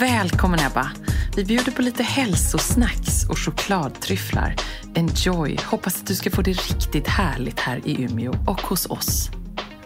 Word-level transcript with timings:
Välkommen 0.00 0.60
Ebba! 0.60 0.90
Vi 1.36 1.44
bjuder 1.44 1.72
på 1.72 1.82
lite 1.82 2.02
hälsosnacks 2.02 3.24
och 3.28 3.38
chokladtryfflar. 3.38 4.56
Enjoy! 4.94 5.58
Hoppas 5.64 6.00
att 6.00 6.06
du 6.06 6.14
ska 6.14 6.30
få 6.30 6.42
det 6.42 6.50
riktigt 6.50 7.08
härligt 7.08 7.60
här 7.60 7.80
i 7.84 8.02
Umeå 8.04 8.34
och 8.46 8.60
hos 8.60 8.86
oss. 8.86 9.30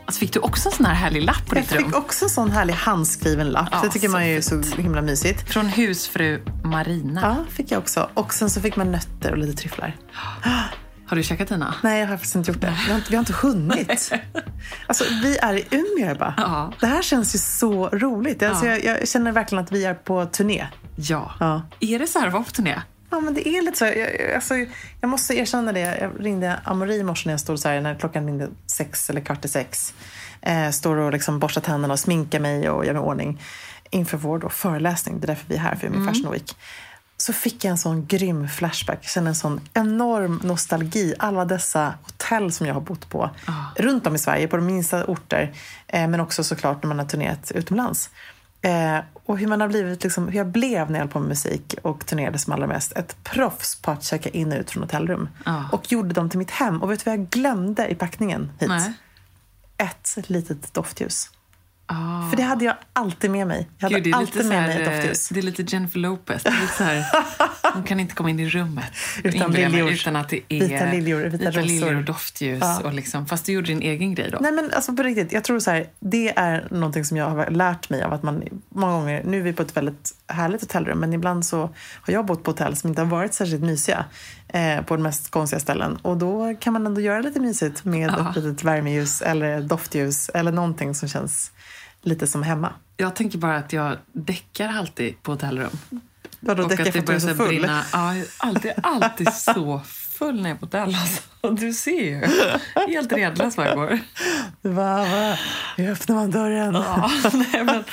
Alltså 0.07 0.21
fick 0.21 0.33
du 0.33 0.41
också 0.41 0.69
en 0.69 0.73
sån 0.75 0.87
här 0.87 0.95
härlig 0.95 1.23
lapp 1.23 1.47
på 1.47 1.57
Jag 1.57 1.65
ditt 1.65 1.73
rum? 1.73 1.85
fick 1.85 1.97
också 1.97 2.25
en 2.25 2.29
sån 2.31 2.51
härlig 2.51 2.75
handskriven 2.75 3.51
lapp. 3.51 3.69
Ja, 3.73 3.81
det 3.83 3.91
tycker 3.91 4.09
man 4.09 4.29
ju 4.29 4.37
är 4.37 4.41
så 4.41 4.63
himla 4.77 5.03
mysigt. 5.03 5.53
Från 5.53 5.67
husfru 5.67 6.43
Marina. 6.65 7.21
Ja, 7.21 7.53
fick 7.53 7.71
jag 7.71 7.79
också. 7.79 8.11
Och 8.15 8.35
sen 8.35 8.51
så 8.51 8.61
fick 8.61 8.77
man 8.77 8.93
nötter 8.93 9.33
och 9.33 9.39
lite 9.39 9.53
tryfflar. 9.53 9.97
Har 11.07 11.17
du 11.17 11.23
käkat 11.23 11.49
dina? 11.49 11.75
Nej, 11.83 12.01
jag 12.01 12.07
har 12.07 12.17
faktiskt 12.17 12.37
inte 12.37 12.51
gjort 12.51 12.61
det. 12.61 12.75
Vi 12.87 12.91
har 12.91 12.99
inte, 12.99 13.11
vi 13.11 13.17
har 13.17 13.21
inte 13.21 13.33
hunnit. 13.33 14.13
Alltså, 14.87 15.05
vi 15.23 15.37
är 15.39 15.55
i 15.55 15.67
Umeå, 15.71 16.11
Ebba. 16.11 16.35
Ja. 16.37 16.73
Det 16.81 16.87
här 16.87 17.03
känns 17.03 17.35
ju 17.35 17.39
så 17.39 17.89
roligt. 17.89 18.43
Alltså, 18.43 18.67
jag, 18.67 18.85
jag 18.85 19.09
känner 19.09 19.33
verkligen 19.33 19.65
att 19.65 19.73
vi 19.73 19.85
är 19.85 19.95
på 19.95 20.27
turné. 20.27 20.67
Ja. 20.97 21.33
Ja. 21.41 21.63
Är 21.81 21.99
det 21.99 22.07
så 22.07 22.19
här 22.19 22.27
att 22.27 22.33
vara 22.33 22.43
på 22.45 22.51
turné? 22.51 22.81
Ja, 23.11 23.21
men 23.21 23.35
det 23.35 23.49
är 23.49 23.63
lite 23.63 23.79
så. 23.79 23.85
Jag, 23.85 24.35
alltså, 24.35 24.55
jag 25.01 25.11
måste 25.11 25.35
erkänna 25.35 25.73
det. 25.73 25.81
Jag 25.81 26.27
ringde 26.27 26.61
Amori 26.65 26.99
i 26.99 27.05
morse 27.05 27.29
när 27.29 27.33
jag 27.33 27.41
stod 27.41 27.59
så 27.59 27.69
här, 27.69 27.81
när 27.81 27.95
klockan 27.95 28.27
ringde 28.27 28.49
sex 28.67 29.11
eller 29.11 29.21
kvart 29.21 29.45
i 29.45 29.49
sex. 29.49 29.95
Eh, 30.43 30.71
står 30.71 30.97
och 30.97 31.13
liksom 31.13 31.39
borstar 31.39 31.61
tänderna 31.61 31.93
och 31.95 32.01
sminkar 32.01 32.41
mig 32.41 32.71
och 32.71 32.87
gör 32.87 32.93
mig 32.93 33.03
i 33.03 33.07
ordning 33.07 33.41
inför 33.91 34.19
vår 34.19 34.39
då 34.39 34.49
föreläsning. 34.49 35.21
Det 35.21 35.25
är 35.25 35.27
därför 35.27 35.45
vi 35.49 35.55
är 35.55 35.59
här 35.59 35.75
för 35.75 35.87
Umeå 35.87 36.05
Fashion 36.13 36.33
Week. 36.33 36.57
Så 37.27 37.33
fick 37.33 37.65
jag 37.65 37.71
en 37.71 37.79
sån 37.79 38.07
grym 38.07 38.49
flashback. 38.49 38.99
Jag 39.03 39.11
känner 39.11 39.29
en 39.29 39.35
sån 39.35 39.61
enorm 39.75 40.41
nostalgi. 40.45 41.15
Alla 41.19 41.45
dessa 41.45 41.95
hotell 42.03 42.53
som 42.53 42.67
jag 42.67 42.75
har 42.75 42.81
bott 42.81 43.09
på 43.09 43.31
runt 43.77 44.07
om 44.07 44.15
i 44.15 44.19
Sverige, 44.19 44.49
på 44.49 44.57
de 44.57 44.67
minsta 44.67 45.05
orter. 45.05 45.55
Eh, 45.87 46.09
men 46.09 46.21
också 46.21 46.45
såklart 46.45 46.83
när 46.83 46.89
man 46.89 46.99
har 46.99 47.07
turnerat 47.07 47.53
utomlands. 47.55 48.11
Eh, 48.63 48.99
och 49.25 49.39
hur 49.39 49.47
man 49.47 49.61
har 49.61 49.69
blivit, 49.69 50.05
liksom, 50.05 50.29
hur 50.29 50.39
jag 50.39 50.47
blev 50.47 50.91
när 50.91 50.99
jag 50.99 51.05
höll 51.05 51.13
på 51.13 51.21
med 51.21 51.29
musik 51.29 51.75
och 51.83 52.07
turnerade 52.07 52.39
som 52.39 52.53
allra 52.53 52.67
mest. 52.67 52.93
Ett 52.93 53.17
proffs 53.25 53.77
på 53.77 53.91
att 53.91 54.05
checka 54.05 54.29
in 54.29 54.53
och 54.53 54.59
ut 54.59 54.71
från 54.71 54.83
hotellrum. 54.83 55.29
Ja. 55.45 55.65
Och 55.73 55.93
gjorde 55.93 56.15
dem 56.15 56.31
till 56.31 56.39
mitt 56.39 56.51
hem. 56.51 56.83
Och 56.83 56.91
vet 56.91 57.05
du 57.05 57.11
vad 57.11 57.19
jag 57.19 57.29
glömde 57.29 57.89
i 57.89 57.95
packningen 57.95 58.53
hit? 58.61 58.69
Nej. 58.69 58.93
Ett 59.77 60.29
litet 60.31 60.75
doftljus. 60.75 61.31
Ah. 61.87 62.31
För 62.31 62.37
det 62.37 62.43
hade 62.43 62.65
jag 62.65 62.75
alltid 62.93 63.31
med 63.31 63.47
mig. 63.47 63.69
Jag 63.79 63.91
hade 63.91 64.01
Gud, 64.01 64.15
är 64.15 64.19
alltid 64.19 64.47
med 64.47 64.61
här, 64.61 64.69
mig 64.69 64.83
ett 64.83 64.85
doftljus. 64.93 65.29
det 65.29 65.41
är 65.41 65.43
lite 65.43 65.63
Jennifer 65.63 65.99
Lopez. 66.01 66.43
Det 66.43 66.49
är 66.49 66.61
lite 66.61 66.73
så 66.77 66.85
här, 66.85 67.05
hon 67.75 67.83
kan 67.83 68.01
inte 68.01 68.15
komma 68.15 68.31
in 68.31 68.41
i 68.41 68.49
rummet 68.49 68.85
Utan 69.25 69.53
liljor. 69.53 69.91
utan 69.93 70.17
att 70.17 70.29
det 70.29 70.41
är 70.49 70.61
Vita 70.69 70.85
liljor, 70.85 71.21
vita 71.25 71.49
rosor. 71.51 71.63
liljor 71.63 71.97
och 71.97 72.05
doftljus. 72.05 72.59
Ja. 72.63 72.81
Och 72.85 72.95
liksom, 72.95 73.27
fast 73.27 73.47
du 73.47 73.53
gjorde 73.53 73.67
din 73.67 73.83
egen 73.83 74.15
grej 74.15 74.31
då. 74.31 74.39
Nej 74.41 74.53
men 74.53 74.71
alltså 74.75 74.93
på 74.97 75.03
riktigt, 75.03 75.33
jag 75.33 75.45
tror 75.45 75.59
så 75.61 75.71
här, 75.71 75.87
det 76.01 76.39
är 76.39 76.69
någonting 76.71 77.05
som 77.05 77.17
jag 77.17 77.31
har 77.31 77.51
lärt 77.51 77.91
mig 77.91 78.03
av 78.03 78.13
att 78.13 78.23
man 78.23 78.43
många 78.69 78.93
gånger, 78.93 79.23
nu 79.25 79.39
är 79.39 79.43
vi 79.43 79.53
på 79.53 79.63
ett 79.63 79.77
väldigt 79.77 80.11
härligt 80.27 80.61
hotellrum, 80.61 80.99
men 80.99 81.13
ibland 81.13 81.47
så 81.47 81.59
har 82.01 82.13
jag 82.13 82.27
bott 82.27 82.43
på 82.45 82.51
hotell 82.51 82.77
som 82.77 82.89
inte 82.89 83.01
har 83.03 83.07
varit 83.09 83.35
särskilt 83.35 83.63
mysiga 83.63 84.05
eh, 84.49 84.83
på 84.83 84.97
de 84.97 85.03
mest 85.03 85.31
konstiga 85.31 85.61
ställen. 85.61 85.97
Och 85.97 86.17
då 86.17 86.55
kan 86.61 86.73
man 86.73 86.87
ändå 86.87 87.01
göra 87.01 87.21
lite 87.21 87.41
mysigt 87.41 87.85
med 87.85 88.11
Ja. 88.19 88.31
ett 88.31 88.37
litet 88.37 88.65
värmeljus 88.65 89.23
eller 89.23 89.61
doftljus 89.61 90.29
eller 90.29 90.53
någonting 90.53 90.95
som 90.95 91.09
känns 91.09 91.51
lite 92.05 92.27
som 92.27 92.43
hemma. 92.43 92.73
Jag 92.97 93.17
tänker 93.17 93.39
bara 93.39 93.57
att 93.57 93.73
jag 93.73 93.97
däckar 94.13 94.69
alltid 94.69 95.23
på 95.23 95.33
hotellrum. 95.33 95.79
Vadå, 96.41 96.63
Och 96.63 96.69
däckar 96.69 96.85
för 96.93 96.99
att 96.99 97.07
du 97.07 97.13
är 97.13 97.19
så 97.19 97.35
full? 97.35 97.49
brinna. 97.49 97.83
Ja, 97.93 98.15
alltid, 98.39 98.73
alltid 98.83 99.33
så 99.35 99.81
full 99.89 100.43
när 100.43 100.49
jag 100.51 100.57
är 100.57 100.59
på 100.61 100.67
hotell. 100.67 100.97
Alltså. 101.03 101.23
Du 101.55 101.73
ser 101.73 101.91
ju. 102.05 102.27
Helt 102.93 103.13
redlös 103.13 103.57
vad 103.57 103.67
jag 103.67 103.77
går. 103.77 103.99
Va, 104.63 104.97
va? 105.05 105.39
Hur 105.77 105.91
öppnar 105.91 106.17
man 106.17 106.31
dörren? 106.31 106.75
Ja, 106.75 107.11
nej, 107.33 107.65
men 107.65 107.85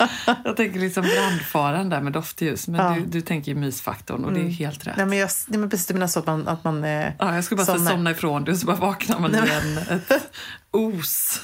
jag 0.43 0.57
tänker 0.57 0.79
liksom 0.79 1.03
brandfaran 1.03 1.89
där 1.89 2.01
med 2.01 2.13
doftljus. 2.13 2.67
Men 2.67 2.81
Ja. 2.81 2.87
Mm. 2.91 3.03
du, 3.03 3.09
du 3.09 3.21
tänker 3.21 3.51
ju 3.51 3.57
mysfaktorn 3.57 4.25
och 4.25 4.33
det 4.33 4.39
är 4.39 4.49
helt 4.49 4.87
rätt. 4.87 4.97
Nej, 4.97 5.05
men 5.05 5.17
jag, 5.17 5.29
nej, 5.47 5.59
men 5.59 5.69
precis, 5.69 5.87
du 5.87 5.93
menar 5.93 6.07
så 6.07 6.19
att 6.19 6.25
man, 6.25 6.47
att 6.47 6.63
man 6.63 6.83
eh, 6.83 7.07
Ja, 7.19 7.35
jag 7.35 7.43
skulle 7.43 7.57
bara 7.57 7.65
somna, 7.65 7.77
somnar. 7.77 7.91
somna 7.91 8.11
ifrån 8.11 8.43
det 8.43 8.51
och 8.51 8.57
så 8.57 8.65
bara 8.65 8.75
vaknar 8.77 9.19
man 9.19 9.31
Nej, 9.31 9.41
i 9.41 9.43
men- 9.47 9.77
en, 9.77 9.97
ett 10.09 10.11
os. 10.71 11.41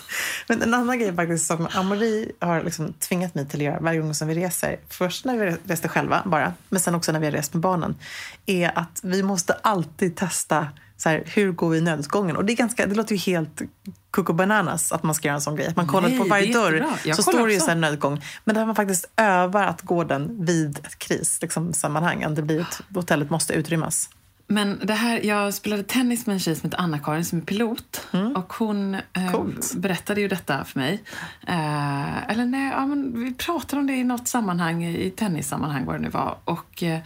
Men 0.47 0.61
en 0.61 0.73
annan 0.73 0.99
grej 0.99 1.15
faktiskt 1.15 1.45
som 1.45 1.67
Amori 1.73 2.31
har 2.39 2.63
liksom 2.63 2.93
tvingat 2.93 3.35
mig 3.35 3.47
till 3.47 3.59
att 3.59 3.65
göra 3.65 3.79
varje 3.79 3.99
gång 3.99 4.13
som 4.13 4.27
vi 4.27 4.35
reser, 4.35 4.79
först 4.89 5.25
när 5.25 5.37
vi 5.37 5.55
reste 5.63 5.87
själva 5.87 6.21
bara, 6.25 6.53
men 6.69 6.79
sen 6.79 6.95
också 6.95 7.11
när 7.11 7.19
vi 7.19 7.25
har 7.25 7.31
rest 7.31 7.53
med 7.53 7.61
barnen, 7.61 7.95
är 8.45 8.77
att 8.79 8.99
vi 9.03 9.23
måste 9.23 9.53
alltid 9.53 10.15
testa 10.15 10.67
så 10.97 11.09
här, 11.09 11.23
hur 11.25 11.51
går 11.51 11.69
vi 11.69 11.77
i 11.77 11.81
nödutgången? 11.81 12.35
Och 12.35 12.45
det, 12.45 12.53
är 12.53 12.57
ganska, 12.57 12.85
det 12.85 12.95
låter 12.95 13.15
ju 13.15 13.19
helt 13.19 13.61
coco 14.11 14.33
bananas 14.33 14.91
att 14.91 15.03
man 15.03 15.15
ska 15.15 15.27
göra 15.27 15.35
en 15.35 15.41
sån 15.41 15.55
grej. 15.55 15.67
Att 15.67 15.75
man 15.75 15.87
kollar 15.87 16.09
Nej, 16.09 16.17
på 16.17 16.23
varje 16.23 16.53
dörr 16.53 17.13
så 17.13 17.21
står 17.21 17.47
det 17.47 17.53
ju 17.53 17.59
här 17.59 17.75
nödutgång. 17.75 18.23
Men 18.43 18.55
där 18.55 18.65
man 18.65 18.75
faktiskt 18.75 19.09
övar 19.17 19.63
att 19.63 19.81
gå 19.81 20.03
den 20.03 20.45
vid 20.45 20.79
ett 20.79 20.99
kris, 20.99 21.41
liksom, 21.41 21.73
sammanhang. 21.73 22.25
Om 22.25 22.35
det 22.35 22.41
blir 22.41 22.61
ett, 22.61 22.81
hotellet 22.93 23.29
måste 23.29 23.53
utrymmas. 23.53 24.09
Men 24.49 24.79
det 24.83 24.93
här, 24.93 25.25
jag 25.25 25.53
spelade 25.53 25.83
tennis 25.83 26.25
med 26.25 26.33
en 26.33 26.39
tjej 26.39 26.55
som 26.55 26.69
heter 26.69 26.83
Anna-Karin 26.83 27.25
som 27.25 27.37
är 27.37 27.41
pilot. 27.43 28.07
Och 28.35 28.53
hon 28.53 28.95
eh, 28.95 29.01
Mm. 29.75 29.81
Berättade 29.81 30.21
ju 30.21 30.27
detta 30.27 30.63
för 30.63 30.79
mig. 30.79 31.03
Eh, 31.47 32.29
eller 32.31 32.45
nej, 32.45 32.71
ja, 32.71 32.85
men 32.85 33.19
vi 33.23 33.33
pratade 33.33 33.79
om 33.79 33.87
det 33.87 33.93
i 33.93 34.03
något 34.03 34.27
sammanhang, 34.27 34.85
i 34.85 35.09
tennissammanhang 35.11 35.85
vad 35.85 35.95
det 35.95 35.99
nu 35.99 36.09
var. 36.09 36.37
Och 36.45 36.83
eh, 36.83 36.99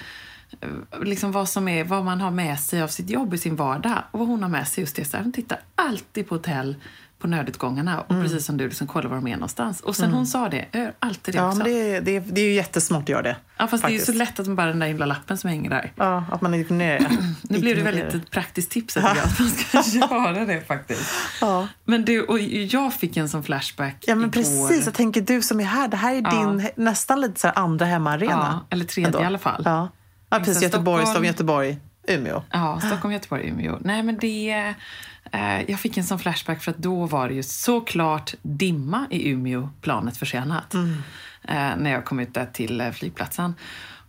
liksom 1.01 1.31
vad, 1.31 1.49
som 1.49 1.67
är, 1.67 1.83
vad 1.83 2.05
man 2.05 2.21
har 2.21 2.31
med 2.31 2.59
sig 2.59 2.81
av 2.81 2.87
sitt 2.87 3.09
jobb 3.09 3.33
i 3.33 3.37
sin 3.37 3.55
vardag. 3.55 4.03
Och 4.11 4.19
vad 4.19 4.27
hon 4.27 4.43
har 4.43 4.49
med 4.49 4.67
sig 4.67 4.81
just 4.81 4.95
det, 4.95 5.05
så 5.05 5.17
här, 5.17 5.23
hon 5.23 5.33
tittar 5.33 5.59
alltid 5.75 6.27
på 6.27 6.35
hotell 6.35 6.75
på 7.21 7.27
nödutgångarna 7.27 8.01
och 8.01 8.11
Mm. 8.11 8.23
precis 8.23 8.45
som 8.45 8.57
du 8.57 8.67
liksom 8.67 8.87
kollar 8.87 9.09
var 9.09 9.15
de 9.17 9.27
är 9.27 9.33
någonstans. 9.35 9.79
Och 9.81 9.95
sen 9.95 10.13
hon 10.13 10.27
sa 10.27 10.49
det, 10.49 10.65
jag 10.71 10.81
gör 10.81 10.93
alltid 10.99 11.33
det 11.33 11.37
Ja, 11.37 11.47
också. 11.47 11.57
men 11.57 11.67
det, 11.67 11.91
är- 11.95 12.01
det, 12.01 12.15
är- 12.15 12.23
det 12.27 12.41
är 12.41 12.45
ju 12.45 12.53
jättesmart 12.53 13.03
att 13.03 13.09
göra 13.09 13.21
det. 13.21 13.35
ja, 13.57 13.67
fast 13.67 13.81
faktiskt. 13.81 14.05
det 14.05 14.11
är 14.11 14.13
ju 14.13 14.19
så 14.19 14.25
lätt 14.25 14.39
att 14.39 14.47
man 14.47 14.55
bara 14.55 14.67
den 14.67 14.79
där 14.79 14.87
himla 14.87 15.05
lappen 15.05 15.37
som 15.37 15.49
hänger 15.49 15.69
där. 15.69 15.91
Ja, 15.95 16.23
att 16.31 16.41
man 16.41 16.53
ignorerar. 16.53 17.07
Nu 17.41 17.59
blev 17.59 17.75
det 17.75 17.81
väldigt 17.83 18.13
ett 18.13 18.31
praktiskt 18.31 18.71
tips 18.71 18.97
att 18.97 19.03
jag, 19.03 19.17
att 19.25 19.39
man 19.39 19.49
ska 19.83 19.97
göra 19.99 20.45
det 20.45 20.61
faktiskt. 20.67 21.11
Ja. 21.41 21.67
Men 21.85 22.05
du, 22.05 22.21
och 22.23 22.39
jag 22.39 22.93
fick 22.93 23.17
en 23.17 23.29
sån 23.29 23.43
flashback 23.43 23.95
Ja, 24.07 24.15
men 24.15 24.23
igår. 24.23 24.31
precis. 24.31 24.85
Jag 24.85 24.93
tänker 24.93 25.21
du 25.21 25.41
som 25.41 25.59
är 25.59 25.63
här, 25.65 25.87
det 25.87 25.97
här 25.97 26.11
är 26.15 26.21
din 26.21 26.61
he- 26.61 26.71
nästan 26.75 27.21
lite 27.21 27.39
så 27.39 27.47
andra 27.49 27.85
hemmaarena. 27.85 28.61
Ja, 28.61 28.67
eller 28.69 28.85
tredje 28.85 29.07
Ändå. 29.07 29.21
i 29.21 29.25
alla 29.25 29.39
fall. 29.39 29.61
Ja, 29.65 29.89
ja 30.29 30.37
precis. 30.39 30.47
Liksom 30.47 30.63
Göteborg, 30.63 31.05
Stockholm. 31.05 31.05
Stockholm, 31.05 31.25
Göteborg, 31.25 31.77
Umeå. 32.07 32.43
Ja, 32.51 32.81
Stockholm, 32.85 33.13
Göteborg, 33.13 33.47
Umeå. 33.49 33.77
Nej, 33.81 34.03
men 34.03 34.17
det... 34.17 34.73
Eh, 35.31 35.61
jag 35.71 35.79
fick 35.79 35.97
en 35.97 36.03
sån 36.03 36.19
flashback 36.19 36.63
för 36.63 36.71
att 36.71 36.77
då 36.77 37.05
var 37.05 37.27
det 37.29 37.33
ju 37.35 37.43
såklart 37.43 38.33
dimma 38.41 39.07
i 39.09 39.29
Umeå, 39.29 39.69
planet 39.81 40.17
försenat. 40.17 40.73
Mm. 40.73 40.93
Eh, 41.43 41.77
när 41.77 41.91
jag 41.91 42.05
kom 42.05 42.19
ut 42.19 42.33
där 42.33 42.45
till 42.45 42.81
eh, 42.81 42.91
flygplatsen. 42.91 43.55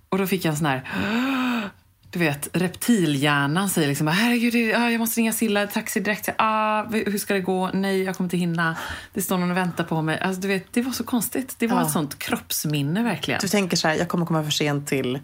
Och 0.08 0.18
då 0.18 0.26
fick 0.26 0.44
jag 0.44 0.50
en 0.50 0.56
sån 0.56 0.66
här... 0.66 0.82
Du 2.10 2.18
vet, 2.18 2.48
reptilhjärnan 2.52 3.70
säger 3.70 3.88
liksom 3.88 4.06
herregud, 4.06 4.74
ah, 4.74 4.90
jag 4.90 4.98
måste 4.98 5.20
ringa 5.20 5.32
Silla, 5.32 5.66
taxi 5.66 6.00
direkt. 6.00 6.28
Ah, 6.38 6.82
hur 6.84 7.18
ska 7.18 7.34
det 7.34 7.40
gå? 7.40 7.70
Nej, 7.74 8.02
jag 8.02 8.16
kommer 8.16 8.26
inte 8.26 8.36
hinna. 8.36 8.76
Det 9.14 9.22
står 9.22 9.38
någon 9.38 9.50
och 9.50 9.56
väntar 9.56 9.84
på 9.84 10.02
mig. 10.02 10.20
Alltså, 10.20 10.40
du 10.40 10.48
vet, 10.48 10.72
det 10.72 10.82
var 10.82 10.92
så 10.92 11.04
konstigt. 11.04 11.54
Det 11.58 11.66
var 11.66 11.76
Ja. 11.80 11.86
ett 11.86 11.92
sånt 11.92 12.18
kroppsminne 12.18 13.02
verkligen. 13.02 13.40
Du 13.42 13.48
tänker 13.48 13.76
så 13.76 13.88
här, 13.88 13.94
jag 13.94 14.08
kommer 14.08 14.26
komma 14.26 14.44
för 14.44 14.50
sent 14.50 14.88
till 14.88 15.18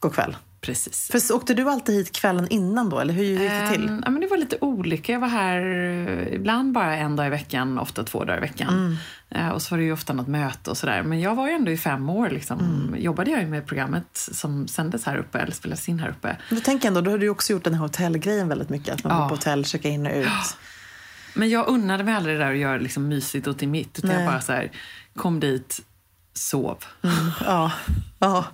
god 0.00 0.14
kväll. 0.14 0.36
Precis. 0.60 1.08
För 1.12 1.18
så 1.18 1.36
åkte 1.36 1.54
du 1.54 1.70
alltid 1.70 1.94
hit 1.94 2.12
kvällen 2.12 2.46
innan 2.50 2.88
då, 2.90 2.98
eller 3.00 3.14
hur 3.14 3.24
gick 3.24 3.38
det 3.38 3.68
till? 3.72 3.88
Ehm, 3.88 4.02
ja, 4.04 4.10
men 4.10 4.20
det 4.20 4.26
var 4.26 4.36
lite 4.36 4.56
olika. 4.60 5.12
Jag 5.12 5.20
var 5.20 5.28
här 5.28 5.60
eh, 5.60 6.34
ibland 6.34 6.72
bara 6.72 6.96
en 6.96 7.16
dag 7.16 7.26
i 7.26 7.30
veckan, 7.30 7.78
ofta 7.78 8.04
två 8.04 8.24
dagar 8.24 8.38
i 8.38 8.40
veckan. 8.40 8.68
Mm. 8.68 8.96
Eh, 9.30 9.48
och 9.48 9.62
så 9.62 9.74
var 9.74 9.78
det 9.78 9.84
ju 9.84 9.92
ofta 9.92 10.12
något 10.12 10.28
möte 10.28 10.70
och 10.70 10.76
sådär. 10.76 11.02
Men 11.02 11.20
jag 11.20 11.34
var 11.34 11.46
ju 11.48 11.52
ändå 11.54 11.70
i 11.70 11.76
fem 11.76 12.08
år. 12.08 12.30
Liksom. 12.30 12.58
Mm. 12.60 13.02
Jobbade 13.02 13.30
jag 13.30 13.48
med 13.48 13.66
programmet 13.66 14.06
som 14.12 14.68
sändes 14.68 15.04
här 15.04 15.16
uppe, 15.16 15.38
eller 15.38 15.52
spelades 15.52 15.88
in 15.88 16.00
här 16.00 16.08
uppe. 16.08 16.36
Men 16.48 16.58
Då 16.58 16.64
tänker 16.64 16.86
jag 16.86 16.90
ändå, 16.90 17.00
då 17.00 17.10
har 17.10 17.18
du 17.18 17.28
också 17.28 17.52
gjort 17.52 17.64
den 17.64 17.74
här 17.74 17.80
hotellgrejen 17.82 18.48
väldigt 18.48 18.68
mycket. 18.68 18.94
Att 18.94 19.04
man 19.04 19.12
Ja. 19.12 19.20
går 19.22 19.28
på 19.28 19.34
hotell, 19.34 19.64
checkar 19.64 19.88
in 19.90 20.06
och 20.06 20.12
ut. 20.16 20.28
Men 21.34 21.48
jag 21.50 21.68
unnade 21.68 22.04
mig 22.04 22.14
aldrig 22.14 22.38
det 22.38 22.44
där 22.44 22.52
att 22.52 22.58
göra 22.58 22.78
liksom 22.78 23.08
mysigt 23.08 23.46
och 23.46 23.58
till 23.58 23.68
mitt. 23.68 23.98
Utan 23.98 24.10
jag 24.10 24.18
Nej. 24.18 24.26
bara 24.28 24.40
så 24.40 24.52
här, 24.52 24.70
kom 25.16 25.40
dit, 25.40 25.80
sov. 26.38 26.84
Ja. 27.44 27.72
Ja. 28.20 28.44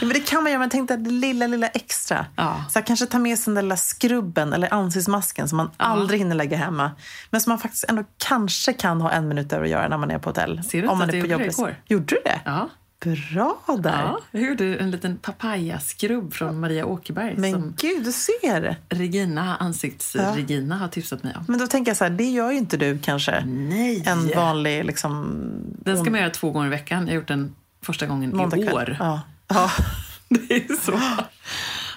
ja, 0.00 0.06
men 0.06 0.08
det 0.08 0.20
kan 0.20 0.42
man 0.42 0.52
göra. 0.52 0.60
Men 0.60 0.70
tänk 0.70 0.88
det 0.88 0.96
lilla, 0.96 1.46
lilla 1.46 1.66
extra. 1.66 2.26
Ja. 2.36 2.64
Så 2.70 2.82
kanske 2.82 3.06
ta 3.06 3.18
med 3.18 3.38
sig 3.38 3.44
den 3.44 3.54
där 3.54 3.62
lilla 3.62 3.76
skrubben 3.76 4.52
eller 4.52 4.74
ansiktsmasken 4.74 5.48
som 5.48 5.56
man 5.56 5.70
aldrig 5.76 6.20
hinner 6.20 6.36
lägga 6.36 6.56
hemma. 6.56 6.90
Men 7.30 7.40
som 7.40 7.50
man 7.50 7.58
faktiskt 7.58 7.84
ändå 7.88 8.04
kanske 8.18 8.72
kan 8.72 9.00
ha 9.00 9.10
en 9.10 9.28
minut 9.28 9.52
över 9.52 9.64
att 9.64 9.70
göra 9.70 9.88
när 9.88 9.96
man 9.98 10.10
är 10.10 10.18
på 10.18 10.30
hotell. 10.30 10.62
Ser 10.64 10.82
du 10.82 10.88
Om 10.88 10.98
man 10.98 11.08
att 11.08 11.14
är 11.14 11.20
på 11.20 11.26
jobbet. 11.26 11.56
Gjorde 11.86 12.04
du 12.04 12.20
det? 12.24 12.40
Ja. 12.44 12.68
Bra 13.04 13.78
där. 13.78 14.02
Ja, 14.02 14.20
jag 14.30 14.42
gjorde 14.42 14.76
en 14.76 14.90
liten 14.90 15.18
papayaskrubb 15.18 16.34
från 16.34 16.60
Maria 16.60 16.86
Åkerberg 16.86 17.34
Men 17.36 17.52
som 17.52 17.74
gud, 17.78 18.04
du 18.04 18.12
ser. 18.12 18.76
Regina, 18.88 19.56
ansikts-Regina, 19.56 20.78
har 20.78 20.88
tipsat 20.88 21.22
mig 21.22 21.34
om. 21.36 21.44
Men 21.48 21.58
då 21.58 21.66
tänker 21.66 21.90
jag 21.90 21.96
så 21.96 22.04
här, 22.04 22.10
det 22.10 22.24
gör 22.24 22.50
ju 22.50 22.58
inte 22.58 22.76
du 22.76 22.98
kanske. 22.98 23.44
Nej! 23.44 24.02
En 24.06 24.30
vanlig 24.36 24.84
liksom... 24.84 25.36
Den 25.78 26.00
ska 26.00 26.10
man 26.10 26.20
göra 26.20 26.30
två 26.30 26.50
gånger 26.50 26.66
i 26.66 26.70
veckan. 26.70 27.00
Jag 27.06 27.08
har 27.08 27.14
gjort 27.14 27.28
den 27.28 27.54
första 27.82 28.06
gången 28.06 28.36
måndag 28.36 28.56
i 28.56 28.72
år. 28.72 28.96
Ja. 28.98 29.20
Ja. 29.48 29.70
Det 30.28 30.54
är 30.56 30.76
så. 30.76 31.00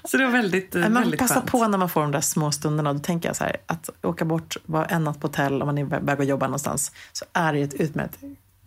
Så 0.04 0.18
det 0.18 0.25
var 0.25 0.31
väldigt, 0.31 0.74
Man 0.74 0.94
väldigt 0.94 1.19
passar 1.19 1.36
skönt. 1.36 1.51
på 1.51 1.68
när 1.68 1.77
man 1.77 1.89
får 1.89 2.01
de 2.01 2.12
där 2.12 2.21
små 2.21 2.51
stunderna. 2.51 2.94
Då 2.94 3.00
tänker 3.00 3.30
jag 3.30 3.36
så 3.36 3.44
här, 3.44 3.57
att 3.65 3.89
åka 4.04 4.25
bort, 4.25 4.57
vara 4.65 4.86
en 4.86 5.04
natt 5.04 5.19
på 5.19 5.27
hotell 5.27 5.62
om 5.62 5.65
man 5.65 5.77
är 5.77 5.86
på 5.86 6.06
väg 6.06 6.21
att 6.21 6.27
jobba 6.27 6.45
någonstans, 6.45 6.92
så 7.13 7.25
är 7.33 7.54
det 7.54 7.62
ett 7.62 7.74
utmärkt 7.74 8.18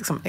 liksom, 0.01 0.21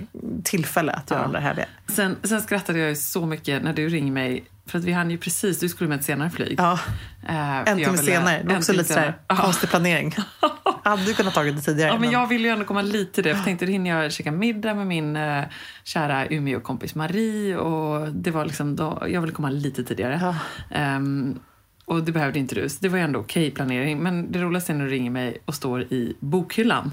tillfälle 0.43 0.91
att 0.91 1.11
göra 1.11 1.19
Ja. 1.21 1.23
de 1.27 1.33
där 1.33 1.39
härliga. 1.39 1.65
Sen, 1.87 2.15
sen 2.23 2.41
skrattade 2.41 2.79
jag 2.79 2.97
så 2.97 3.25
mycket 3.25 3.63
när 3.63 3.73
du 3.73 3.89
ringde 3.89 4.11
mig. 4.11 4.43
För 4.65 4.79
att 4.79 4.85
vi 4.85 4.91
hann 4.91 5.11
ju 5.11 5.17
precis, 5.17 5.59
du 5.59 5.69
skulle 5.69 5.87
med 5.89 5.99
ett 5.99 6.05
senare 6.05 6.29
flyg. 6.29 6.55
Ja, 6.57 6.79
Eh, 7.27 7.63
för 7.63 7.71
en 7.71 7.77
timme 7.77 7.97
senare. 7.97 8.41
Det 8.43 8.49
var 8.49 8.57
också 8.57 8.71
lite 8.73 8.83
så 8.83 8.93
här, 8.93 9.01
senare. 9.01 9.15
Ja. 9.27 9.35
konstig 9.35 9.69
planering. 9.69 10.15
Hade 10.83 11.05
du 11.05 11.13
kunnat 11.13 11.33
tagit 11.33 11.55
det 11.55 11.61
tidigare? 11.61 11.89
Ja, 11.89 11.99
men 11.99 12.11
jag 12.11 12.27
ville 12.27 12.47
ju 12.47 12.53
ändå 12.53 12.65
komma 12.65 12.81
lite 12.81 13.13
till 13.13 13.23
det. 13.23 13.29
Jag 13.29 13.43
tänkte, 13.43 13.65
då 13.65 13.71
hinner 13.71 13.89
jag 14.03 14.11
käka 14.11 14.31
middag 14.31 14.73
med 14.73 14.87
min 14.87 15.15
eh, 15.15 15.43
kära 15.83 16.27
Umeå-kompis 16.27 16.95
Marie. 16.95 17.57
Och 17.57 18.11
det 18.13 18.31
var 18.31 18.45
liksom 18.45 18.75
då, 18.75 19.03
jag 19.09 19.21
ville 19.21 19.33
komma 19.33 19.49
lite 19.49 19.83
tidigare. 19.83 20.19
Ja. 20.21 20.35
Ehm, 20.77 21.39
och 21.85 22.03
det 22.03 22.11
behövde 22.11 22.39
inte 22.39 22.55
du. 22.55 22.69
Så 22.69 22.77
det 22.81 22.89
var 22.89 22.97
ändå 22.99 23.19
okej 23.19 23.51
planering. 23.51 23.99
Men 23.99 24.31
det 24.31 24.39
roligaste 24.41 24.71
är 24.71 24.75
när 24.75 24.85
du 24.85 24.91
ringer 24.91 25.11
mig 25.11 25.37
och 25.45 25.55
står 25.55 25.81
i 25.81 26.15
bokhyllan. 26.19 26.91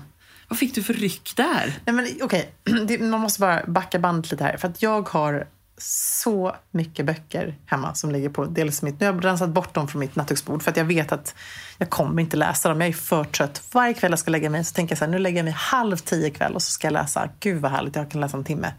Vad 0.48 0.58
fick 0.58 0.74
du 0.74 0.82
för 0.82 0.94
ryck 0.94 1.32
där? 1.36 1.78
Nej, 1.84 1.94
men 1.94 2.06
okej, 2.22 2.50
Det- 2.86 2.98
man 3.00 3.20
måste 3.20 3.40
bara 3.40 3.62
backa 3.66 3.98
bandet 3.98 4.30
lite 4.30 4.44
här. 4.44 4.56
För 4.56 4.68
att 4.68 4.82
jag 4.82 5.08
har 5.08 5.46
så 5.80 6.56
mycket 6.70 7.06
böcker 7.06 7.54
hemma 7.66 7.94
som 7.94 8.10
ligger 8.10 8.28
på 8.28 8.44
dels 8.44 8.82
mitt... 8.82 9.00
Nu 9.00 9.06
har 9.06 9.14
jag 9.14 9.24
rensat 9.24 9.48
bort 9.50 9.74
dem 9.74 9.88
från 9.88 10.00
mitt 10.00 10.16
nattduksbord 10.16 10.62
för 10.62 10.70
att 10.70 10.76
jag 10.76 10.84
vet 10.84 11.12
att 11.12 11.34
jag 11.78 11.90
kommer 11.90 12.22
inte 12.22 12.36
läsa 12.36 12.68
dem. 12.68 12.80
Jag 12.80 12.88
är 12.88 12.92
för 12.92 13.24
trött. 13.24 13.62
Varje 13.72 13.94
kväll 13.94 14.12
jag 14.12 14.18
ska 14.18 14.30
lägga 14.30 14.50
mig 14.50 14.64
så 14.64 14.74
tänker 14.74 14.92
jag 14.92 14.98
så 14.98 15.04
här, 15.04 15.12
nu 15.12 15.18
lägger 15.18 15.36
jag 15.38 15.44
mig 15.44 15.54
halv 15.56 15.96
tio 15.96 16.26
ikväll 16.26 16.54
och 16.54 16.62
så 16.62 16.70
ska 16.70 16.86
jag 16.86 16.92
läsa. 16.92 17.28
Gud 17.40 17.62
vad 17.62 17.70
härligt, 17.70 17.96
jag 17.96 18.10
kan 18.10 18.20
läsa 18.20 18.36
en 18.36 18.44
timme. 18.44 18.72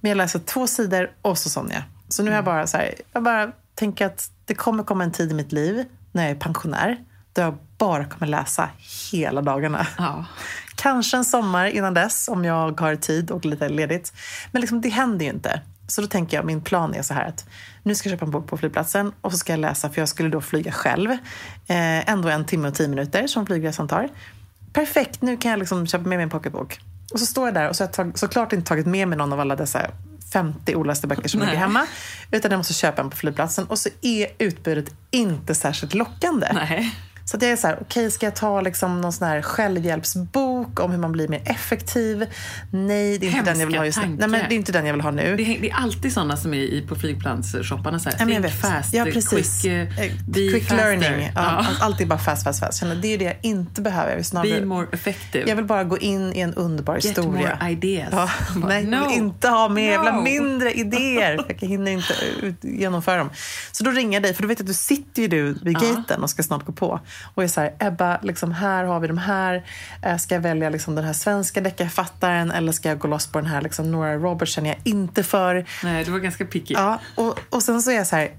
Men 0.00 0.08
jag 0.08 0.16
läser 0.16 0.38
två 0.38 0.66
sidor 0.66 1.10
och 1.22 1.38
så 1.38 1.50
somnar 1.50 1.74
jag. 1.74 1.82
Så 2.08 2.22
nu 2.22 2.30
är 2.30 2.34
jag 2.34 2.44
bara 2.44 2.66
så 2.66 2.76
här, 2.76 2.94
jag 3.12 3.22
bara 3.22 3.52
tänker 3.74 4.06
att 4.06 4.30
det 4.44 4.54
kommer 4.54 4.84
komma 4.84 5.04
en 5.04 5.12
tid 5.12 5.30
i 5.30 5.34
mitt 5.34 5.52
liv 5.52 5.84
när 6.12 6.22
jag 6.22 6.30
är 6.30 6.34
pensionär 6.40 6.96
då 7.32 7.42
jag 7.42 7.58
bara 7.78 8.04
kommer 8.04 8.26
läsa 8.26 8.68
hela 9.12 9.42
dagarna. 9.42 9.86
Ja. 9.98 10.24
Kanske 10.76 11.16
en 11.16 11.24
sommar 11.24 11.66
innan 11.66 11.94
dess 11.94 12.28
om 12.28 12.44
jag 12.44 12.80
har 12.80 12.96
tid 12.96 13.30
och 13.30 13.44
lite 13.44 13.68
ledigt. 13.68 14.12
Men 14.52 14.60
liksom, 14.60 14.80
det 14.80 14.88
händer 14.88 15.24
ju 15.24 15.30
inte. 15.30 15.60
Så 15.88 16.00
då 16.00 16.06
tänker 16.06 16.36
jag, 16.36 16.46
min 16.46 16.60
plan 16.60 16.94
är 16.94 17.02
så 17.02 17.14
här 17.14 17.24
att 17.28 17.44
nu 17.82 17.94
ska 17.94 18.08
jag 18.08 18.16
köpa 18.18 18.24
en 18.24 18.30
bok 18.30 18.46
på 18.46 18.56
flygplatsen 18.56 19.12
och 19.20 19.32
så 19.32 19.38
ska 19.38 19.52
jag 19.52 19.60
läsa, 19.60 19.90
för 19.90 20.00
jag 20.00 20.08
skulle 20.08 20.28
då 20.28 20.40
flyga 20.40 20.72
själv. 20.72 21.10
Eh, 21.66 22.10
ändå 22.10 22.28
en 22.28 22.44
timme 22.44 22.68
och 22.68 22.74
tio 22.74 22.88
minuter 22.88 23.26
som 23.26 23.46
flygresan 23.46 23.88
tar. 23.88 24.08
Perfekt, 24.72 25.22
nu 25.22 25.36
kan 25.36 25.50
jag 25.50 25.58
liksom 25.58 25.86
köpa 25.86 26.08
med 26.08 26.18
mig 26.18 26.22
en 26.22 26.30
pocketbok. 26.30 26.80
Och 27.12 27.20
så 27.20 27.26
står 27.26 27.46
jag 27.46 27.54
där 27.54 27.68
och 27.68 27.76
så 27.76 27.82
har 27.84 27.88
jag 27.88 27.92
tag- 27.94 28.18
såklart 28.18 28.52
inte 28.52 28.66
tagit 28.68 28.86
med 28.86 29.08
mig 29.08 29.18
någon 29.18 29.32
av 29.32 29.40
alla 29.40 29.56
dessa 29.56 29.90
50 30.32 30.74
olästa 30.74 31.06
böcker 31.06 31.28
som 31.28 31.40
Nej. 31.40 31.48
ligger 31.48 31.60
hemma. 31.60 31.86
Utan 32.30 32.50
jag 32.50 32.58
måste 32.58 32.74
köpa 32.74 33.02
en 33.02 33.10
på 33.10 33.16
flygplatsen. 33.16 33.64
Och 33.66 33.78
så 33.78 33.88
är 34.00 34.26
utbudet 34.38 34.94
inte 35.10 35.54
särskilt 35.54 35.94
lockande. 35.94 36.48
Nej. 36.54 36.94
Så 37.26 37.36
att 37.36 37.42
jag 37.42 37.52
är 37.52 37.56
så 37.56 37.66
här, 37.66 37.78
okej, 37.80 38.10
ska 38.10 38.26
jag 38.26 38.36
ta 38.36 38.60
liksom 38.60 39.00
någon 39.00 39.12
sån 39.12 39.28
här 39.28 39.42
självhjälpsbok 39.42 40.80
om 40.80 40.90
hur 40.90 40.98
man 40.98 41.12
blir 41.12 41.28
mer 41.28 41.42
effektiv? 41.44 42.26
Nej, 42.70 43.18
det 43.18 43.26
är 43.26 43.30
inte 43.30 43.50
den 43.50 43.60
jag 43.60 43.66
vill 43.66 43.76
ha 43.78 43.86
just. 43.86 43.98
Hemska 43.98 44.26
Nej, 44.26 44.28
men 44.40 44.48
det 44.48 44.54
är 44.54 44.56
inte 44.56 44.72
den 44.72 44.86
jag 44.86 44.92
vill 44.94 45.00
ha 45.02 45.10
nu. 45.10 45.36
Det 45.36 45.42
är, 45.56 45.60
det 45.60 45.70
är 45.70 45.74
alltid 45.74 46.12
såna 46.12 46.36
som 46.36 46.54
är 46.54 46.58
i, 46.58 46.86
på 46.88 46.94
flygplansshopparna. 46.94 47.98
Så 47.98 48.10
här, 48.10 48.18
jag 48.18 48.42
think 48.42 48.60
fast, 48.60 48.94
ja, 48.94 49.04
precis. 49.04 49.62
quick, 49.62 49.72
eh, 49.72 50.00
Eh, 50.04 50.12
be 50.28 50.48
quick 50.48 50.70
learning. 50.70 51.30
Ja, 51.34 51.42
Ja. 51.42 51.66
Allt 51.80 52.00
är 52.00 52.06
bara 52.06 52.18
fast, 52.18 52.44
fast, 52.44 52.60
fast. 52.60 52.80
Känner, 52.80 52.94
det 52.96 53.08
är 53.08 53.18
det 53.18 53.24
jag 53.24 53.36
inte 53.42 53.80
behöver. 53.82 54.08
Jag 54.10 54.16
vill, 54.16 54.24
snarare, 54.24 54.60
Be 54.60 54.66
more 54.66 54.86
effective. 54.92 55.48
jag 55.48 55.56
vill 55.56 55.64
bara 55.64 55.84
gå 55.84 55.98
in 55.98 56.32
i 56.32 56.40
en 56.40 56.54
underbar 56.54 56.94
Get 56.94 57.04
historia. 57.04 57.58
more 57.60 57.70
ideas. 57.72 58.08
Ja, 58.12 58.30
nej, 58.66 58.82
jag 58.90 59.00
no. 59.00 59.08
vill 59.08 59.16
inte 59.18 59.48
ha 59.48 59.68
mer. 59.68 59.92
Jag 59.92 59.98
vill 60.02 60.08
ha 60.12 60.18
No. 60.18 60.22
mindre 60.24 60.72
idéer. 60.72 61.44
Jag 61.60 61.68
hinner 61.68 61.92
inte 61.92 62.14
ut, 62.42 62.56
genomföra 62.64 63.16
dem. 63.18 63.30
Så 63.72 63.84
då 63.84 63.90
ringer 63.90 64.12
jag 64.12 64.22
dig, 64.22 64.34
för 64.34 64.42
du 64.42 64.48
vet 64.48 64.60
att 64.60 64.66
du 64.66 64.74
sitter 64.74 65.22
ju 65.22 65.28
du 65.28 65.52
vid 65.62 65.74
gaten 65.80 66.22
och 66.22 66.30
ska 66.30 66.42
snart 66.42 66.64
gå 66.66 66.72
på. 66.72 67.00
Och 67.34 67.42
är 67.44 67.48
så 67.48 67.60
här, 67.60 67.74
Ebba, 67.78 68.18
liksom 68.22 68.52
här 68.52 68.84
har 68.84 69.00
vi 69.00 69.08
de 69.08 69.18
här. 69.18 69.64
Eh, 70.02 70.16
Ska 70.16 70.34
jag 70.34 70.42
välja 70.42 70.70
liksom 70.70 70.94
den 70.94 71.04
här 71.04 71.12
svenska 71.12 71.60
deckarförfattaren 71.60 72.50
eller 72.50 72.72
ska 72.72 72.88
jag 72.88 72.98
gå 72.98 73.08
loss 73.08 73.26
på 73.26 73.38
den 73.38 73.46
här 73.50 73.62
liksom, 73.62 73.92
Nora 73.92 74.14
Roberts 74.16 74.52
känner 74.52 74.68
jag 74.68 74.78
inte 74.84 75.22
för. 75.22 75.64
Nej, 75.84 76.04
du 76.04 76.10
var 76.10 76.18
ganska 76.18 76.44
picky. 76.44 76.74
Ja, 76.74 77.00
och, 77.14 77.38
och 77.50 77.62
sen 77.62 77.82
så 77.82 77.90
är 77.90 77.94
jag 77.94 78.06
så 78.06 78.16
här, 78.16 78.30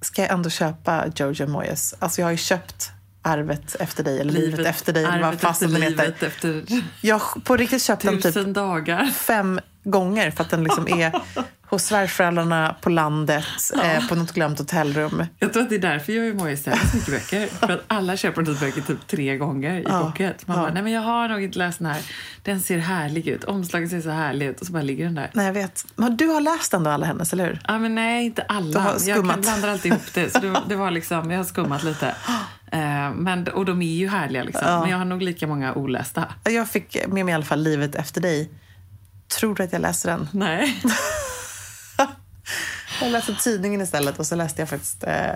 ska 0.00 0.22
jag 0.22 0.30
ändå 0.30 0.50
köpa 0.50 1.04
Jojo 1.16 1.46
Moyes? 1.46 1.94
Alltså 1.98 2.20
jag 2.20 2.26
har 2.26 2.30
ju 2.32 2.36
köpt 2.36 2.90
Arvet 3.24 3.74
efter 3.80 4.04
dig, 4.04 4.20
eller 4.20 4.32
Livet, 4.32 4.66
efter 4.66 4.92
dig, 4.92 5.04
eller 5.04 5.18
vad 5.18 5.28
arvet 5.28 5.40
fasen 5.40 5.68
efter 5.68 5.80
den 5.80 5.90
heter. 5.92 6.04
livet 6.04 6.22
efter 6.22 6.64
Jag 7.00 7.20
på 7.44 7.56
riktigt 7.56 7.82
köpt 7.82 8.02
den 8.02 8.14
typ 8.14 8.22
tusen 8.22 8.52
dagar. 8.52 9.06
fem 9.06 9.60
gånger 9.84 10.30
för 10.30 10.44
att 10.44 10.50
den 10.50 10.64
liksom 10.64 10.88
är 10.88 11.12
hos 11.68 11.82
svärföräldrarna 11.84 12.76
på 12.80 12.90
landet, 12.90 13.44
eh, 13.82 14.08
på 14.08 14.14
något 14.14 14.32
glömt 14.32 14.58
hotellrum. 14.58 15.24
Jag 15.38 15.52
tror 15.52 15.62
att 15.62 15.68
det 15.70 15.74
är 15.74 15.78
därför 15.78 16.12
jag 16.12 16.30
och 16.30 16.36
Moje 16.36 16.56
säljer 16.56 16.80
så 16.86 16.96
mycket 16.96 17.10
böcker. 17.12 17.46
För 17.66 17.72
att 17.72 17.84
alla 17.86 18.16
köper 18.16 18.42
de 18.42 18.54
böcker 18.54 18.80
typ 18.80 19.06
tre 19.06 19.36
gånger 19.36 19.74
i 19.80 19.84
Ja, 19.88 20.00
pocket. 20.00 20.46
Man 20.48 20.56
ja. 20.56 20.62
bara, 20.62 20.72
nej 20.72 20.82
men 20.82 20.92
jag 20.92 21.00
har 21.00 21.28
nog 21.28 21.42
inte 21.42 21.58
läst 21.58 21.78
den 21.78 21.86
här. 21.86 22.02
Den 22.42 22.60
ser 22.60 22.78
härlig 22.78 23.28
ut. 23.28 23.44
Omslaget 23.44 23.90
ser 23.90 24.00
så 24.00 24.10
härlig 24.10 24.46
ut. 24.46 24.60
Och 24.60 24.66
så 24.66 24.72
bara 24.72 24.82
ligger 24.82 25.04
den 25.04 25.14
där. 25.14 25.30
Nej, 25.32 25.46
jag 25.46 25.52
vet. 25.52 25.84
Men 25.96 26.16
du 26.16 26.26
har 26.26 26.40
läst 26.40 26.74
ändå 26.74 26.90
alla 26.90 27.06
hennes, 27.06 27.32
eller 27.32 27.44
hur? 27.46 27.60
Ja, 27.68 27.78
men 27.78 27.94
nej, 27.94 28.24
inte 28.24 28.42
Du 28.48 28.54
alla. 28.54 28.80
har 28.80 28.90
Jag 28.92 29.00
skummat. 29.00 29.40
blandar 29.42 29.68
alltid 29.68 29.92
ihop 29.92 30.14
det. 30.14 30.30
Så 30.32 30.38
det, 30.38 30.60
det 30.68 30.76
var 30.76 30.90
liksom, 30.90 31.30
jag 31.30 31.38
har 31.38 31.44
skummat 31.44 31.82
lite. 31.84 32.14
Eh, 32.74 33.10
men, 33.14 33.48
och 33.48 33.64
de 33.64 33.82
är 33.82 33.94
ju 33.94 34.08
härliga 34.08 34.44
liksom. 34.44 34.62
Ja. 34.68 34.80
Men 34.80 34.90
jag 34.90 34.98
har 34.98 35.04
nog 35.04 35.22
lika 35.22 35.46
många 35.46 35.74
olästa. 35.74 36.24
Jag 36.44 36.68
fick 36.68 36.96
med 37.08 37.24
mig 37.24 37.32
i 37.32 37.34
alla 37.34 37.44
fall 37.44 37.62
Livet 37.62 37.94
efter 37.94 38.20
dig. 38.20 38.50
Tror 39.38 39.54
du 39.54 39.62
att 39.62 39.72
jag 39.72 39.82
läste 39.82 40.08
den? 40.08 40.28
Nej. 40.32 40.82
Jag 43.00 43.10
läste 43.10 43.34
tidningen 43.34 43.80
istället 43.80 44.18
och 44.18 44.26
så 44.26 44.34
läste 44.34 44.62
jag 44.62 44.68
faktiskt 44.68 45.04
eh, 45.04 45.34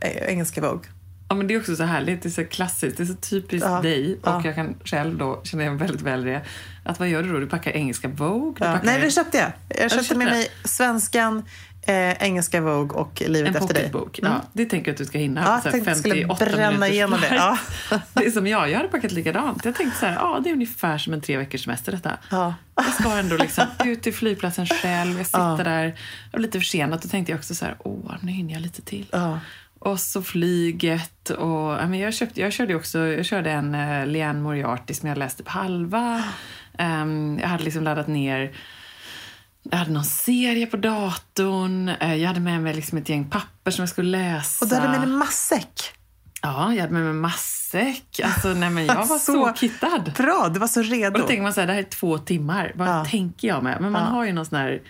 engelska 0.00 0.60
Vogue. 0.60 0.90
Ja, 1.28 1.34
men 1.34 1.46
det 1.46 1.54
är 1.54 1.58
också 1.60 1.76
så 1.76 1.84
härligt. 1.84 2.22
Det 2.22 2.28
är 2.28 2.30
så 2.30 2.44
klassiskt. 2.44 2.96
Det 2.96 3.02
är 3.02 3.06
så 3.06 3.14
typiskt 3.14 3.68
Ja, 3.68 3.80
dig. 3.82 4.12
Och 4.14 4.28
ja. 4.28 4.40
jag 4.44 4.54
kan 4.54 4.74
själv 4.84 5.18
då, 5.18 5.40
känner 5.44 5.64
jag 5.64 5.72
väldigt 5.74 6.02
väl 6.02 6.24
det. 6.24 6.40
Att 6.84 6.98
vad 6.98 7.08
gör 7.08 7.22
du 7.22 7.32
då? 7.32 7.38
Du 7.38 7.46
packar 7.46 7.70
engelska 7.70 8.08
Vogue? 8.08 8.66
Ja. 8.66 8.72
packar 8.72 8.86
Nej, 8.86 9.00
det 9.00 9.10
köpte 9.10 9.38
jag. 9.38 9.52
Jag 9.68 9.90
köpte 9.90 9.96
köpte 10.04 10.14
med 10.18 10.26
det? 10.26 10.30
mig 10.32 10.48
svenskan, 10.64 11.44
eh, 11.82 12.12
engelska 12.22 12.60
Vogue 12.60 12.98
och 12.98 13.22
Livet 13.26 13.56
en 13.56 13.62
efter 13.62 13.74
dig. 13.74 13.90
pocketbok. 13.92 14.18
Mm. 14.18 14.32
Det 14.52 14.64
tänker 14.64 14.88
jag 14.88 14.94
att 14.94 14.98
du 14.98 15.04
ska 15.04 15.18
hinna. 15.18 15.42
Ja, 15.42 15.60
jag 15.64 15.72
tänkte 15.72 15.90
att 15.92 15.98
skulle 15.98 16.14
58 16.14 16.44
bränna 16.44 16.88
igenom 16.88 17.20
det. 17.20 17.34
Ja. 17.36 17.58
det 18.12 18.26
är 18.26 18.30
som 18.30 18.46
jag. 18.46 18.70
Jag 18.70 18.76
hade 18.76 18.88
packat 18.88 19.12
likadant. 19.12 19.64
Jag 19.64 19.74
tänkte 19.74 19.98
så 20.00 20.06
här, 20.06 20.14
ja, 20.14 20.40
det 20.44 20.50
är 20.50 20.52
ungefär 20.54 20.98
som 20.98 21.12
en 21.12 21.20
tre 21.20 21.36
veckors 21.36 21.64
semester 21.64 21.92
detta. 21.92 22.12
Ja. 22.30 22.54
Jag 22.76 22.94
ska 22.94 23.10
ändå 23.18 23.36
liksom 23.36 23.64
ut 23.84 24.02
till 24.02 24.14
flygplatsen 24.14 24.66
själv. 24.66 25.16
Jag 25.18 25.26
sitter 25.26 25.38
Ja. 25.40 25.60
där. 25.64 25.84
Jag 26.32 26.38
var 26.38 26.40
lite 26.40 26.58
försenad. 26.60 27.00
Då 27.02 27.08
tänkte 27.08 27.32
jag 27.32 27.38
också 27.38 27.54
så 27.54 27.64
här, 27.64 27.76
åh, 27.78 28.14
nu 28.20 28.32
hinner 28.32 28.52
jag 28.52 28.62
lite 28.62 28.82
till. 28.82 29.06
Ja. 29.12 29.38
Och 29.86 30.00
så 30.00 30.22
flyget 30.22 31.30
och 31.30 31.72
ja, 31.72 31.86
men 31.88 31.98
jag, 31.98 32.14
köpte, 32.14 32.40
jag 32.40 32.52
körde 32.52 32.74
också 32.74 32.98
jag 32.98 33.26
körde 33.26 33.50
en 33.50 33.74
uh, 33.74 34.06
Leanne 34.06 34.40
Moriarty 34.40 34.94
som 34.94 35.08
jag 35.08 35.18
läste 35.18 35.42
på 35.42 35.50
halva. 35.50 36.24
Ehm, 36.78 37.38
jag 37.42 37.48
hade 37.48 37.64
liksom 37.64 37.82
laddat 37.84 38.06
ner 38.06 38.52
jag 39.70 39.78
hade 39.78 39.90
någon 39.90 40.04
serie 40.04 40.66
på 40.66 40.76
datorn. 40.76 41.88
Eh, 41.88 42.14
jag 42.14 42.28
hade 42.28 42.40
med 42.40 42.62
mig 42.62 42.74
liksom 42.74 42.98
ett 42.98 43.08
gäng 43.08 43.30
papper 43.30 43.70
som 43.70 43.82
jag 43.82 43.88
skulle 43.88 44.18
läsa. 44.18 44.64
Och 44.64 44.68
du 44.68 44.74
hade 44.76 44.88
med 44.88 45.00
dig 45.00 45.08
matsäck. 45.08 45.82
Ja, 46.42 46.74
jag 46.74 46.80
hade 46.80 46.92
med 46.92 47.02
mig 47.02 47.12
matsäck. 47.12 48.20
Alltså, 48.24 48.48
nej, 48.48 48.70
men 48.70 48.86
jag 48.86 48.94
var 49.06 49.18
så, 49.18 49.52
kittad. 49.56 50.12
Bra, 50.16 50.48
du 50.54 50.60
var 50.60 50.66
så 50.66 50.80
Och 50.80 50.86
redo. 50.86 51.18
då 51.20 51.26
tänker 51.26 51.42
man 51.42 51.52
så 51.54 51.60
här, 51.60 51.66
det 51.66 51.72
här 51.72 51.80
är 51.80 51.84
två 51.84 52.18
timmar. 52.18 52.72
Vad 52.74 52.88
Ja. 52.88 53.04
tänker 53.04 53.48
jag 53.48 53.62
med? 53.62 53.80
Men 53.80 53.92
man 53.92 54.02
Ja. 54.02 54.08
har 54.08 54.24
ju 54.24 54.32
någon 54.32 54.46
sån 54.46 54.58
här 54.58 54.80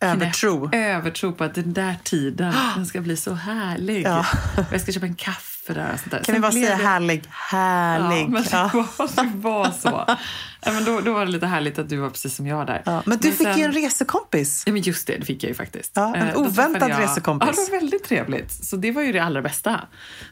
Övertro. 0.00 0.70
övertro 0.74 1.32
på 1.32 1.44
att 1.44 1.54
den 1.54 1.72
där 1.72 1.96
tiden, 2.04 2.54
den 2.76 2.86
ska 2.86 3.00
bli 3.00 3.16
så 3.16 3.34
härlig. 3.34 4.02
Ja. 4.06 4.26
Jag 4.72 4.80
ska 4.80 4.92
köpa 4.92 5.06
en 5.06 5.14
kaffe 5.14 5.74
där. 5.74 5.92
Och 5.94 5.98
sånt 6.00 6.10
där. 6.10 6.18
Kan 6.18 6.24
Sen 6.24 6.34
vi 6.34 6.40
bara 6.40 6.52
säga 6.52 6.76
det- 6.76 6.84
härlig? 6.84 7.24
Härlig. 7.28 8.22
Ja, 8.24 8.28
men 8.28 8.42
det, 8.42 8.48
Ja. 8.52 8.70
var, 8.98 9.24
det 9.24 9.30
var 9.38 9.70
så. 9.70 10.04
Ja, 10.64 10.72
men 10.72 10.84
då, 10.84 11.00
då 11.00 11.12
var 11.12 11.24
det 11.26 11.32
lite 11.32 11.46
härligt 11.46 11.78
att 11.78 11.88
du 11.88 11.96
var 11.96 12.10
precis 12.10 12.36
som 12.36 12.46
jag 12.46 12.66
där. 12.66 12.82
Ja. 12.86 13.02
Men 13.06 13.18
du 13.18 13.32
fick 13.32 13.46
sen- 13.46 13.58
ju 13.58 13.64
en 13.64 13.72
resekompis. 13.72 14.62
Ja, 14.66 14.72
men 14.72 14.82
just 14.82 15.06
det, 15.06 15.16
det 15.18 15.24
fick 15.24 15.42
jag 15.42 15.48
ju 15.48 15.54
faktiskt. 15.54 15.92
Ja, 15.94 16.14
en 16.16 16.28
Eh, 16.28 16.36
oväntad 16.36 16.80
träffade 16.88 17.02
resekompis. 17.04 17.48
Ja, 17.56 17.64
det 17.64 17.72
var 17.72 17.80
väldigt 17.80 18.04
trevligt. 18.04 18.52
Så 18.64 18.76
det 18.76 18.92
var 18.92 19.02
ju 19.02 19.12
det 19.12 19.18
allra 19.18 19.42
bästa. 19.42 19.80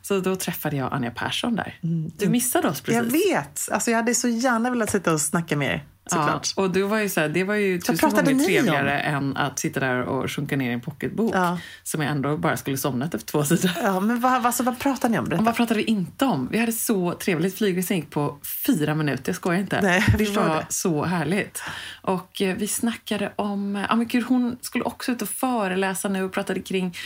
Så 0.02 0.20
då 0.20 0.36
träffade 0.36 0.76
jag 0.76 0.92
Anja 0.92 1.10
Persson 1.10 1.56
där. 1.56 1.78
Du 2.18 2.28
missade 2.28 2.68
oss 2.68 2.80
precis. 2.80 2.94
Jag 2.94 3.32
vet. 3.34 3.68
Alltså, 3.72 3.90
jag 3.90 3.98
hade 3.98 4.14
så 4.14 4.28
gärna 4.28 4.70
velat 4.70 4.90
sitta 4.90 5.12
och 5.12 5.20
snacka 5.20 5.56
med 5.56 5.68
er. 5.74 5.84
Såklart. 6.10 6.52
Ja, 6.56 6.62
och 6.62 6.70
det 6.70 6.82
var 6.82 6.98
ju, 6.98 7.08
så 7.08 7.20
här, 7.20 7.28
det 7.28 7.44
var 7.44 7.54
ju 7.54 7.78
tusen 7.78 7.98
pratade 7.98 8.22
gånger 8.32 8.36
ni 8.48 8.58
om? 8.58 8.64
trevligare 8.64 9.00
än 9.00 9.36
att 9.36 9.58
sitta 9.58 9.80
där 9.80 10.02
och 10.02 10.30
sjunka 10.30 10.56
ner 10.56 10.70
i 10.70 10.72
en 10.72 10.80
pocketbok 10.80 11.34
Ja. 11.34 11.58
som 11.82 12.02
jag 12.02 12.10
ändå 12.10 12.36
bara 12.36 12.56
skulle 12.56 12.76
somnat 12.76 13.14
efter 13.14 13.26
två 13.32 13.44
sidor. 13.44 13.70
Ja, 13.82 14.00
men 14.00 14.20
vad, 14.20 14.46
alltså, 14.46 14.62
vad 14.62 14.78
pratar 14.78 15.08
ni 15.08 15.18
om? 15.18 15.24
Berätta. 15.24 15.42
Vad 15.44 15.56
pratade 15.56 15.78
vi 15.80 15.84
inte 15.84 16.24
om? 16.24 16.48
Vi 16.52 16.58
hade 16.58 16.72
så 16.72 17.12
trevligt. 17.14 17.58
Flygresan 17.58 17.96
gick 17.96 18.10
på 18.10 18.38
fyra 18.66 18.94
minuter, 18.94 19.22
jag 19.26 19.36
skojar 19.36 19.60
inte. 19.60 19.80
Nej, 19.80 20.04
jag 20.08 20.18
det 20.18 20.36
var 20.36 20.48
det. 20.56 20.66
så 20.68 21.04
härligt. 21.04 21.62
Och 22.02 22.42
eh, 22.42 22.56
vi 22.56 22.66
snackade 22.68 23.32
om... 23.36 23.84
Ja, 23.88 23.96
men 23.96 24.06
gud, 24.06 24.24
hon 24.24 24.56
skulle 24.60 24.84
också 24.84 25.12
ut 25.12 25.22
och 25.22 25.28
föreläsa 25.28 26.08
nu 26.08 26.22
och 26.22 26.32
pratade 26.32 26.60
kring 26.60 26.96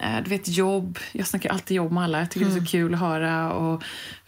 eh, 0.00 0.22
du 0.24 0.30
vet, 0.30 0.48
jobb. 0.48 0.98
Jag 1.12 1.26
snackar 1.26 1.50
alltid 1.50 1.76
jobb 1.76 1.92
med 1.92 2.02
alla. 2.04 2.18
Jag 2.18 2.30
tycker 2.30 2.46
det 2.46 2.50
är 2.50 2.52
Mm. 2.52 2.66
så 2.66 2.70
kul 2.70 2.94
att 2.94 3.00
höra. 3.00 3.52
Och 3.52 3.82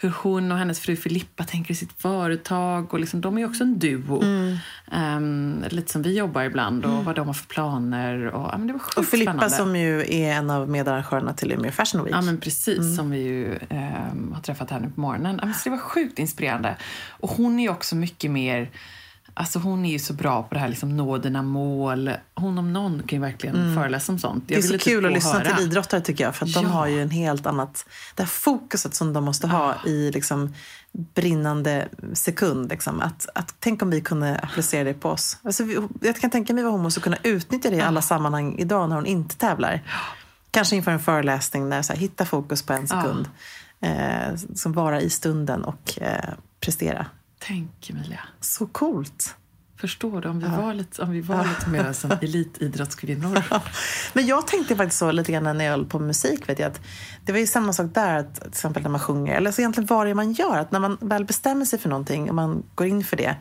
hur 0.05 0.15
hon 0.23 0.53
och 0.53 0.59
hennes 0.59 0.81
fru 0.81 0.97
Filippa 0.97 1.45
tänker 1.45 1.73
i 1.73 1.75
sitt 1.75 1.93
företag. 1.93 2.95
Och 2.95 3.01
liksom, 3.01 3.21
de 3.21 3.37
är 3.37 3.41
ju 3.41 3.47
också 3.47 3.65
en 3.65 3.79
duo. 3.79 4.23
Mm. 4.23 4.57
Ehm, 4.93 5.65
lite 5.69 5.93
som 5.93 6.03
vi 6.03 6.19
jobbar 6.19 6.43
ibland 6.43 6.85
och 6.85 7.05
vad 7.05 7.17
de 7.17 7.27
har 7.27 7.35
för 7.35 7.47
planer. 7.47 8.27
Och, 8.27 8.49
ja, 8.53 8.59
men 8.59 8.67
det 8.67 8.73
var 8.73 8.81
sjukt 8.81 8.99
Och 8.99 9.05
Filippa 9.05 9.33
spännande. 9.33 9.57
som 9.57 9.77
ju 9.77 10.01
är 10.01 10.33
en 10.33 10.51
av 10.51 10.71
medarrangörerna 10.71 11.35
till 11.35 11.53
Umeå 11.53 11.71
Fashion 11.73 12.05
Week. 12.05 12.15
Ja, 12.15 12.21
men 12.21 12.41
precis. 12.41 12.79
Mm. 12.79 12.97
Som 12.97 13.11
vi 13.11 13.19
ju 13.19 13.59
ehm, 13.69 14.33
har 14.33 14.43
träffat 14.43 14.71
här 14.71 14.81
nu 14.81 14.91
på 14.95 15.01
morgonen. 15.01 15.39
Ja, 15.41 15.47
men 15.47 15.55
så 15.55 15.61
det 15.65 15.71
var 15.71 15.79
sjukt 15.79 16.19
inspirerande. 16.19 16.77
Och 17.09 17.31
hon 17.31 17.59
är 17.59 17.63
ju 17.63 17.71
också 17.71 17.97
mycket 17.97 18.31
mer... 18.31 18.71
Alltså 19.37 19.59
hon 19.59 19.85
är 19.85 19.91
ju 19.93 19.99
så 19.99 20.13
bra 20.13 20.43
på 20.43 20.55
det 20.55 20.61
här 20.61 20.69
liksom 20.69 20.97
nå 20.97 21.19
dina 21.19 21.43
mål. 21.43 22.11
Hon 22.35 22.59
om 22.59 22.73
någon 22.73 23.03
kan 23.03 23.17
ju 23.19 23.21
verkligen 23.23 23.75
föreläsa 23.75 24.13
om 24.13 24.19
sånt. 24.19 24.35
Mm. 24.35 24.45
det 24.47 24.55
är 24.55 24.57
Jag 24.57 24.65
så 24.65 24.73
typ 24.73 24.83
kul 24.83 25.07
att 25.07 25.13
lyssna 25.13 25.33
höra. 25.33 25.57
till 25.57 25.65
idrottare 25.67 26.01
tycker 26.01 26.25
jag. 26.25 26.35
För 26.35 26.47
att 26.47 26.55
de 26.55 26.65
Ja. 26.65 26.69
har 26.71 26.87
ju 26.87 27.03
en 27.03 27.11
helt 27.11 27.47
annat... 27.47 27.87
Det 28.15 28.23
här 28.23 28.29
fokuset 28.29 28.95
som 28.95 29.13
de 29.13 29.25
måste 29.25 29.47
ha 29.47 29.75
i 29.87 30.11
liksom 30.11 30.55
brinnande 31.15 31.89
sekund. 32.13 32.69
Liksom. 32.71 33.01
Att, 33.01 33.29
att, 33.35 33.55
tänk 33.61 33.83
om 33.83 33.91
vi 33.91 34.01
kunde 34.01 34.39
applicera 34.39 34.85
det 34.85 34.95
på 34.95 35.09
oss. 35.11 35.39
Alltså, 35.43 35.65
vi, 35.65 35.79
jag 36.01 36.17
kan 36.17 36.31
tänka 36.31 36.55
mig 36.55 36.65
vad 36.65 36.73
hon 36.73 36.83
måste 36.83 37.01
kunna 37.01 37.17
utnyttja 37.23 37.71
det 37.71 37.77
i 37.77 37.81
alla 37.81 38.03
sammanhang 38.03 38.59
idag 38.59 38.89
när 38.89 38.97
hon 38.97 39.07
inte 39.07 39.37
tävlar. 39.37 39.83
Kanske 40.51 40.77
inför 40.77 40.91
en 40.91 41.01
föreläsning 41.01 41.69
när 41.69 41.83
så 41.83 41.93
här, 41.93 42.01
hitta 42.01 42.25
fokus 42.25 42.63
på 42.63 42.73
en 42.73 42.89
sekund. 42.89 43.29
Eh, 43.81 44.37
som 44.55 44.73
vara 44.73 45.01
i 45.01 45.11
stunden 45.11 45.65
och 45.65 45.99
eh, 46.01 46.31
prestera. 46.61 47.07
Tänk 47.47 47.91
Emilia. 47.91 48.21
Så 48.41 48.67
coolt! 48.67 49.37
Förstår 49.81 50.21
du? 50.21 50.29
Om 50.29 50.41
vi 50.41 50.47
var 50.47 50.75
lite, 50.75 51.03
om 51.03 51.11
vi 51.11 51.21
var 51.21 51.45
lite 51.45 51.69
mer 51.71 51.93
som 51.93 52.11
elitidrottskvinnor. 52.11 53.43
Men 54.13 54.27
jag 54.27 54.47
tänkte 54.47 54.77
faktiskt 54.77 54.99
så 54.99 55.11
lite 55.11 55.33
grann 55.33 55.59
när 55.59 55.65
jag 55.65 55.73
höll 55.73 55.87
på 55.87 55.99
med 55.99 56.07
musik. 56.07 56.49
Vet 56.49 56.59
jag, 56.59 56.71
att 56.71 56.81
det 57.25 57.33
var 57.33 57.39
ju 57.39 57.47
samma 57.47 57.73
sak 57.73 57.95
där, 57.95 58.19
att, 58.19 58.35
till 58.35 58.49
exempel 58.49 58.83
när 58.83 58.91
man 58.91 59.01
sjunger. 59.01 59.37
Eller 59.37 59.53
så 59.53 59.61
egentligen 59.61 59.87
vad 59.87 60.07
det 60.07 60.15
man 60.15 60.33
gör. 60.33 60.59
Att 60.59 60.71
när 60.71 60.81
man 60.81 60.99
väl 61.01 61.25
bestämmer 61.25 61.65
sig 61.65 61.79
för 61.79 61.89
någonting 61.89 62.29
och 62.29 62.35
man 62.35 62.63
går 62.75 62.87
in 62.87 63.05
för 63.05 63.17
det 63.17 63.37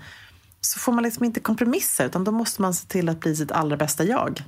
så 0.61 0.79
får 0.79 0.91
man 0.91 1.03
liksom 1.03 1.23
inte 1.23 1.39
kompromissa 1.39 2.03
utan 2.03 2.23
då 2.23 2.31
måste 2.31 2.61
man 2.61 2.73
se 2.73 2.87
till 2.87 3.09
att 3.09 3.19
bli 3.19 3.35
sitt 3.35 3.51
allra 3.51 3.77
bästa 3.77 4.03
jag. 4.03 4.43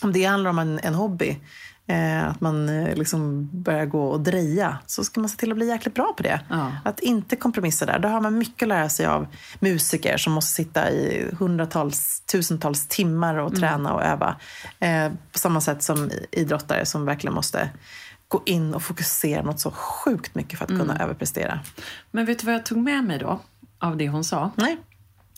Om 0.00 0.12
det 0.12 0.24
handlar 0.24 0.50
om 0.50 0.58
en, 0.58 0.78
en 0.78 0.94
hobby, 0.94 1.40
att 2.30 2.40
man 2.40 2.68
eh, 2.68 2.96
liksom 2.96 3.48
börjar 3.52 3.86
gå 3.86 4.04
och 4.08 4.20
dreja, 4.20 4.78
så 4.86 5.04
ska 5.04 5.20
man 5.20 5.28
se 5.28 5.36
till 5.36 5.50
att 5.50 5.56
bli 5.56 5.68
jäkligt 5.68 5.94
bra 5.94 6.14
på 6.16 6.22
det. 6.22 6.40
Ja. 6.48 6.72
Att 6.84 7.00
inte 7.00 7.36
kompromissa 7.36 7.86
där. 7.86 7.98
Då 7.98 8.08
har 8.08 8.20
man 8.20 8.38
mycket 8.38 8.62
att 8.62 8.68
lära 8.68 8.88
sig 8.88 9.06
av 9.06 9.26
musiker 9.58 10.16
som 10.16 10.32
måste 10.32 10.52
sitta 10.52 10.90
i 10.90 11.30
hundratals, 11.38 12.20
tusentals 12.20 12.86
timmar 12.86 13.36
och 13.36 13.56
träna 13.56 13.94
och 13.94 14.02
öva. 14.02 14.36
Eh, 14.78 15.12
på 15.32 15.38
samma 15.38 15.60
sätt 15.60 15.82
som 15.82 16.10
idrottare 16.32 16.86
som 16.86 17.04
verkligen 17.04 17.34
måste 17.34 17.70
gå 18.28 18.42
in 18.46 18.74
och 18.74 18.82
fokusera 18.82 19.42
något 19.42 19.60
så 19.60 19.70
sjukt 19.70 20.34
mycket 20.34 20.58
för 20.58 20.64
att 20.64 20.78
kunna 20.80 21.02
överprestera. 21.02 21.60
Men 22.10 22.26
vet 22.26 22.38
du 22.38 22.46
vad 22.46 22.54
jag 22.54 22.66
tog 22.66 22.78
med 22.78 23.04
mig 23.04 23.18
då? 23.18 23.40
Av 23.78 23.96
det 23.96 24.08
hon 24.08 24.24
sa? 24.24 24.50
Nej. 24.56 24.76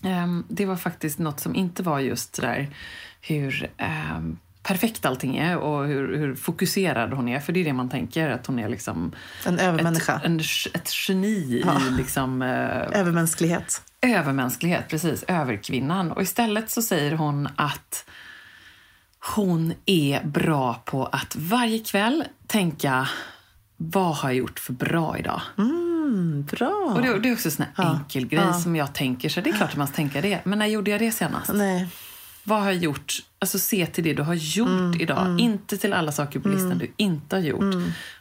Ehm, 0.03 0.45
det 0.49 0.67
var 0.67 0.77
faktiskt 0.77 1.19
något 1.19 1.41
som 1.41 1.55
inte 1.55 1.83
var 1.83 2.01
just 2.01 2.41
där 2.41 2.75
hur 3.21 3.71
ehm, 3.77 4.39
perfekt 4.63 5.05
allting 5.05 5.37
är 5.37 5.57
och 5.57 5.87
hur, 5.87 6.17
hur 6.17 6.35
fokuserad 6.35 7.13
hon 7.13 7.29
är. 7.29 7.41
För 7.41 7.53
det 7.53 7.61
är 7.61 7.65
det 7.65 7.73
man 7.73 7.89
tänker, 7.91 8.31
att 8.31 8.47
hon 8.47 8.59
är 8.59 8.69
liksom 8.69 9.13
En 9.47 9.59
övermänniska. 9.59 10.17
ett, 10.17 10.25
en, 10.25 10.41
ett 10.75 11.09
geni 11.09 11.29
i 11.29 11.65
liksom, 11.91 12.43
eh, 12.43 13.01
Övermänsklighet. 13.01 13.83
övermänsklighet, 14.03 14.89
precis, 14.89 15.23
överkvinnan. 15.29 16.13
Och 16.13 16.23
istället 16.23 16.71
så 16.71 16.83
säger 16.83 17.13
hon 17.13 17.49
att 17.57 18.05
hon 19.35 19.73
är 19.87 20.25
bra 20.25 20.83
på 20.85 21.07
att 21.07 21.37
varje 21.37 21.79
kväll 21.79 22.25
tänka 22.47 23.09
vad 23.77 24.17
har 24.17 24.29
jag 24.29 24.37
gjort 24.37 24.59
för 24.59 24.73
bra 24.73 25.19
idag? 25.19 25.41
Mm, 25.59 26.47
bra. 26.51 26.93
Och 26.97 27.03
det, 27.03 27.19
det 27.19 27.29
är 27.29 27.33
också 27.33 27.49
en 27.49 27.53
sån 27.53 27.67
här 27.77 27.91
enkel 27.95 28.27
grej 28.27 28.43
ja. 28.45 28.53
som 28.53 28.77
jag 28.77 28.93
tänker, 28.93 29.29
så 29.29 29.41
det 29.41 29.51
är 29.51 29.55
klart 29.55 29.71
att 29.71 29.77
man 29.77 29.87
ska 29.87 29.97
tänka 29.97 30.21
det. 30.21 30.41
Men 30.45 30.59
när 30.59 30.67
gjorde 30.67 30.91
jag 30.91 31.01
det 31.01 31.13
senast? 31.13 31.51
Nej. 31.55 31.89
Vad 32.45 32.59
har 32.59 32.67
jag 32.67 32.77
gjort? 32.77 33.19
Alltså 33.43 33.59
se 33.59 33.87
till 33.87 34.05
det 34.05 34.13
du 34.15 34.23
har 34.23 34.35
gjort 34.35 34.69
Mm, 34.69 35.01
idag. 35.01 35.41
Inte 35.41 35.77
till 35.77 35.93
alla 35.93 36.13
saker 36.13 36.41
på 36.41 36.49
listan 36.49 36.79
du 36.79 36.93
inte 36.97 37.37
har 37.37 37.41
gjort. 37.41 37.75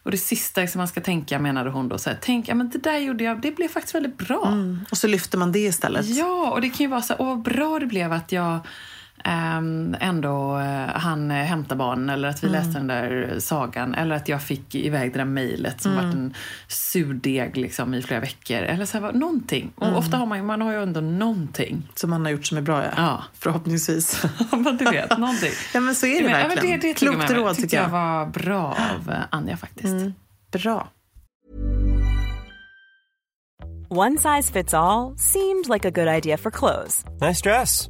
Och 0.03 0.11
det 0.11 0.17
sista 0.17 0.67
som 0.67 0.79
man 0.79 0.87
ska 0.87 1.01
tänka 1.01 1.39
menade 1.39 1.69
hon 1.69 1.89
då, 1.89 1.97
så 1.97 2.09
här, 2.09 2.17
tänk, 2.21 2.47
ja 2.47 2.55
men 2.55 2.69
det 2.69 2.77
där 2.77 2.97
gjorde 2.97 3.23
jag, 3.23 3.41
det 3.41 3.51
blev 3.51 3.67
faktiskt 3.67 3.95
väldigt 3.95 4.17
bra. 4.17 4.53
Och 4.91 4.97
så 4.97 5.07
lyfter 5.07 5.37
man 5.37 5.51
det 5.51 5.59
istället. 5.59 6.05
Ja, 6.05 6.51
och 6.51 6.61
det 6.61 6.69
kan 6.69 6.77
ju 6.77 6.87
vara 6.87 7.01
så 7.01 7.13
här, 7.13 7.21
åh 7.21 7.27
vad 7.27 7.41
bra 7.41 7.79
det 7.79 7.85
blev 7.85 8.13
att 8.13 8.31
jag 8.31 8.59
ändå 9.99 10.57
uh, 10.57 10.63
han 10.95 11.31
hämta 11.31 11.75
barn 11.75 12.09
eller 12.09 12.27
att 12.27 12.43
vi 12.43 12.47
läste 12.49 12.73
den 12.73 12.87
där 12.87 13.35
sagan 13.39 13.95
eller 13.95 14.15
att 14.15 14.27
jag 14.29 14.41
fick 14.41 14.75
iväg 14.75 15.13
det 15.13 15.17
där 15.17 15.25
mejlet 15.25 15.81
som 15.81 15.95
varit 15.95 16.13
en 16.13 16.33
surdeg 16.67 17.57
liksom, 17.57 17.93
i 17.93 18.01
flera 18.01 18.19
veckor. 18.19 18.57
Eller 18.57 18.85
så 18.85 18.99
här, 18.99 19.13
någonting. 19.13 19.71
Och 19.75 19.97
ofta 19.97 20.17
har 20.17 20.25
man, 20.25 20.37
ju- 20.37 20.43
man 20.43 20.61
har 20.61 20.71
ju 20.71 20.83
ändå 20.83 21.01
någonting. 21.01 21.89
Som 21.95 22.09
man 22.09 22.25
har 22.25 22.31
gjort 22.31 22.45
som 22.45 22.57
är 22.57 22.61
bra, 22.61 22.83
ja. 22.83 22.89
Ja. 22.97 23.23
Förhoppningsvis. 23.39 24.23
men 24.51 24.77
du 24.77 24.85
vet, 24.85 25.17
någonting. 25.17 25.51
ja, 25.73 25.79
men 25.79 25.95
så 25.95 26.05
är 26.05 26.15
det 26.15 26.23
Men, 26.23 26.31
ja, 26.31 26.37
men 26.37 26.49
verkligen. 26.49 26.79
det, 26.79 26.87
det 26.87 26.87
jag 26.87 26.97
Klokt 26.97 27.31
råd, 27.31 27.55
tycker 27.55 27.77
jag. 27.77 27.85
jag 27.85 27.89
var 27.89 28.25
bra 28.25 28.65
av 28.67 29.11
eh, 29.11 29.19
Anja 29.29 29.57
faktiskt. 29.57 29.95
Bra. 30.51 30.87
One 33.91 34.17
size 34.17 34.53
fits 34.53 34.73
all 34.73 35.17
seemed 35.17 35.67
like 35.67 35.87
a 35.87 35.91
good 35.91 36.07
idea 36.07 36.37
for 36.37 36.51
clothes 36.51 37.03
Nice 37.21 37.41
dress. 37.49 37.89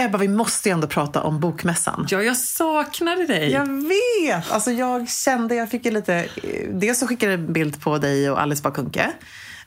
Ebba, 0.00 0.18
vi 0.18 0.28
måste 0.28 0.68
ju 0.68 0.72
ändå 0.72 0.86
prata 0.86 1.22
om 1.22 1.40
bokmässan. 1.40 2.06
Ja, 2.10 2.22
jag 2.22 2.36
saknade 2.36 3.26
dig. 3.26 3.50
Jag 3.52 3.66
vet! 3.66 4.50
Alltså 4.52 4.70
jag 4.70 5.08
kände, 5.08 5.54
jag 5.54 5.70
fick 5.70 5.84
ju 5.84 5.90
lite... 5.90 6.14
eh, 6.14 6.68
Dels 6.70 6.98
så 6.98 7.06
skickade 7.06 7.32
jag 7.32 7.40
en 7.40 7.52
bild 7.52 7.80
på 7.80 7.98
dig 7.98 8.30
och 8.30 8.40
Alice 8.40 8.62
Bakunke. 8.62 9.10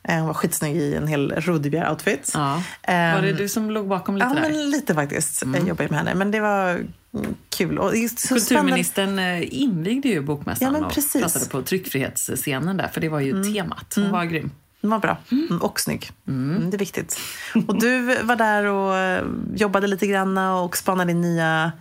Eh, 0.03 0.15
Hon 0.17 0.27
var 0.27 0.33
skitsnygg 0.33 0.75
i 0.77 0.95
en 0.95 1.07
hel 1.07 1.31
Rodebjer-outfit. 1.31 2.31
Ja. 2.33 2.63
Ehm, 2.83 3.15
Var 3.15 3.21
det 3.21 3.33
du 3.33 3.50
som 3.50 3.71
låg 3.71 3.88
bakom 3.88 4.15
lite 4.17 4.27
Ja, 4.27 4.33
där? 4.33 4.41
men 4.41 4.69
lite 4.71 4.93
faktiskt. 4.93 5.43
Jag 5.53 5.67
jobbar 5.67 5.83
ju 5.83 5.89
med 5.89 6.00
henne. 6.00 6.15
Men 6.15 6.31
det 6.31 6.39
var 6.39 6.69
mm, 6.69 7.36
kul. 7.50 7.79
Och 7.79 7.91
så 7.91 8.07
spännande. 8.17 8.39
Kulturministern 8.45 9.19
eh, 9.19 9.62
invigde 9.62 10.07
ju 10.09 10.21
bokmässan 10.21 10.74
Ja, 10.74 10.86
och 10.86 10.93
pratade 11.21 11.45
på 11.45 11.62
tryckfrihetsscenen 11.62 12.77
där, 12.77 12.88
för 12.88 13.01
det 13.01 13.09
var 13.09 13.19
ju 13.19 13.43
temat. 13.43 13.93
Hon 13.95 14.12
var 14.12 14.25
grym. 14.25 14.51
Den 14.81 14.89
var 14.91 15.00
bra. 15.00 15.17
Mm, 15.31 15.62
och 15.62 15.79
snygg. 15.79 16.09
Mm, 16.27 16.69
det 16.69 16.75
är 16.77 16.79
viktigt. 16.79 17.19
Och 17.67 17.79
du 17.79 18.24
var 18.24 18.36
där 18.36 18.65
och 18.65 18.95
eh, 18.95 19.24
jobbade 19.55 19.88
lite 19.88 20.07
grann 20.07 20.38
och 20.38 20.77
spanade 20.77 21.12
in 21.12 21.21
nya 21.21 21.71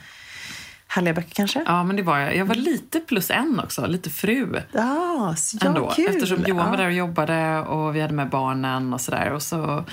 härliga 0.90 1.14
böcker 1.14 1.34
kanske? 1.34 1.62
Ja, 1.66 1.84
men 1.84 1.96
det 1.96 2.02
var 2.02 2.18
jag. 2.18 2.36
Jag 2.36 2.44
var 2.44 2.54
lite 2.54 3.00
plus 3.00 3.30
en 3.30 3.60
också, 3.64 3.86
lite 3.86 4.10
fru. 4.10 4.62
Ja, 4.72 5.34
så 5.36 5.58
ja, 5.60 5.66
ändå. 5.66 5.90
kul. 5.96 6.06
Eftersom 6.08 6.44
Johan 6.46 6.64
ja. 6.64 6.70
var 6.70 6.76
där 6.76 6.86
och 6.86 6.92
jobbade 6.92 7.58
och 7.58 7.96
vi 7.96 8.00
hade 8.00 8.14
med 8.14 8.28
barnen 8.30 8.92
och 8.94 9.00
sådär. 9.00 9.32
Och 9.32 9.42
så 9.42 9.84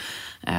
eh, 0.42 0.54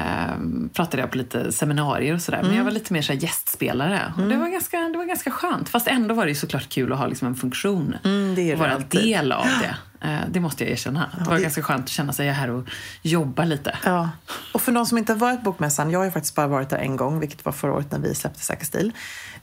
pratade 0.72 1.02
jag 1.02 1.10
på 1.10 1.18
lite 1.18 1.52
seminarier 1.52 2.14
och 2.14 2.22
sådär. 2.22 2.38
Men 2.38 2.46
Mm. 2.46 2.58
jag 2.58 2.64
var 2.64 2.70
lite 2.70 2.92
mer 2.92 3.02
så 3.02 3.12
gästspelare. 3.12 4.12
Och 4.16 4.22
det, 4.28 4.36
var 4.36 4.48
ganska, 4.48 4.78
det 4.80 4.98
var 4.98 5.04
ganska 5.04 5.30
skönt. 5.30 5.68
Fast 5.68 5.88
ändå 5.88 6.14
var 6.14 6.26
det 6.26 6.34
såklart 6.34 6.68
kul 6.68 6.92
att 6.92 6.98
ha 6.98 7.06
liksom 7.06 7.28
en 7.28 7.34
funktion. 7.34 7.96
Mm, 8.04 8.34
det 8.34 8.50
är 8.50 8.52
och 8.54 8.58
vara 8.60 8.74
alltid. 8.74 9.00
del 9.02 9.32
av 9.32 9.46
det. 9.62 9.76
Eh, 10.00 10.18
det 10.30 10.40
måste 10.40 10.64
jag 10.64 10.72
erkänna. 10.72 11.10
Det 11.18 11.24
var 11.24 11.36
det- 11.36 11.42
ganska 11.42 11.62
skönt 11.62 11.84
att 11.84 11.88
känna 11.90 12.12
sig 12.12 12.28
här 12.30 12.50
och 12.50 12.64
jobba 13.02 13.44
lite. 13.44 13.78
Ja. 13.84 14.10
Och 14.54 14.62
för 14.62 14.72
de 14.72 14.86
som 14.86 14.98
inte 14.98 15.12
har 15.12 15.18
varit 15.18 15.38
på 15.44 15.44
Bokmässan, 15.50 15.90
jag 15.90 15.98
har 16.04 16.10
faktiskt 16.10 16.34
bara 16.34 16.46
varit 16.46 16.70
där 16.70 16.78
en 16.78 16.96
gång, 16.96 17.20
vilket 17.20 17.44
var 17.44 17.52
förra 17.52 17.72
året 17.72 17.92
när 17.92 17.98
vi 17.98 18.14
släppte 18.14 18.40
Säker 18.40 18.66
stil, 18.66 18.92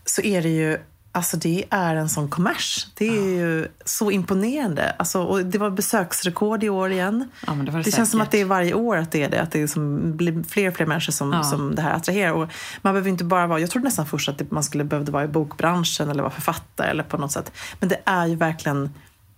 så 0.06 0.22
är 0.22 0.42
det 0.42 0.50
ju 0.50 0.78
Alltså 1.16 1.38
det 1.38 1.64
är 1.70 1.96
en 1.96 2.10
sån 2.10 2.30
kommers. 2.30 2.88
Det 2.94 3.08
är 3.08 3.38
ju 3.38 3.68
så 3.86 4.12
imponerande. 4.12 4.96
Alltså, 5.00 5.24
och 5.24 5.46
det 5.46 5.58
var 5.58 5.70
besöksrekord 5.70 6.64
i 6.64 6.70
år 6.70 6.92
igen. 6.92 7.30
Ja, 7.48 7.54
det 7.54 7.72
det 7.84 7.92
känns 7.92 8.12
som 8.12 8.22
att 8.22 8.32
det 8.32 8.42
är 8.42 8.46
varje 8.46 8.74
år 8.74 8.98
att 8.98 9.12
det 9.12 9.24
är 9.24 9.30
det. 9.30 9.42
Att 9.42 9.52
det 9.52 9.62
är 9.62 9.68
som 9.68 10.18
blir 10.18 10.44
fler 10.44 10.68
och 10.68 10.76
fler 10.76 10.86
människor 10.86 11.12
som, 11.12 11.32
Ja. 11.34 11.44
som 11.44 11.76
det 11.76 11.82
här 11.82 11.94
attraherar. 11.94 12.32
Och 12.34 12.50
man 12.82 12.94
behöver 12.94 13.10
inte 13.10 13.24
bara 13.24 13.48
vara, 13.48 13.60
jag 13.60 13.70
trodde 13.70 13.86
nästan 13.86 14.06
först 14.06 14.30
att 14.30 14.52
man 14.52 14.64
skulle 14.64 14.84
behövde 14.84 15.12
vara 15.12 15.24
i 15.24 15.28
bokbranschen 15.28 16.10
eller 16.10 16.24
vara 16.24 16.34
författare 16.34 16.90
eller 16.90 17.04
på 17.04 17.18
något 17.18 17.32
sätt. 17.32 17.52
Men 17.80 17.90
det 17.90 18.00
är 18.06 18.26
ju 18.28 18.36
verkligen 18.36 18.94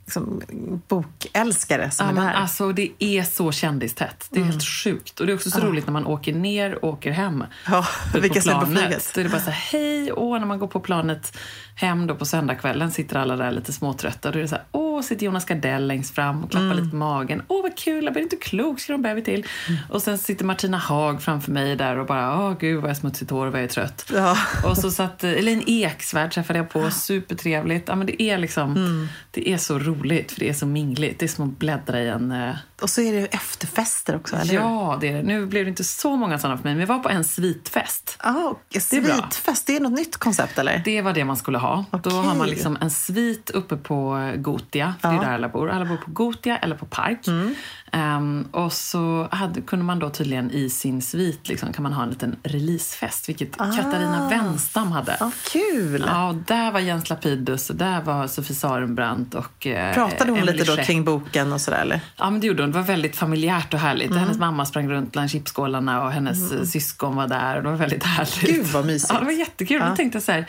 liksom, 0.06 0.42
bokälskare 0.88 1.92
som 1.92 2.16
Ja, 2.16 2.22
är 2.22 2.26
där. 2.28 2.34
alltså, 2.34 2.72
det 2.72 2.92
är 3.00 3.24
så 3.24 3.52
kändistätt. 3.52 4.28
Det 4.30 4.40
är 4.40 4.44
helt 4.44 4.64
sjukt. 4.64 5.20
Och 5.20 5.26
det 5.26 5.32
är 5.32 5.36
också 5.36 5.52
så 5.52 5.60
roligt 5.60 5.86
när 5.86 5.94
man 5.94 6.06
åker 6.06 6.34
ner 6.34 6.86
och 6.86 6.90
åker 6.94 7.12
hem. 7.12 7.44
Ja, 7.68 7.86
vilka 8.14 8.42
ser 8.42 8.54
på 8.60 8.66
flyget. 8.66 9.12
Då 9.14 9.20
är 9.20 9.24
det 9.24 9.30
bara 9.30 9.42
så 9.42 9.50
här, 9.50 9.80
hej! 9.80 10.12
Och 10.12 10.40
när 10.40 10.48
man 10.48 10.60
går 10.60 10.68
på 10.68 10.80
planet 10.80 11.38
hem 11.76 12.08
då 12.08 12.16
på 12.16 12.26
söndagskvällen 12.26 12.92
sitter 12.92 13.16
alla 13.16 13.36
där 13.36 13.52
lite 13.52 13.74
småtrötta. 13.74 14.32
Då 14.32 14.38
är 14.40 14.42
det 14.42 14.48
så 14.48 14.56
här, 14.56 14.66
åh, 14.96 15.02
sitter 15.02 15.26
Jonas 15.26 15.46
Gardell 15.46 15.88
längst 15.88 16.16
fram 16.16 16.44
och 16.44 16.52
klappar 16.52 16.66
Mm. 16.66 16.78
lite 16.78 16.90
på 16.90 16.96
magen. 16.96 17.42
Åh, 17.48 17.62
vad 17.64 17.78
kul! 17.78 18.04
Jag 18.04 18.14
blir 18.14 18.24
inte 18.24 18.36
klok, 18.36 18.80
ska 18.80 18.92
de 18.94 19.02
bäver 19.02 19.22
till. 19.22 19.46
Och 19.90 20.02
sen 20.02 20.18
sitter 20.18 20.46
Martina 20.46 20.78
Haag 20.78 21.22
framför 21.24 21.52
mig 21.52 21.76
där 21.76 21.98
och 22.00 22.06
bara, 22.06 22.40
åh 22.48 22.54
gud 22.60 22.82
vad 22.82 22.90
jag 22.90 22.98
smutsigt 22.98 23.32
hår 23.32 23.46
och 23.46 23.52
vad 23.52 23.62
jag 23.62 23.66
är 23.70 23.74
trött. 23.74 24.12
Ja. 24.14 24.38
Och 24.66 24.78
så 24.78 24.92
satt 24.92 25.24
eh, 25.24 25.32
Elin 25.32 25.64
Eksvärd 25.68 26.32
träffade 26.32 26.60
jag 26.60 26.70
på, 26.70 26.92
supertrevligt. 26.92 27.88
Ja, 27.88 27.96
men 27.96 28.08
det 28.08 28.22
är 28.22 28.38
liksom, 28.38 28.72
Mm. 28.76 29.08
det 29.32 29.50
är 29.50 29.58
så 29.58 29.80
roligt 29.80 30.32
för 30.32 30.40
det 30.40 30.50
är 30.50 30.54
så 30.54 30.66
mingligt. 30.66 31.20
Det 31.20 31.26
är 31.26 31.28
som 31.28 31.50
att 31.50 31.60
bläddra 31.60 32.02
i 32.02 32.08
en 32.10 32.32
eh, 32.32 32.56
Och 32.82 32.90
så 32.90 33.02
är 33.02 33.14
det 33.14 33.26
efterfester 33.26 34.16
också, 34.16 34.36
eller? 34.36 34.54
Ja, 34.54 34.98
det 35.02 35.08
är 35.08 35.14
det. 35.14 35.24
Nu 35.24 35.46
blev 35.46 35.66
det 35.66 35.70
inte 35.70 35.84
så 35.84 36.16
många 36.16 36.40
sådana 36.40 36.58
för 36.58 36.64
mig, 36.64 36.74
men 36.74 36.80
jag 36.80 36.88
var 36.88 37.00
på 37.00 37.10
en 37.10 37.24
svitfest. 37.24 38.18
Ah, 38.20 38.54
svitfest, 38.80 39.68
det 39.68 39.76
är 39.76 39.80
något 39.80 39.92
nytt 39.92 40.18
koncept 40.18 40.60
eller? 40.60 40.82
Det 40.86 41.02
var 41.02 41.14
det 41.14 41.26
man 41.26 41.38
skulle 41.38 41.58
ha. 41.58 41.86
Då 41.92 41.98
Okej. 41.98 42.12
har 42.12 42.36
man 42.36 42.48
liksom 42.48 42.78
en 42.82 42.90
svit 42.90 43.50
uppe 43.50 43.78
på 43.78 44.32
Gotia, 44.36 44.94
för 45.02 45.10
det 45.10 45.16
är 45.16 45.20
där 45.20 45.34
alla 45.34 45.50
bor. 45.50 45.70
Alla 45.70 45.86
bor 45.86 45.98
på 45.98 46.12
Gotia 46.12 46.58
eller 46.58 46.76
på 46.76 46.86
Park. 46.86 47.28
Mm. 47.28 47.56
Ehm, 47.92 48.48
och 48.52 48.74
så 48.74 49.28
hade, 49.32 49.62
kunde 49.62 49.86
man 49.86 50.00
då 50.00 50.10
tydligen 50.10 50.52
i 50.52 50.70
sin 50.70 51.02
svit 51.02 51.48
liksom, 51.48 51.74
kan 51.74 51.84
man 51.84 51.94
ha 51.94 52.04
en 52.04 52.10
liten 52.10 52.36
releasefest, 52.44 53.30
vilket 53.30 53.58
Katarina 53.58 54.30
Wenstam 54.30 54.92
hade. 54.92 55.18
Ah, 55.20 55.32
kul! 55.52 56.04
Ja, 56.08 56.30
och 56.30 56.36
där 56.36 56.72
var 56.72 56.80
Jens 56.80 57.10
Lapidus 57.10 57.70
och 57.70 57.76
där 57.76 58.02
var 58.02 58.28
Sofie 58.28 58.56
Sarenbrant 58.56 59.36
och 59.36 59.68
eh, 59.68 59.94
Pratade 59.94 60.32
hon 60.32 60.40
Emily 60.40 60.58
lite 60.58 60.72
då 60.72 60.78
Scheck. 60.78 60.86
kring 60.86 61.04
boken 61.04 61.54
och 61.54 61.62
sådär 61.62 61.82
eller? 61.82 62.00
Ja, 62.18 62.30
men 62.30 62.42
det 62.42 62.48
gjorde 62.48 62.64
hon. 62.64 62.72
Det 62.72 62.78
var 62.78 62.86
väldigt 62.86 63.16
familjärt 63.16 63.74
och 63.74 63.80
härligt. 63.80 64.12
Mm. 64.12 64.20
Hennes 64.20 64.38
mamma 64.38 64.66
sprang 64.66 64.90
runt 64.90 65.12
bland 65.12 65.30
chipskålarna 65.30 66.04
och 66.04 66.12
hennes 66.12 66.52
eh, 66.52 66.64
syskon 66.64 67.16
var 67.16 67.28
där. 67.28 67.58
Och 67.58 67.64
det 67.64 67.70
var 67.70 67.78
väldigt 67.78 68.04
härligt. 68.04 68.56
Gud, 68.56 68.66
vad 68.66 68.86
mysigt. 68.86 69.14
Ja, 69.14 69.20
det 69.20 69.26
var 69.26 69.32
jättekul. 69.32 69.82
Då 69.90 69.96
tänkte 69.96 70.16
jag 70.16 70.24
så 70.24 70.32
här, 70.32 70.46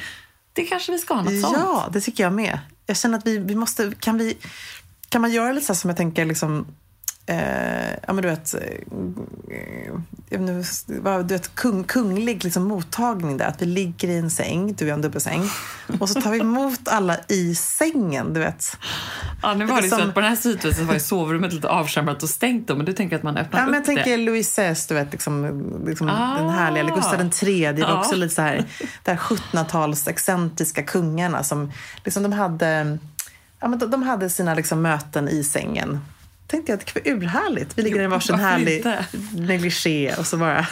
det 0.53 0.65
kanske 0.65 0.93
vi 0.93 0.99
ska 0.99 1.15
ha 1.15 1.23
något 1.23 1.41
sånt. 1.41 1.57
Ja, 1.59 1.89
det 1.93 2.01
tycker 2.01 2.23
jag 2.23 2.33
med. 2.33 2.59
Jag 2.87 2.97
känner 2.97 3.19
att 3.19 3.27
vi, 3.27 3.39
vi 3.39 3.55
måste, 3.55 3.93
kan 4.01 4.19
vi, 4.19 4.37
kan 5.09 5.21
man 5.21 5.33
göra 5.33 5.53
lite 5.53 5.67
så 5.67 5.73
här 5.73 5.79
som 5.79 5.91
jag 5.91 5.97
tänker 5.97 6.25
liksom, 6.25 6.67
eh, 7.27 7.91
ja 8.07 8.13
men 8.13 8.17
du 8.17 8.29
vet, 8.29 8.55
eh, 8.55 8.61
jag 10.29 10.65
vad- 10.87 11.29
du 11.29 11.35
vet 11.35 11.55
kung, 11.55 11.85
kunglig 11.85 12.45
liksom 12.45 12.63
mottagning 12.65 13.37
där. 13.37 13.47
Att 13.47 13.63
vi 13.63 13.67
ligger 13.67 14.09
i 14.09 14.19
en 14.19 14.31
säng, 14.31 14.75
du 14.75 14.89
är 14.89 14.93
en 14.93 15.03
dubbelsäng. 15.03 15.51
Och 16.01 16.09
så 16.09 16.21
tar 16.21 16.31
vi 16.31 16.39
emot 16.41 16.89
alla 16.89 17.17
i 17.29 17.55
sängen, 17.55 18.35
du 18.35 18.41
vet. 18.41 18.77
Ja, 19.43 19.55
nu 19.55 19.65
var 19.67 19.75
Lite 19.77 19.87
det 19.87 19.91
så 19.91 19.97
som- 19.99 20.09
att 20.09 20.15
på 20.15 20.21
den 20.21 20.29
här 20.29 20.37
sytfesten 20.37 20.87
var 20.87 20.95
ju 20.95 21.01
sovrummet 21.01 21.53
lite 21.53 21.69
avskärmat 21.69 22.23
och 22.23 22.29
stängt 22.29 22.69
då, 22.69 22.77
men 22.77 22.87
du 22.87 22.93
tänker 22.93 23.17
att 23.17 23.23
man 23.23 23.37
öppnar 23.37 23.61
Ja, 23.61 23.65
men 23.65 23.75
jag 23.75 23.81
upp 23.81 23.87
tänker 23.87 24.05
det. 24.11 24.17
Louis 24.17 24.49
XVI, 24.57 24.75
du 24.89 24.95
vet, 24.95 25.13
liksom, 25.13 25.63
liksom 25.87 26.09
Ah. 26.09 26.39
den 26.39 26.51
härliga, 26.51 26.85
eller 26.85 26.95
Gustav 26.95 27.21
III, 27.43 27.73
det 27.73 27.83
var 27.83 27.89
Ja. 27.91 27.99
också 28.01 28.17
lite 28.17 28.35
så 28.35 28.43
här, 28.43 28.65
det 29.05 29.11
här 29.11 29.19
1700-tals 29.19 30.09
excentriska 30.09 30.83
kungarna 30.83 31.43
som 31.45 31.73
liksom, 32.05 32.23
de 32.23 32.33
hade, 32.33 32.99
ja, 33.61 33.69
men 33.69 33.79
de, 33.79 33.91
de 33.91 34.03
hade 34.03 34.31
sina 34.31 34.55
liksom, 34.55 34.83
möten 34.83 35.29
i 35.29 35.45
sängen. 35.45 36.01
Tänkte 36.47 36.73
jag 36.73 36.81
att 36.81 36.95
det 36.95 37.05
var 37.05 37.13
urhärligt. 37.13 37.79
Vi 37.79 37.83
ligger 37.83 38.01
i 38.01 38.05
en 38.05 38.11
varsin 38.11 38.35
härlig 38.35 38.77
inte? 38.77 39.05
negligé 39.33 40.15
och 40.19 40.27
så 40.27 40.37
bara... 40.37 40.67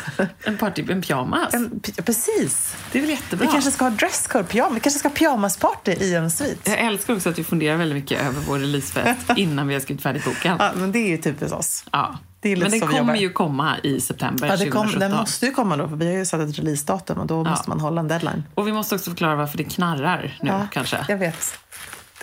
En 0.45 0.59
party, 0.59 0.85
en 0.91 1.03
pyjamas. 1.03 1.55
En, 1.55 1.81
ja, 1.97 2.03
precis. 2.03 2.77
Det 2.93 2.99
är 2.99 3.03
väl 3.03 3.11
jättebra. 3.11 3.47
Vi 3.47 3.53
kanske 3.53 3.71
ska 3.71 3.85
ha 3.85 3.91
dresscode, 3.91 4.45
pyjama. 4.45 4.75
Vi 4.75 4.81
kanske 4.81 4.99
ska 4.99 5.09
ha 5.09 5.15
pyjamasparty 5.15 5.93
i 5.93 6.15
en 6.15 6.31
svit. 6.31 6.61
Jag 6.65 6.79
älskar 6.79 7.15
också 7.15 7.29
att 7.29 7.39
vi 7.39 7.45
funderar 7.45 7.77
väldigt 7.77 7.97
mycket 7.97 8.21
över 8.21 8.41
vår 8.41 8.59
releasefest 8.59 9.31
innan 9.37 9.69
vi 9.69 9.75
har 9.75 9.81
skrivit 9.81 10.03
färdigt 10.03 10.25
boken. 10.25 10.57
Ja, 10.59 10.73
men 10.77 10.93
det 10.93 10.99
är 10.99 11.09
ju 11.09 11.17
typiskt 11.17 11.53
oss. 11.57 11.85
Ja. 11.93 12.19
Det 12.41 12.57
Men 12.57 12.71
den 12.71 12.81
kommer 12.81 13.17
ju 13.17 13.31
komma 13.31 13.77
i 13.83 14.01
september 14.01 14.49
Ja, 14.49 14.57
det 14.57 14.65
kom, 14.65 14.87
2017. 14.87 15.01
den 15.01 15.21
måste 15.21 15.47
ju 15.47 15.53
komma 15.53 15.77
då, 15.77 15.89
för 15.89 15.97
vi 15.97 16.07
har 16.07 16.13
ju 16.13 16.25
satt 16.25 16.41
ett 16.41 16.59
releasedatum 16.59 17.19
och 17.19 17.27
då 17.27 17.45
måste 17.45 17.69
man 17.69 17.81
hålla 17.81 18.01
en 18.01 18.09
deadline. 18.09 18.45
Och 18.55 18.69
vi 18.69 18.73
måste 18.73 18.95
också 18.95 19.11
förklara 19.11 19.37
varför 19.37 19.59
det 19.59 19.65
knarrar 19.65 20.39
nu 20.43 20.53
kanske. 20.73 21.05
Jag 21.09 21.19
vet. 21.19 21.59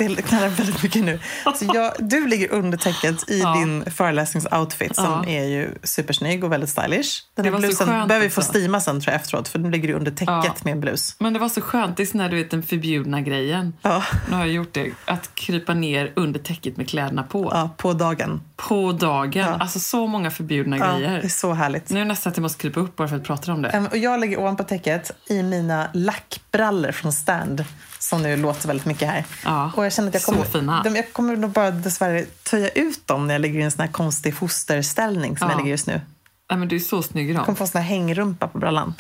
Det 0.08 0.22
knarrar 0.22 0.50
väldigt 0.50 0.84
mycket 0.84 1.04
nu. 1.04 1.20
Så 1.56 1.66
jag, 1.74 1.94
du 2.00 2.28
ligger 2.28 2.52
under 2.52 2.78
täcket 2.78 3.30
i 3.30 3.40
Ja. 3.40 3.54
din 3.54 3.92
föreläsningsoutfit 3.92 4.96
som 4.96 5.06
Ja. 5.06 5.26
är 5.28 5.44
ju 5.46 5.70
supersnygg 5.84 6.44
och 6.44 6.52
väldigt 6.52 6.70
stylish. 6.70 7.10
Den 7.36 7.46
här 7.46 7.60
blusen 7.60 7.88
behöver 7.88 8.20
vi 8.20 8.30
få 8.30 8.42
stima 8.42 8.82
sen 8.82 9.02
tror 9.02 9.14
jag 9.14 9.22
efteråt 9.22 9.48
för 9.48 9.60
nu 9.60 9.70
ligger 9.72 9.88
du 9.88 9.94
under 9.94 10.12
täcket 10.12 10.28
Ja. 10.28 10.56
med 10.64 10.72
en 10.72 10.80
blus. 10.80 11.16
Men 11.20 11.34
det 11.34 11.40
var 11.40 11.50
så 11.50 11.62
skönt, 11.62 11.98
det 11.98 12.04
är 12.04 12.08
sån 12.08 12.20
här, 12.20 12.30
du 12.30 12.36
vet 12.36 12.52
den 12.52 12.64
förbjudna 12.64 13.22
grejen. 13.22 13.74
Ja. 13.82 14.04
Nu 14.30 14.36
har 14.36 14.42
jag 14.46 14.54
gjort 14.54 14.74
det, 14.74 14.92
att 15.06 15.36
krypa 15.36 15.74
ner 15.74 16.12
under 16.16 16.40
täcket 16.40 16.78
med 16.78 16.90
kläderna 16.90 17.24
på. 17.24 17.50
Ja, 17.54 17.70
på 17.78 17.94
dagen. 17.94 18.42
På 18.56 18.92
dagen. 18.92 19.32
Ja. 19.48 19.58
Alltså 19.60 19.80
så 19.80 20.08
många 20.08 20.32
förbjudna 20.32 20.78
grejer. 20.78 21.10
det 21.22 21.24
är 21.28 21.30
så 21.30 21.54
härligt. 21.54 21.90
Nu 21.90 22.00
är 22.00 22.04
det 22.04 22.08
nästan 22.08 22.32
att 22.32 22.38
jag 22.38 22.42
måste 22.42 22.62
krypa 22.62 22.80
upp 22.80 22.96
bara 22.96 23.08
för 23.08 23.16
att 23.16 23.24
prata 23.24 23.54
om 23.54 23.62
det. 23.62 23.88
Och 23.92 23.98
jag 23.98 24.20
ligger 24.20 24.40
ovanpå 24.40 24.64
täcket 24.64 25.12
i 25.30 25.44
mina 25.44 25.88
lackbrallor 25.94 26.92
från 26.92 27.14
Stand 27.14 27.66
som 28.12 28.24
nu 28.24 28.38
låter 28.38 28.68
väldigt 28.68 28.86
mycket 28.86 29.08
här. 29.10 29.26
Ja, 29.46 29.72
och 29.76 29.86
jag 29.86 29.94
känner 29.94 30.08
att 30.10 30.14
jag 30.14 30.24
så 30.24 30.32
kommer, 30.32 30.46
fina. 30.46 30.84
De, 30.84 30.96
jag 30.96 31.14
kommer 31.14 31.36
nog 31.36 31.52
bara 31.52 31.72
dessvärre 31.72 32.26
töja 32.44 32.70
ut 32.70 33.08
dem 33.08 33.28
när 33.28 33.34
jag 33.34 33.42
ligger 33.42 33.60
i 33.60 33.64
en 33.64 33.72
sån 33.72 33.82
här 33.86 33.92
konstig 33.92 34.36
fosterställning 34.36 35.38
som 35.38 35.48
Ja. 35.48 35.52
jag 35.54 35.58
ligger 35.60 35.72
just 35.72 35.88
nu. 35.88 36.02
Nej, 36.50 36.60
men 36.60 36.68
du 36.68 36.76
är 36.76 36.80
så 36.80 37.04
snygg 37.04 37.30
i 37.30 37.34
Jag 37.34 37.36
kommer 37.40 37.48
dem. 37.48 37.56
få 37.56 37.64
en 37.64 37.68
sån 37.68 37.82
här 37.82 37.88
hängrumpa 37.90 38.48
på 38.48 38.58
brallan. 38.58 38.94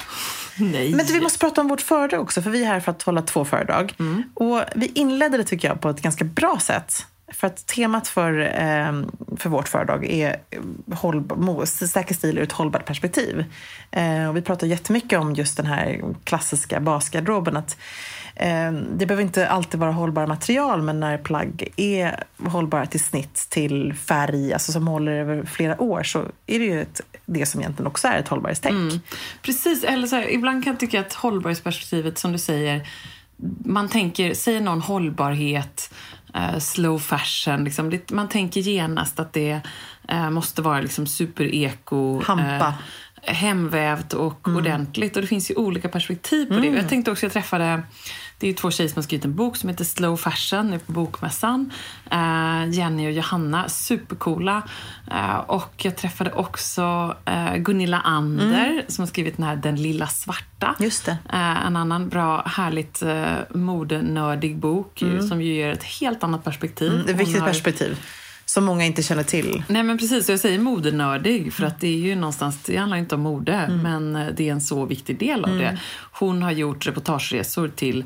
Nej. 0.58 0.94
Men 0.96 1.06
du, 1.06 1.14
vi 1.14 1.22
måste 1.22 1.40
prata 1.40 1.62
om 1.62 1.68
vårt 1.68 1.82
föredrag 1.82 2.22
också, 2.22 2.42
för 2.42 2.50
vi 2.50 2.64
är 2.64 2.68
här 2.68 2.80
för 2.80 2.92
att 2.92 3.04
hålla 3.04 3.22
två 3.22 3.46
föredrag. 3.46 3.94
Mm. 4.00 4.24
Och 4.34 4.62
vi 4.76 4.86
inledde 4.96 5.38
det 5.38 5.44
tycker 5.44 5.68
jag 5.68 5.82
på 5.82 5.90
ett 5.90 6.02
ganska 6.02 6.24
bra 6.26 6.60
sätt. 6.62 7.06
För 7.34 7.48
att 7.48 7.66
temat 7.68 8.08
för, 8.08 8.52
ehm, 8.56 9.12
för 9.38 9.50
vårt 9.50 9.68
föredrag 9.68 10.06
är 10.06 10.36
hållbar, 10.94 11.66
säker 11.66 12.16
stil 12.16 12.38
ur 12.38 12.44
ett 12.44 12.52
hållbart 12.52 12.86
perspektiv. 12.86 13.46
Eh, 13.92 14.30
och 14.30 14.38
vi 14.38 14.42
pratar 14.42 14.68
jättemycket 14.68 15.20
om 15.20 15.34
just 15.34 15.58
den 15.58 15.66
här 15.66 16.02
klassiska 16.24 16.80
basgarderoben. 16.80 17.58
Att, 17.58 17.78
ehm, 18.36 18.86
det 18.98 19.06
behöver 19.06 19.24
inte 19.24 19.48
alltid 19.48 19.80
vara 19.80 19.92
hållbara 19.92 20.28
material, 20.28 20.82
men 20.82 21.00
när 21.00 21.18
plagg 21.18 21.68
är 21.76 22.24
hållbara 22.38 22.86
till 22.86 23.04
snitt, 23.04 23.48
till 23.50 23.94
färg, 23.94 24.54
alltså 24.54 24.72
som 24.72 24.88
håller 24.88 25.12
över 25.12 25.44
flera 25.44 25.82
år, 25.82 26.04
så 26.04 26.26
är 26.48 26.60
det 26.60 26.66
ju 26.66 26.82
ett, 26.82 27.02
det 27.26 27.46
som 27.46 27.62
egentligen 27.62 27.88
också 27.88 28.08
är 28.08 28.20
ett 28.20 28.28
hållbarhetstänk. 28.28 28.74
Mm. 28.74 29.00
Precis, 29.42 29.84
eller 29.84 30.08
så 30.08 30.16
här, 30.16 30.34
ibland 30.34 30.64
kan 30.64 30.74
jag 30.74 30.80
tycka 30.80 31.00
att 31.00 31.14
hållbarhetsperspektivet 31.14 32.18
som 32.18 32.32
du 32.32 32.38
säger, 32.38 32.88
man 33.66 33.90
tänker, 33.90 34.34
säger 34.34 34.62
någon 34.62 34.82
hållbarhet, 34.82 35.94
eh, 36.36 36.60
slow 36.60 37.00
fashion, 37.00 37.64
liksom, 37.64 37.90
det, 37.90 38.12
man 38.12 38.30
tänker 38.30 38.62
genast 38.62 39.20
att 39.20 39.34
det 39.34 39.62
eh, 40.08 40.30
måste 40.30 40.62
vara 40.62 40.82
liksom 40.82 41.08
super-eko. 41.08 42.22
Hampa. 42.24 42.68
Eh, 42.68 42.74
hemvävt 43.24 44.14
och 44.14 44.48
ordentligt. 44.48 45.16
Och 45.16 45.22
det 45.22 45.28
finns 45.28 45.52
ju 45.52 45.56
olika 45.56 45.90
perspektiv 45.90 46.46
på 46.46 46.54
det. 46.54 46.68
Jag 46.68 46.90
tänkte 46.90 47.12
också, 47.12 47.26
jag 47.26 47.34
träffade, 47.34 47.84
det 48.42 48.50
är 48.50 48.54
två 48.54 48.72
tjejer 48.72 48.90
som 48.90 48.96
har 48.98 49.04
skrivit 49.04 49.26
en 49.26 49.36
bok 49.36 49.58
som 49.58 49.70
heter 49.70 49.84
Slow 49.84 50.18
Fashion 50.18 50.68
nu 50.72 50.80
på 50.80 50.92
Bokmässan. 50.92 51.72
Eh, 52.12 52.70
Jenny 52.70 53.08
och 53.08 53.12
Johanna, 53.12 53.70
supercoola. 53.70 54.62
Eh, 55.12 55.36
och 55.38 55.74
jag 55.78 55.96
träffade 55.98 56.32
också 56.32 57.16
eh, 57.26 57.56
Gunilla 57.56 58.00
Ander 58.00 58.86
som 58.88 59.02
har 59.02 59.08
skrivit 59.08 59.38
den 59.38 59.46
här 59.46 59.56
Den 59.56 59.76
lilla 59.76 60.08
svarta. 60.08 60.76
Just 60.80 61.06
det. 61.06 61.18
En 61.66 61.76
annan 61.76 62.10
bra, 62.10 62.44
härligt 62.46 63.02
eh, 63.02 63.26
modenördig 63.50 64.58
bok 64.58 65.02
eh, 65.02 65.20
som 65.20 65.42
ju 65.42 65.54
ger 65.54 65.72
ett 65.72 65.84
helt 65.84 66.24
annat 66.24 66.44
perspektiv. 66.44 66.94
Mm, 66.94 67.08
ett 67.10 67.16
viktigt 67.16 67.40
har- 67.40 67.48
perspektiv 67.48 67.98
som 68.54 68.66
många 68.66 68.86
inte 68.86 69.04
känner 69.04 69.24
till. 69.24 69.64
Nej 69.68 69.84
men 69.84 69.98
precis, 69.98 70.30
jag 70.30 70.40
säger 70.40 70.60
modenördig 70.60 71.54
för 71.54 71.66
att 71.66 71.80
det 71.80 71.88
är 71.88 71.98
ju 71.98 72.16
någonstans, 72.16 72.64
det 72.66 72.78
handlar 72.78 72.98
inte 72.98 73.16
om 73.16 73.22
mode 73.22 73.80
men 73.84 74.16
eh, 74.16 74.28
det 74.38 74.48
är 74.48 74.52
en 74.52 74.62
så 74.62 74.86
viktig 74.86 75.20
del 75.20 75.46
av 75.46 75.58
det. 75.58 75.80
Hon 76.12 76.44
har 76.44 76.52
gjort 76.52 76.88
reportageresor 76.88 77.68
till 77.68 78.04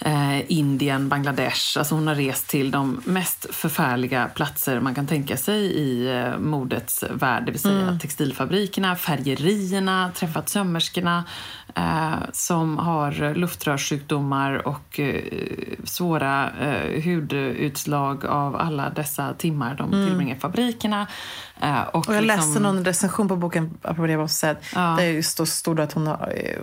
eh, 0.00 0.52
Indien, 0.52 1.08
Bangladesh. 1.08 1.78
Alltså 1.78 1.94
hon 1.94 2.06
har 2.06 2.14
rest 2.14 2.48
till 2.48 2.70
de 2.70 3.00
mest 3.04 3.46
förfärliga 3.54 4.28
platser 4.34 4.80
man 4.80 4.94
kan 4.94 5.06
tänka 5.06 5.36
sig 5.36 5.60
i 5.64 6.16
eh, 6.18 6.38
modets 6.38 7.04
värld. 7.10 7.42
Det 7.46 7.50
vill 7.52 7.60
säga 7.60 7.98
textilfabrikerna, 8.02 8.96
färgerierna, 8.96 10.10
träffat 10.14 10.48
sömmerskorna 10.48 11.24
eh, 11.74 12.12
som 12.32 12.78
har 12.78 13.34
luftrörssjukdomar 13.34 14.68
och 14.68 15.00
eh, 15.00 15.22
svåra 15.84 16.50
eh, 16.60 17.02
hudutslag 17.04 18.26
av 18.26 18.56
alla 18.56 18.90
dessa 18.90 19.34
timmar 19.34 19.74
de 19.74 19.90
tillbringar 19.90 20.36
i 20.36 20.38
fabrikerna. 20.38 21.06
Eh, 21.60 21.82
och 21.82 22.08
Och 22.08 22.14
jag 22.14 22.24
liksom- 22.24 22.46
läste 22.48 22.60
någon 22.60 22.84
recension 22.84 23.28
på 23.28 23.36
boken, 23.36 23.78
apropå 23.82 24.06
det 24.06 24.12
jag 24.12 24.20
måste 24.20 24.36
säga, 24.38 24.56
Ja. 24.74 24.94
där 24.98 25.04
just 25.04 25.46
stod 25.46 25.80
att 25.80 25.92
hon, 25.92 26.08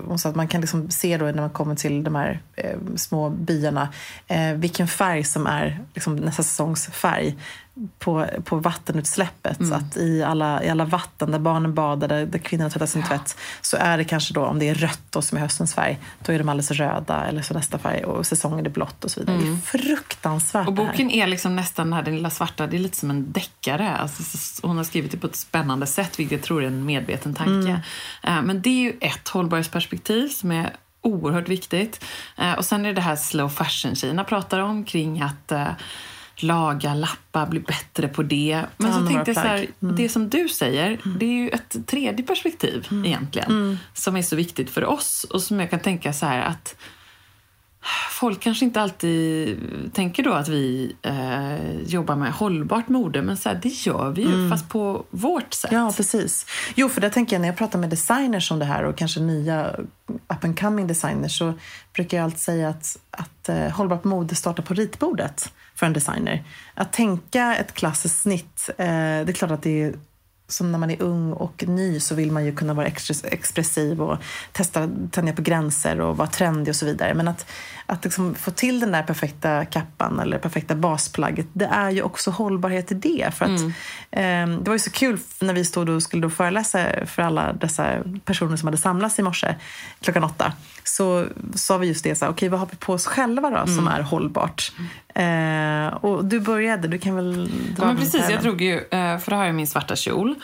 hon 0.08 0.20
sa 0.20 0.30
att 0.30 0.36
man 0.36 0.48
kan 0.48 0.62
liksom 0.62 0.90
se 0.92 1.18
då 1.18 1.26
när 1.26 1.34
man 1.42 1.50
kommer 1.50 1.76
till 1.76 2.04
de 2.04 2.16
här 2.16 2.42
eh, 2.56 2.78
små 3.24 3.30
byarna 3.30 3.90
eh, 4.28 4.54
vilken 4.54 4.88
färg 4.88 5.24
som 5.24 5.48
är 5.48 5.80
liksom 5.94 6.16
nästa 6.16 6.44
säsongs 6.44 6.88
färg 6.88 7.36
på, 8.00 8.26
på 8.44 8.58
vattenutsläppet. 8.58 9.60
Mm. 9.60 9.70
Så 9.70 9.76
att 9.76 9.98
i 9.98 10.24
alla, 10.24 10.64
i 10.64 10.70
alla 10.70 10.86
vatten 10.86 11.32
där 11.32 11.40
barnen 11.40 11.74
badar, 11.74 12.08
där, 12.08 12.26
där 12.26 12.40
kvinnorna 12.40 12.70
tvättar 12.70 12.86
sin 12.86 13.04
tvätt, 13.04 13.38
så 13.62 13.78
är 13.78 13.98
det 13.98 14.04
kanske 14.04 14.34
då, 14.34 14.46
om 14.46 14.60
det 14.60 14.70
är 14.70 14.76
rött 14.76 15.02
då, 15.10 15.22
som 15.22 15.38
är 15.38 15.42
höstens 15.42 15.74
färg, 15.74 16.00
då 16.26 16.34
är 16.34 16.40
de 16.40 16.50
alldeles 16.50 16.72
röda 16.72 17.26
eller 17.26 17.42
så 17.42 17.54
nästa 17.54 17.78
färg 17.78 18.04
och 18.04 18.26
säsongen 18.26 18.66
är 18.66 18.70
blått 18.70 19.04
och 19.06 19.12
så 19.12 19.20
vidare. 19.20 19.38
Det 19.38 19.48
är 19.48 19.58
fruktansvärt 19.58 20.68
Mm. 20.68 20.68
Och 20.68 20.74
det 20.74 20.84
här. 20.84 20.92
boken 20.92 21.12
är 21.12 21.28
liksom 21.28 21.56
nästan 21.56 21.88
den 21.88 21.94
här 21.94 22.04
den 22.04 22.16
lilla 22.16 22.30
svarta, 22.30 22.68
det 22.68 22.78
är 22.78 22.80
lite 22.80 22.98
som 22.98 23.10
en 23.10 23.32
deckare. 23.32 23.98
Alltså, 23.98 24.24
hon 24.68 24.78
har 24.78 24.84
skrivit 24.84 25.12
det 25.12 25.18
på 25.18 25.28
ett 25.28 25.36
spännande 25.36 25.86
sätt, 25.86 26.20
vilket 26.20 26.40
jag 26.40 26.42
tror 26.42 26.64
är 26.64 26.68
en 26.68 26.86
medveten 26.86 27.34
tanke. 27.34 27.82
Eh, 28.24 28.42
Men 28.42 28.62
det 28.62 28.70
är 28.70 28.82
ju 28.82 28.94
ett 29.02 29.28
hållbarhetsperspektiv 29.30 30.28
som 30.28 30.52
är 30.52 30.74
oerhört 31.04 31.50
viktigt. 31.50 32.06
Eh, 32.38 32.54
Och 32.54 32.66
sen 32.66 32.86
är 32.86 32.90
det 32.90 32.96
det 32.96 33.02
här 33.02 33.16
slow 33.16 33.50
fashion-tjejerna 33.50 34.24
pratar 34.24 34.60
om, 34.60 34.84
kring 34.86 35.22
att 35.22 35.52
eh, 35.52 35.68
laga, 36.36 36.94
lappa, 36.94 37.46
bli 37.46 37.60
bättre 37.60 38.08
på 38.08 38.24
det. 38.24 38.62
Men 38.78 38.92
hand 38.92 39.08
så 39.08 39.14
tänkte 39.14 39.32
jag 39.32 39.36
så 39.36 39.48
här, 39.48 39.68
plagg. 39.80 39.96
det 39.96 40.10
som 40.10 40.30
du 40.30 40.50
säger, 40.50 41.00
det 41.20 41.26
är 41.26 41.44
ju 41.44 41.50
ett 41.50 41.88
tredje 41.88 42.26
perspektiv 42.26 42.88
egentligen. 43.06 43.80
Som 43.94 44.16
är 44.18 44.22
så 44.22 44.36
viktigt 44.36 44.70
för 44.70 44.86
oss 44.86 45.24
och 45.24 45.42
som 45.42 45.60
jag 45.60 45.70
kan 45.70 45.80
tänka 45.80 46.14
så 46.14 46.26
här 46.26 46.42
att 46.42 46.76
Folk 48.12 48.40
kanske 48.40 48.66
inte 48.66 48.82
alltid 48.82 49.60
tänker 49.94 50.24
då 50.24 50.34
att 50.34 50.48
vi 50.48 50.96
eh, 51.02 51.82
jobbar 51.82 52.16
med 52.16 52.32
hållbart 52.32 52.88
mode, 52.90 53.22
men 53.22 53.38
så 53.38 53.50
här, 53.50 53.60
det 53.64 53.70
gör 53.70 54.10
vi 54.10 54.22
ju, 54.22 54.50
fast 54.50 54.70
på 54.70 55.06
vårt 55.10 55.54
sätt. 55.54 55.72
Ja, 55.72 55.94
precis. 55.98 56.46
Jo, 56.76 56.90
för 56.90 57.02
det 57.02 57.10
tänker 57.10 57.36
jag 57.36 57.42
när 57.42 57.48
jag 57.48 57.58
pratar 57.58 57.80
med 57.80 57.90
designers 57.90 58.52
om 58.52 58.60
det 58.60 58.66
här 58.66 58.84
och 58.84 58.98
kanske 58.98 59.20
nya 59.20 59.72
up 60.08 60.44
and 60.44 60.60
coming 60.60 60.88
designers 60.88 61.38
så 61.38 61.54
brukar 61.94 62.18
jag 62.18 62.24
alltid 62.24 62.40
säga 62.40 62.70
att, 62.70 62.98
att 63.12 63.50
eh, 63.50 63.70
hållbart 63.70 64.04
mode 64.04 64.36
startar 64.36 64.64
på 64.64 64.74
ritbordet 64.74 65.54
för 65.76 65.86
en 65.86 65.94
designer. 65.94 66.44
Att 66.74 66.94
tänka 66.94 67.56
ett 67.56 67.74
klassiskt 67.74 68.22
snitt, 68.22 68.70
eh, 68.78 68.86
det 68.86 69.30
är 69.30 69.34
klart 69.34 69.52
att 69.52 69.64
det 69.64 69.84
är 69.84 69.94
som 70.54 70.72
när 70.72 70.80
man 70.80 70.92
är 70.92 71.02
ung 71.02 71.34
och 71.34 71.64
ny 71.68 72.00
så 72.00 72.16
vill 72.16 72.32
man 72.32 72.46
ju 72.46 72.56
kunna 72.56 72.74
vara 72.74 72.88
expressiv 73.24 74.02
och 74.02 74.18
testa 74.52 74.90
tänja 75.12 75.34
på 75.34 75.42
gränser 75.42 76.02
och 76.02 76.18
vara 76.18 76.28
trendig 76.28 76.72
och 76.72 76.76
så 76.76 76.86
vidare. 76.86 77.14
Men 77.14 77.28
att, 77.28 77.46
att 77.86 78.04
liksom 78.04 78.36
få 78.36 78.52
till 78.52 78.80
den 78.80 78.92
där 78.92 79.04
perfekta 79.04 79.66
kappan 79.66 80.20
eller 80.20 80.38
perfekta 80.38 80.76
basplagget, 80.76 81.48
det 81.54 81.66
är 81.66 81.90
ju 81.90 82.02
också 82.02 82.32
hållbarhet 82.32 82.92
i 82.92 82.96
det. 82.96 83.34
För 83.34 83.46
att, 83.46 83.62
eh, 84.12 84.48
det 84.48 84.68
var 84.68 84.74
ju 84.74 84.80
så 84.80 84.92
kul 84.92 85.20
när 85.40 85.54
vi 85.54 85.66
stod 85.66 85.90
och 85.90 86.04
skulle 86.04 86.22
då 86.22 86.30
föreläsa 86.30 87.06
för 87.06 87.22
alla 87.22 87.54
dessa 87.54 87.98
personer 88.26 88.58
som 88.58 88.68
hade 88.68 88.78
samlats 88.78 89.20
i 89.20 89.22
morse 89.22 89.56
klockan 90.02 90.24
åtta. 90.24 90.54
Så 90.84 91.26
sa 91.56 91.78
vi 91.78 91.88
just 91.88 92.04
det, 92.04 92.16
så 92.16 92.26
här, 92.26 92.32
okej 92.32 92.50
vad 92.50 92.60
har 92.60 92.68
vi 92.72 92.78
på 92.78 92.94
oss 92.94 93.06
själva 93.06 93.50
då 93.50 93.68
som 93.68 93.88
är 93.88 94.02
hållbart? 94.02 94.72
Eh, 95.16 95.94
och 95.94 96.26
du 96.26 96.40
började, 96.40 96.88
du 96.88 96.98
kan 96.98 97.16
väl 97.16 97.48
dra 97.48 97.84
Ja, 97.84 97.86
men 97.86 97.98
precis, 97.98 98.30
jag 98.30 98.42
drog 98.42 98.62
ju, 98.62 98.78
eh, 98.78 99.18
för 99.18 99.32
då 99.32 99.38
har 99.38 99.46
jag 99.46 99.56
min 99.56 99.68
svarta 99.68 99.96
kjol. 99.96 100.36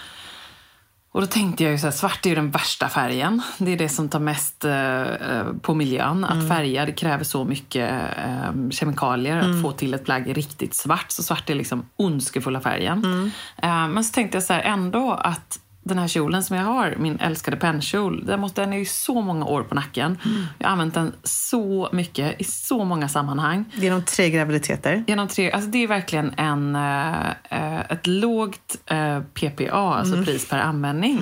Och 1.12 1.21
då 1.21 1.27
tänkte 1.27 1.63
jag 1.63 1.71
ju 1.71 1.77
så 1.77 1.88
här, 1.88 1.91
svart 1.91 2.25
är 2.25 2.29
ju 2.29 2.36
den 2.36 2.51
värsta 2.51 2.89
färgen. 2.89 3.41
Det 3.58 3.71
är 3.71 3.77
det 3.77 3.89
som 3.89 4.10
tar 4.10 4.19
mest 4.19 4.65
eh, 4.65 5.01
eh, 5.01 5.45
på 5.62 5.73
miljön. 5.73 6.25
Att 6.25 6.47
färga, 6.47 6.86
det 6.86 6.91
kräver 6.91 7.23
så 7.23 7.45
mycket 7.45 7.91
eh, 8.17 8.69
kemikalier 8.69 9.38
att 9.38 9.62
få 9.62 9.71
till 9.71 9.93
ett 9.93 10.05
plagg 10.05 10.38
riktigt 10.38 10.73
svart. 10.73 11.12
Så 11.12 11.23
svart 11.23 11.49
är 11.49 11.55
liksom 11.55 11.86
ondskefulla 11.95 12.62
färgen. 12.62 13.32
Eh, 13.58 13.88
men 13.88 14.03
så 14.03 14.13
tänkte 14.13 14.36
jag 14.36 14.43
så 14.43 14.53
här, 14.53 14.62
ändå 14.62 15.12
att 15.12 15.60
den 15.89 15.97
här 15.97 16.08
kjolen 16.08 16.43
som 16.43 16.56
jag 16.56 16.63
har, 16.63 16.95
min 16.97 17.19
älskade 17.19 17.58
pennkjol, 17.58 18.25
den, 18.25 18.73
är 18.73 18.78
ju 18.78 18.86
så 18.86 19.21
många 19.21 19.45
år 19.45 19.63
på 19.63 19.75
nacken. 19.75 20.17
Jag 20.58 20.67
har 20.67 20.71
använt 20.71 20.93
den 20.93 21.13
så 21.23 21.89
mycket 21.91 22.41
i 22.41 22.43
så 22.43 22.86
många 22.86 23.10
sammanhang. 23.10 23.65
Genom 23.73 24.04
tre 24.04 24.30
graviditeter. 24.30 25.04
Genom 25.08 25.28
tre, 25.28 25.52
alltså 25.52 25.69
det 25.69 25.84
är 25.84 25.88
verkligen 25.88 26.34
en, 26.38 26.75
eh, 26.75 27.30
eh, 27.49 27.80
ett 27.80 28.08
lågt 28.08 28.78
eh, 28.86 29.19
PPA, 29.21 29.71
alltså 29.71 30.23
pris 30.23 30.49
per 30.49 30.60
användning. 30.60 31.19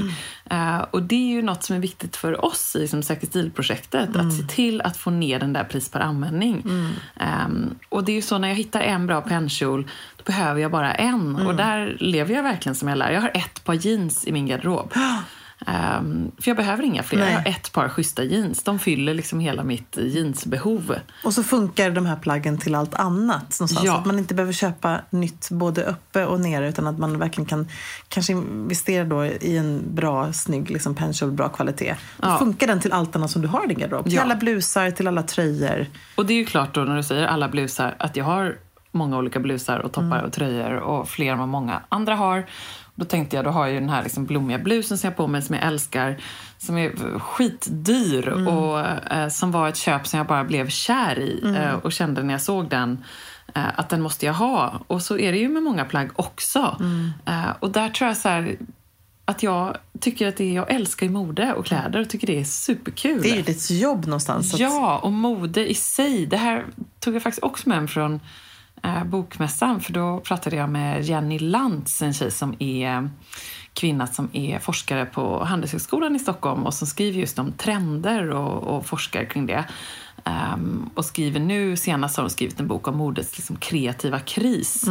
Eh, 0.49 0.79
och 0.91 1.03
det 1.03 1.15
är 1.15 1.35
ju 1.35 1.41
något 1.41 1.63
som 1.63 1.75
är 1.75 1.79
viktigt 1.79 2.15
för 2.15 2.45
oss 2.45 2.75
i 2.75 2.79
liksom, 2.79 3.03
Säker 3.03 3.27
stil-projektet, 3.27 4.15
att 4.15 4.33
se 4.33 4.43
till 4.43 4.81
att 4.81 4.97
få 4.97 5.09
ner 5.09 5.39
den 5.39 5.53
där 5.53 5.63
pris 5.63 5.89
per 5.91 5.99
användning. 5.99 6.63
Ehm, 7.15 7.75
och 7.89 8.03
det 8.03 8.11
är 8.11 8.15
ju 8.15 8.21
så 8.21 8.37
när 8.37 8.47
jag 8.47 8.55
hittar 8.55 8.81
en 8.81 9.07
bra 9.07 9.21
pennkjol, 9.21 9.87
behöver 10.27 10.61
jag 10.61 10.71
bara 10.71 10.93
en. 10.93 11.35
Och 11.35 11.55
där 11.55 11.97
lever 11.99 12.33
jag 12.35 12.43
verkligen 12.43 12.75
som 12.75 12.87
jag 12.87 12.97
lär. 12.97 13.11
Jag 13.11 13.21
har 13.21 13.31
ett 13.33 13.63
par 13.63 13.73
jeans 13.73 14.27
i 14.27 14.31
min 14.31 14.45
garderob. 14.45 14.93
Ehm, 15.67 16.31
för 16.41 16.49
jag 16.49 16.57
behöver 16.57 16.83
inga 16.83 17.03
fler. 17.03 17.19
Nej. 17.19 17.31
Jag 17.33 17.39
har 17.39 17.49
ett 17.49 17.71
par 17.71 17.89
schyssta 17.89 18.23
jeans. 18.23 18.63
De 18.63 18.79
fyller 18.79 19.13
liksom 19.13 19.39
hela 19.39 19.63
mitt 19.63 19.97
jeansbehov. 19.97 20.95
Och 21.23 21.33
så 21.33 21.43
funkar 21.43 21.91
de 21.91 22.05
här 22.05 22.15
plaggen 22.15 22.57
till 22.57 22.75
allt 22.75 22.95
annat. 22.95 23.59
Ja. 23.83 23.97
Att 23.97 24.05
man 24.05 24.19
inte 24.19 24.33
behöver 24.33 24.53
köpa 24.53 24.99
nytt 25.09 25.49
både 25.51 25.83
uppe 25.83 26.25
och 26.25 26.39
nere 26.39 26.69
utan 26.69 26.87
att 26.87 26.97
man 26.99 27.19
verkligen 27.19 27.45
kan 27.45 27.67
kanske 28.07 28.33
investera 28.33 29.03
då 29.03 29.25
i 29.25 29.57
en 29.57 29.95
bra, 29.95 30.33
snygg 30.33 30.69
liksom 30.69 30.95
pension, 30.95 31.35
bra 31.35 31.49
kvalitet. 31.49 31.95
Då 32.17 32.27
Ja. 32.27 32.37
funkar 32.39 32.67
den 32.67 32.79
till 32.79 32.91
allt 32.91 33.15
annat 33.15 33.31
som 33.31 33.41
du 33.41 33.47
har 33.47 33.63
i 33.65 33.67
din 33.67 33.79
garderob. 33.79 34.03
Till 34.05 34.13
Ja. 34.13 34.21
alla 34.21 34.35
blusar, 34.35 34.91
till 34.91 35.07
alla 35.07 35.23
tröjor. 35.23 35.85
Och 36.15 36.25
det 36.25 36.33
är 36.33 36.37
ju 36.37 36.45
klart 36.45 36.73
då 36.75 36.81
när 36.81 36.95
du 36.97 37.03
säger 37.03 37.27
alla 37.27 37.49
blusar 37.49 37.95
att 37.99 38.15
jag 38.15 38.25
har 38.25 38.55
många 38.97 39.17
olika 39.17 39.39
blusar 39.39 39.79
och 39.79 39.97
Mm. 39.97 40.09
toppar 40.11 40.23
och 40.25 40.33
tröjor 40.33 40.73
och 40.73 41.09
fler 41.09 41.31
än 41.31 41.39
vad 41.39 41.47
många 41.47 41.81
andra 41.89 42.15
har. 42.15 42.45
Då 42.95 43.05
tänkte 43.05 43.35
jag, 43.35 43.45
då 43.45 43.51
har 43.51 43.65
jag 43.65 43.73
ju 43.73 43.79
den 43.79 43.89
här 43.89 44.03
liksom 44.03 44.25
blommiga 44.25 44.57
blusen 44.59 44.97
som 44.97 45.07
jag 45.07 45.11
har 45.11 45.17
på 45.17 45.27
mig 45.27 45.41
som 45.41 45.55
jag 45.55 45.65
älskar. 45.65 46.17
Som 46.57 46.77
är 46.77 47.19
skitdyr 47.19 48.27
Mm. 48.27 48.47
och 48.47 48.79
eh, 49.11 49.29
som 49.29 49.51
var 49.51 49.69
ett 49.69 49.77
köp 49.77 50.07
som 50.07 50.17
jag 50.17 50.27
bara 50.27 50.43
blev 50.43 50.69
kär 50.69 51.19
i 51.19 51.41
Mm. 51.43 51.55
eh, 51.55 51.73
och 51.73 51.91
kände 51.91 52.23
när 52.23 52.33
jag 52.33 52.41
såg 52.41 52.69
den 52.69 53.03
eh, 53.55 53.63
att 53.79 53.89
den 53.89 54.01
måste 54.01 54.25
jag 54.25 54.33
ha. 54.33 54.73
Och 54.87 55.01
så 55.01 55.17
är 55.17 55.31
det 55.31 55.37
ju 55.37 55.49
med 55.49 55.63
många 55.63 55.85
plagg 55.85 56.09
också. 56.15 56.77
Mm. 56.79 57.11
Eh, 57.25 57.49
och 57.59 57.71
där 57.71 57.89
tror 57.89 58.07
jag 58.07 58.17
så 58.17 58.29
här 58.29 58.55
att 59.25 59.43
jag 59.43 59.77
tycker 59.99 60.27
att 60.27 60.37
det 60.37 60.53
jag 60.53 60.71
älskar 60.71 61.05
ju 61.05 61.11
mode 61.11 61.53
och 61.53 61.65
kläder 61.65 61.99
och 62.01 62.09
tycker 62.09 62.27
det 62.27 62.39
är 62.39 62.43
superkul. 62.43 63.21
Det 63.21 63.29
är 63.31 63.35
ju 63.35 63.41
ditt 63.41 63.71
jobb 63.71 64.05
någonstans. 64.05 64.53
att- 64.53 64.59
Ja, 64.59 64.97
och 65.03 65.11
mode 65.11 65.69
i 65.71 65.73
sig. 65.75 66.25
Det 66.25 66.37
här 66.37 66.65
tog 66.99 67.15
jag 67.15 67.23
faktiskt 67.23 67.43
också 67.43 67.69
med 67.69 67.77
mig 67.79 67.87
från 67.87 68.19
Eh, 68.83 69.03
bokmässan. 69.03 69.81
För 69.81 69.93
då 69.93 70.19
pratade 70.19 70.55
jag 70.55 70.69
med 70.69 71.03
Jenny 71.03 71.39
Lantz, 71.39 72.01
en 72.01 72.13
tjej 72.13 72.31
som 72.31 72.55
är 72.59 72.95
eh, 72.95 73.03
kvinna 73.73 74.07
som 74.07 74.29
är 74.33 74.59
forskare 74.59 75.05
på 75.05 75.43
Handelshögskolan 75.43 76.15
i 76.15 76.19
Stockholm 76.19 76.65
och 76.65 76.73
som 76.73 76.87
skriver 76.87 77.19
just 77.19 77.39
om 77.39 77.51
trender 77.51 78.29
och, 78.29 78.75
och 78.77 78.85
forskar 78.85 79.25
kring 79.25 79.45
det. 79.45 79.65
Ehm, 80.27 80.89
och 80.93 81.05
skriver 81.05 81.39
nu, 81.39 81.77
senast 81.77 82.17
har 82.17 82.23
hon 82.23 82.29
skrivit 82.29 82.59
en 82.59 82.67
bok 82.67 82.87
om 82.87 82.97
modets 82.97 83.37
liksom, 83.37 83.55
kreativa 83.55 84.19
kris 84.19 84.85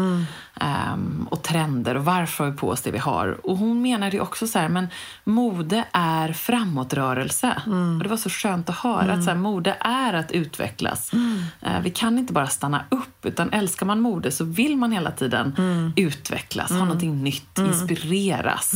Ehm, 0.60 1.26
och 1.30 1.42
trender 1.42 1.94
och 1.94 2.04
varför 2.04 2.44
har 2.44 2.50
vi 2.50 2.56
på 2.56 2.68
oss 2.68 2.82
det 2.82 2.90
vi 2.90 2.98
har. 2.98 3.46
Och 3.46 3.58
hon 3.58 3.82
menade 3.82 4.16
ju 4.16 4.22
också 4.22 4.46
så 4.46 4.58
här, 4.58 4.68
men 4.68 4.88
mode 5.24 5.84
är 5.92 6.32
framåtrörelse. 6.32 7.62
Och 7.96 8.02
det 8.02 8.08
var 8.08 8.16
så 8.16 8.30
skönt 8.30 8.68
att 8.68 8.76
höra 8.76 9.12
att 9.12 9.24
så 9.24 9.30
här, 9.30 9.36
mode 9.36 9.76
är 9.80 10.12
att 10.12 10.32
utvecklas. 10.32 11.12
Eh, 11.60 11.80
vi 11.82 11.90
kan 11.90 12.18
inte 12.18 12.32
bara 12.32 12.46
stanna 12.46 12.84
upp, 12.90 13.26
utan 13.26 13.52
älskar 13.52 13.86
man 13.86 14.00
mode 14.00 14.30
så 14.30 14.44
vill 14.44 14.76
man 14.76 14.92
hela 14.92 15.10
tiden 15.10 15.52
utvecklas, 15.96 16.70
ha 16.70 16.78
någonting 16.78 17.22
nytt, 17.22 17.58
inspireras. 17.58 18.72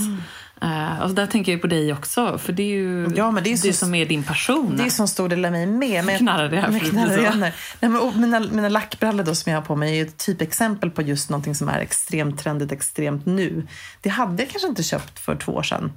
Eh, 0.63 1.03
och 1.03 1.11
där 1.11 1.27
tänker 1.27 1.53
jag 1.53 1.61
på 1.61 1.67
dig 1.67 1.93
också, 1.93 2.39
för 2.39 2.53
det 2.53 2.63
är 2.63 2.67
ju 2.67 3.09
Ja, 3.17 3.31
men 3.31 3.45
det 3.45 3.53
är 3.53 3.57
så- 3.57 3.73
som 3.73 3.95
är 3.95 4.07
din 4.07 4.23
passion. 4.23 4.77
Det 4.77 4.83
är 4.85 4.91
som 4.91 5.09
stor 5.09 5.29
del 5.29 5.45
av 5.45 5.53
mig 5.53 5.67
med. 5.67 6.05
Men 6.05 6.19
Knarrar 6.19 6.49
det 6.49 6.61
här 6.61 6.69
men 6.71 6.81
knarrar. 6.81 7.35
Nej, 7.37 7.53
men, 7.81 8.21
mina, 8.21 8.41
mina 8.41 8.69
lackbrallor 8.69 9.25
då 9.25 9.35
som 9.35 9.53
jag 9.53 9.61
har 9.61 9.67
på 9.67 9.77
mig 9.77 9.99
är 9.99 10.05
ett 10.05 10.17
typexempel 10.17 10.91
på 10.91 11.03
just 11.03 11.31
någonting 11.31 11.55
som 11.55 11.69
är 11.69 11.79
extremt 11.79 12.39
trendigt, 12.39 12.73
extremt 12.73 13.27
nu. 13.27 13.67
Det 14.01 14.09
hade 14.09 14.43
jag 14.43 14.51
kanske 14.51 14.69
inte 14.69 14.83
köpt 14.83 15.19
för 15.19 15.37
två 15.37 15.53
år 15.53 15.63
sedan. 15.63 15.93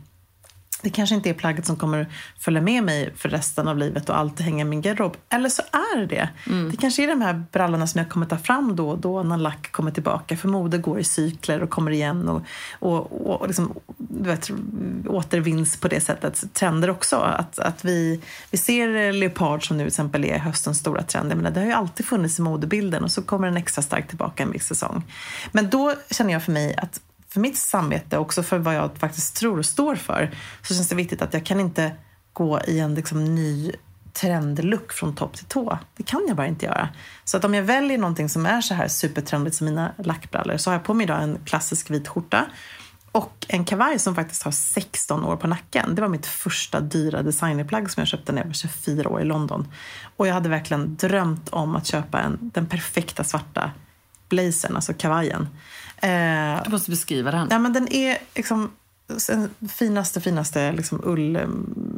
Det 0.84 0.90
kanske 0.90 1.16
inte 1.16 1.30
är 1.30 1.34
plagget 1.34 1.66
som 1.66 1.76
kommer 1.76 2.08
följa 2.40 2.62
med 2.62 2.84
mig 2.84 3.14
för 3.16 3.30
resten 3.30 3.68
av 3.68 3.78
livet 3.78 4.10
och 4.10 4.18
alltid 4.18 4.46
hänga 4.46 4.62
i 4.62 4.66
min 4.66 4.82
garderob. 4.82 5.18
Eller 5.30 5.50
så 5.50 5.62
är 5.72 6.00
det 6.00 6.06
det. 6.06 6.30
Mm. 6.48 6.72
Det 6.72 6.78
kanske 6.78 7.04
är 7.04 7.08
de 7.08 7.22
här 7.22 7.46
brallorna 7.52 7.88
som 7.88 8.00
jag 8.00 8.10
kommer 8.10 8.26
ta 8.26 8.38
fram 8.38 8.76
då 8.76 8.90
och 8.90 8.98
då 8.98 9.24
när 9.24 9.38
lack 9.38 9.72
kommer 9.72 9.92
tillbaka. 9.92 10.38
För 10.38 10.48
mode 10.48 10.78
går 10.78 11.00
i 11.00 11.04
cykler 11.04 11.64
och 11.64 11.70
kommer 11.70 11.92
igen 11.92 12.30
och, 12.30 12.42
och, 12.80 13.28
och, 13.28 13.42
och 13.42 13.48
liksom, 13.48 13.74
du 13.98 14.30
vet, 14.30 14.52
återvinns 15.08 15.78
på 15.78 15.88
det 15.88 16.02
sättet. 16.02 16.54
Trender 16.54 16.90
också. 16.90 17.16
Att, 17.16 17.60
att 17.60 17.86
vi, 17.86 18.22
vi 18.52 18.58
ser 18.58 19.12
leopard 19.12 19.68
som 19.68 19.78
nu 19.78 19.84
till 19.84 19.88
exempel 19.88 20.26
är 20.26 20.38
höstens 20.38 20.78
stora 20.78 21.04
trend. 21.04 21.32
Jag 21.32 21.38
menar, 21.38 21.52
det 21.52 21.60
har 21.60 21.68
ju 21.68 21.74
alltid 21.74 22.06
funnits 22.06 22.40
i 22.40 22.42
modebilden 22.42 23.04
och 23.04 23.12
så 23.12 23.22
kommer 23.22 23.48
den 23.48 23.58
extra 23.58 23.82
starkt 23.82 24.10
tillbaka 24.10 24.44
en 24.44 24.52
viss 24.52 24.68
säsong. 24.68 25.04
Men 25.52 25.70
då 25.70 25.94
känner 26.10 26.34
jag 26.34 26.44
för 26.44 26.52
mig 26.52 26.76
att 26.78 27.02
för 27.34 27.40
mitt 27.40 27.58
samvete 27.58 28.18
och 28.18 28.26
också 28.26 28.44
för 28.44 28.58
vad 28.58 28.76
jag 28.76 28.98
faktiskt 28.98 29.36
tror 29.36 29.60
och 29.60 29.66
står 29.66 29.96
för 29.96 30.36
så 30.62 30.74
känns 30.74 30.90
det 30.90 30.96
viktigt 30.96 31.22
att 31.22 31.34
jag 31.34 31.46
kan 31.46 31.60
inte 31.60 31.92
gå 32.34 32.62
i 32.68 32.80
en 32.80 32.96
liksom 32.96 33.36
ny 33.36 33.72
trendlook 34.14 34.94
från 34.94 35.16
topp 35.16 35.34
till 35.34 35.46
tå. 35.46 35.78
Det 35.98 36.04
kan 36.04 36.22
jag 36.28 36.38
bara 36.38 36.48
inte 36.48 36.66
göra. 36.66 36.90
Så 37.24 37.38
att 37.38 37.46
om 37.46 37.54
jag 37.54 37.64
väljer 37.64 37.98
någonting 37.98 38.30
som 38.30 38.46
är 38.46 38.62
så 38.62 38.74
här 38.74 38.88
supertrendigt 38.88 39.56
som 39.56 39.66
mina 39.66 39.94
lackbrallor 39.98 40.58
så 40.58 40.70
har 40.70 40.76
jag 40.76 40.84
på 40.84 40.94
mig 40.94 41.04
idag 41.04 41.24
en 41.24 41.40
klassisk 41.46 41.92
vit 41.92 42.08
skjorta 42.08 42.46
och 43.12 43.46
en 43.48 43.66
kavaj 43.66 44.00
som 44.00 44.16
faktiskt 44.16 44.44
har 44.44 44.52
16 44.52 45.26
år 45.26 45.36
på 45.36 45.48
nacken. 45.48 45.96
Det 45.96 46.02
var 46.02 46.10
mitt 46.10 46.26
första 46.26 46.80
dyra 46.80 47.24
designerplagg 47.24 47.92
som 47.92 48.02
jag 48.02 48.08
köpte 48.08 48.32
när 48.32 48.42
jag 48.42 48.48
var 48.48 48.54
24 48.54 49.10
år 49.10 49.22
i 49.22 49.26
London. 49.26 49.68
Och 50.18 50.28
jag 50.28 50.34
hade 50.34 50.50
verkligen 50.50 50.96
drömt 50.96 51.50
om 51.50 51.76
att 51.76 51.86
köpa 51.86 52.22
en, 52.22 52.38
den 52.54 52.66
perfekta 52.66 53.24
svarta 53.24 53.72
blazern, 54.30 54.76
alltså 54.76 54.94
kavajen. 54.94 55.48
Eh, 56.04 56.64
Du 56.64 56.72
måste 56.72 56.92
beskriva 56.92 57.32
den. 57.32 57.48
Ja, 57.52 57.60
men 57.60 57.74
den 57.74 57.94
är 57.94 58.18
liksom 58.36 58.72
den 59.28 59.50
finaste, 59.70 60.22
finaste 60.22 60.72
liksom 60.72 61.02
ull... 61.04 61.40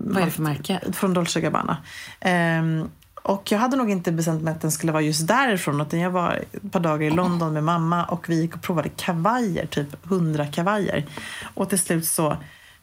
Vad 0.05 0.21
är 0.21 0.25
det 0.25 0.31
för 0.31 0.41
märke? 0.41 0.79
Från 0.93 1.13
Dolce 1.13 1.41
Gabbana. 1.41 1.77
Ehm, 2.19 2.89
och 3.23 3.51
jag 3.51 3.59
hade 3.59 3.77
nog 3.77 3.89
inte 3.89 4.11
bestämt 4.11 4.43
mig 4.43 4.51
att 4.51 4.61
den 4.61 4.71
skulle 4.71 4.91
vara 4.91 5.03
just 5.03 5.27
därifrån. 5.27 5.81
Utan 5.81 5.99
jag 5.99 6.09
var 6.11 6.43
ett 6.51 6.71
par 6.71 6.79
dagar 6.79 7.07
i 7.07 7.09
London 7.09 7.53
med 7.53 7.63
mamma 7.63 8.05
och 8.05 8.29
vi 8.29 8.41
gick 8.41 8.55
och 8.55 8.61
provade 8.61 8.89
kavajer, 8.89 9.65
typ 9.65 10.05
100 10.05 10.45
kavajer. 10.45 11.05
Och 11.53 11.69
till 11.69 11.79
slut 11.79 12.05
så 12.05 12.37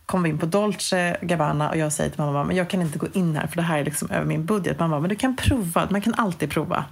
kom 0.06 0.22
vi 0.22 0.30
in 0.30 0.38
på 0.38 0.46
Dolce 0.46 1.16
Gabbana 1.22 1.70
och 1.70 1.76
jag 1.76 1.92
säger 1.92 2.10
till 2.10 2.20
mamma 2.20 2.44
men 2.44 2.56
jag 2.56 2.70
kan 2.70 2.82
inte 2.82 2.98
gå 2.98 3.06
in 3.12 3.36
här 3.36 3.46
för 3.46 3.56
det 3.56 3.62
här 3.62 3.78
är 3.78 3.84
liksom 3.84 4.10
över 4.10 4.26
min 4.26 4.44
budget. 4.44 4.78
Mamma 4.78 5.00
men 5.00 5.08
du 5.08 5.16
kan 5.16 5.36
prova, 5.36 5.88
man 5.90 6.00
kan 6.00 6.14
alltid 6.14 6.50
prova. 6.50 6.84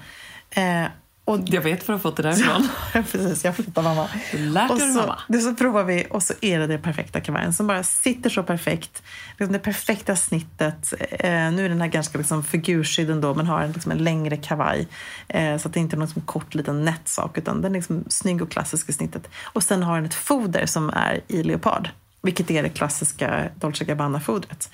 Eh, 0.50 0.84
och 1.30 1.40
Jag 1.44 1.60
vet 1.60 1.88
var 1.88 1.94
du 1.94 2.00
fått 2.00 2.16
det 2.16 2.22
därifrån. 2.22 2.68
Ja, 2.94 3.02
precis. 3.12 3.44
Jag 3.44 3.56
flyttar 3.56 3.82
mamma. 3.82 4.08
Lärt 4.32 4.70
och 4.70 4.78
så, 4.78 4.86
mamma. 4.86 5.20
det 5.28 5.38
så 5.38 5.54
provar 5.54 5.84
vi 5.84 6.06
och 6.10 6.22
så 6.22 6.34
är 6.40 6.58
det 6.58 6.66
det 6.66 6.78
perfekta 6.78 7.20
kavajen 7.20 7.52
som 7.52 7.66
bara 7.66 7.82
sitter 7.82 8.30
så 8.30 8.42
perfekt. 8.42 9.02
Liksom 9.38 9.52
det 9.52 9.58
perfekta 9.58 10.16
snittet. 10.16 10.92
Eh, 11.10 11.30
nu 11.30 11.64
är 11.64 11.68
den 11.68 11.80
här 11.80 11.88
ganska 11.88 12.18
liksom 12.18 12.44
figurskydd 12.44 13.10
ändå 13.10 13.34
men 13.34 13.46
har 13.46 13.60
en, 13.60 13.72
liksom 13.72 13.92
en 13.92 13.98
längre 13.98 14.36
kavaj. 14.36 14.88
Eh, 15.28 15.56
så 15.56 15.68
att 15.68 15.74
det 15.74 15.80
inte 15.80 15.96
är 15.96 15.98
någon 15.98 16.06
liksom 16.06 16.22
kort 16.22 16.54
liten 16.54 16.84
nätt 16.84 17.08
sak 17.08 17.38
utan 17.38 17.62
den 17.62 17.72
är 17.72 17.78
liksom 17.78 18.04
snygg 18.08 18.42
och 18.42 18.50
klassisk 18.50 18.88
i 18.88 18.92
snittet. 18.92 19.28
Och 19.42 19.62
sen 19.62 19.82
har 19.82 19.96
den 19.96 20.04
ett 20.04 20.14
foder 20.14 20.66
som 20.66 20.90
är 20.90 21.20
i 21.28 21.42
leopard. 21.42 21.88
Vilket 22.22 22.50
är 22.50 22.62
det 22.62 22.68
klassiska 22.68 23.48
Dolce 23.54 23.84
Gabbana-fodret. 23.84 24.70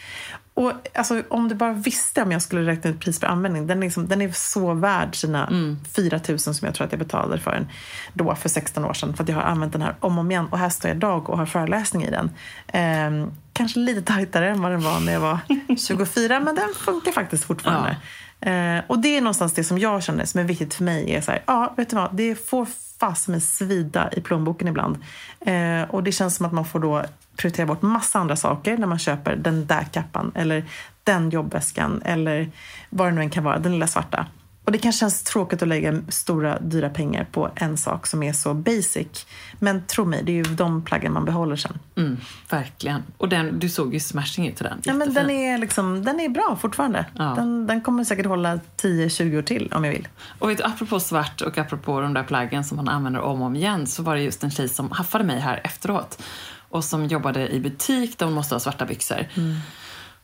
Och 0.55 0.73
alltså, 0.95 1.23
om 1.29 1.49
du 1.49 1.55
bara 1.55 1.73
visste 1.73 2.23
om 2.23 2.33
jag 2.33 2.43
skulle 2.43 2.71
räkna 2.71 2.91
ut 2.91 3.01
pris 3.01 3.21
per 3.21 3.27
användning. 3.27 3.67
Den 3.67 3.79
är, 3.79 3.83
liksom, 3.83 4.09
den 4.09 4.23
är 4.23 4.31
så 4.33 4.75
värd 4.75 5.17
sina 5.17 5.49
4 5.97 6.21
000 6.29 6.39
som 6.39 6.55
jag 6.61 6.75
tror 6.75 6.87
att 6.87 6.93
jag 6.93 6.99
betalade 6.99 7.41
för 7.41 7.51
den 7.51 7.69
då 8.13 8.35
för 8.35 8.49
16 8.49 8.85
år 8.85 8.93
sedan. 8.93 9.17
För 9.17 9.23
att 9.23 9.29
jag 9.29 9.37
har 9.37 9.43
använt 9.43 9.73
den 9.73 9.83
här 9.83 9.95
om 10.01 10.19
och 10.19 10.21
om 10.21 10.31
igen. 10.31 10.47
Och 10.51 10.59
här 10.59 10.69
står 10.69 10.89
jag 10.89 10.97
idag 10.97 11.31
och 11.31 11.39
har 11.39 11.47
föreläsning 11.47 12.05
i 12.05 12.11
den. 12.11 12.31
Ehm, 12.69 13.31
kanske 13.53 13.79
lite 13.79 14.03
tajtare 14.03 14.51
än 14.51 14.63
vad 14.63 14.73
den 14.73 14.81
var 14.81 15.01
när 15.01 15.13
jag 15.13 15.21
var 15.21 15.39
24. 15.89 16.41
men 16.41 16.55
den 16.55 16.69
funkar 16.75 17.13
faktiskt 17.13 17.45
fortfarande. 17.45 17.97
Eh, 18.40 18.79
och 18.87 18.99
det 18.99 19.16
är 19.16 19.20
någonstans 19.20 19.53
det 19.53 19.64
som 19.64 19.79
jag 19.79 20.03
känner 20.03 20.25
som 20.25 20.40
är 20.40 20.44
viktigt 20.44 20.75
för 20.75 20.85
mig. 20.85 21.14
är 21.14 21.20
så 21.20 21.31
här, 21.31 21.42
ja, 21.46 21.75
vet 21.77 21.90
du 21.90 21.96
vad, 21.96 22.14
Det 22.16 22.35
får 22.35 22.66
fast 22.99 23.29
med 23.29 23.42
svida 23.42 24.11
i 24.12 24.20
plånboken 24.20 24.68
ibland. 24.68 24.99
Eh, 25.40 25.83
och 25.90 26.03
det 26.03 26.12
känns 26.12 26.37
som 26.37 26.46
att 26.46 26.53
man 26.53 26.64
får 26.64 26.81
då 26.81 27.05
prioritera 27.37 27.66
bort 27.66 27.83
massa 27.83 28.18
andra 28.18 28.37
saker 28.37 28.77
när 28.77 28.87
man 28.87 28.99
köper 28.99 29.37
den 29.37 29.66
där 29.66 29.85
kappan 29.92 30.33
eller 30.35 30.64
den 31.05 31.31
jobbväskan 31.31 32.03
eller 32.05 32.51
vad 32.90 33.09
det 33.09 33.12
nu 33.12 33.20
än 33.20 33.31
kan 33.31 33.44
vara, 33.44 33.59
den 33.59 33.72
lilla 33.72 33.87
svarta. 33.87 34.27
Och 34.66 34.72
det 34.72 34.79
kanske 34.79 35.00
känns 35.00 35.22
tråkigt 35.22 35.62
att 35.62 35.68
lägga 35.68 36.02
stora 36.09 36.59
dyra 36.59 36.90
pengar 36.90 37.26
på 37.33 37.50
en 37.55 37.76
sak 37.76 38.07
som 38.07 38.22
är 38.22 38.33
så 38.33 38.55
basic. 38.55 39.26
Men 39.59 39.87
tro 39.87 40.05
mig, 40.05 40.22
det 40.24 40.33
är 40.33 40.35
ju 40.35 40.42
de 40.42 40.83
plaggen 40.83 41.12
man 41.12 41.24
behåller 41.24 41.57
sen. 41.57 41.79
Mm, 41.96 42.16
verkligen. 42.50 43.02
Och 43.16 43.29
den, 43.29 43.59
du 43.59 43.68
såg 43.68 43.94
ju 43.94 44.00
smashing 44.00 44.48
ut 44.48 44.61
i 44.61 44.64
den. 44.64 44.81
Ja, 44.85 44.94
men 44.94 45.14
den, 45.14 45.31
är 45.31 45.59
liksom, 45.59 46.05
den 46.05 46.20
är 46.20 46.29
bra 46.29 46.59
fortfarande. 46.61 47.07
Ja. 47.18 47.24
Den, 47.24 47.66
den 47.66 47.81
kommer 47.81 48.05
säkert 48.05 48.26
hålla 48.26 48.61
10-20 48.83 49.38
år 49.38 49.42
till 49.42 49.72
om 49.72 49.85
jag 49.85 49.92
vill. 49.92 50.09
Och 50.38 50.50
vet, 50.50 50.61
apropå 50.61 51.00
svart 51.00 51.40
och 51.40 51.59
apropå 51.59 52.00
de 52.00 52.14
där 52.14 52.24
plaggen 52.24 52.64
som 52.64 52.76
man 52.76 52.88
använder 52.88 53.20
om 53.20 53.40
och 53.40 53.46
om 53.46 53.57
igen 53.57 53.87
så 53.87 54.02
var 54.02 54.16
det 54.16 54.22
just 54.22 54.44
en 54.44 54.50
tjej 54.50 54.68
som 54.68 54.90
haffade 54.90 55.24
mig 55.24 55.40
här 55.40 55.61
efteråt 55.64 56.22
och 56.68 56.85
som 56.85 57.07
jobbade 57.07 57.48
i 57.48 57.61
butik 57.61 58.18
där 58.18 58.26
hon 58.26 58.35
måste 58.35 58.55
ha 58.55 58.61
svarta 58.61 58.87
byxor. 58.87 59.26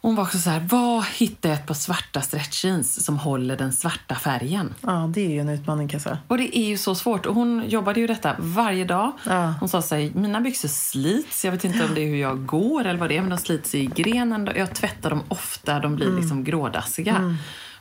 Hon 0.03 0.15
var 0.15 0.23
också 0.23 0.39
så 0.39 0.51
här, 0.51 0.61
var 0.61 1.03
hittar 1.19 1.49
jag 1.49 1.59
ett 1.59 1.67
par 1.67 1.75
svarta 1.75 2.21
stretchjeans 2.21 3.05
som 3.05 3.19
håller 3.19 3.57
den 3.57 3.73
svarta 3.73 4.15
färgen? 4.15 4.75
Ja, 4.81 5.11
det 5.15 5.27
är 5.27 5.31
ju 5.31 5.39
en 5.39 5.49
utmaning 5.49 5.89
kan 5.89 5.95
jag 5.95 6.03
säga. 6.03 6.19
Och 6.29 6.39
det 6.39 6.59
är 6.59 6.69
ju 6.69 6.79
så 6.79 6.95
svårt. 6.95 7.27
Och 7.27 7.35
hon 7.35 7.65
jobbade 7.69 8.01
ju 8.01 8.07
detta 8.07 8.37
varje 8.39 8.85
dag. 8.85 9.13
Ja. 9.27 9.55
Hon 9.61 9.69
sa 9.69 9.83
så 9.83 9.95
här, 9.95 10.11
mina 10.15 10.41
byxor 10.41 10.69
slits. 10.69 11.45
Jag 11.45 11.53
vet 11.53 11.65
inte 11.65 11.85
om 11.85 11.95
det 11.95 12.01
är 12.01 12.07
hur 12.09 12.17
jag 12.17 12.47
går 12.47 12.85
eller 12.85 13.01
vad 13.01 13.09
det 13.09 13.17
är, 13.17 13.21
men 13.21 13.31
de 13.31 13.39
slits 13.39 13.75
i 13.75 13.87
grenen. 13.87 14.49
Jag 14.57 14.75
tvättar 14.75 15.11
dem 15.11 15.23
ofta, 15.29 15.79
de 15.79 15.97
blir 15.97 16.17
liksom 16.17 16.45
grådassiga. 16.45 17.37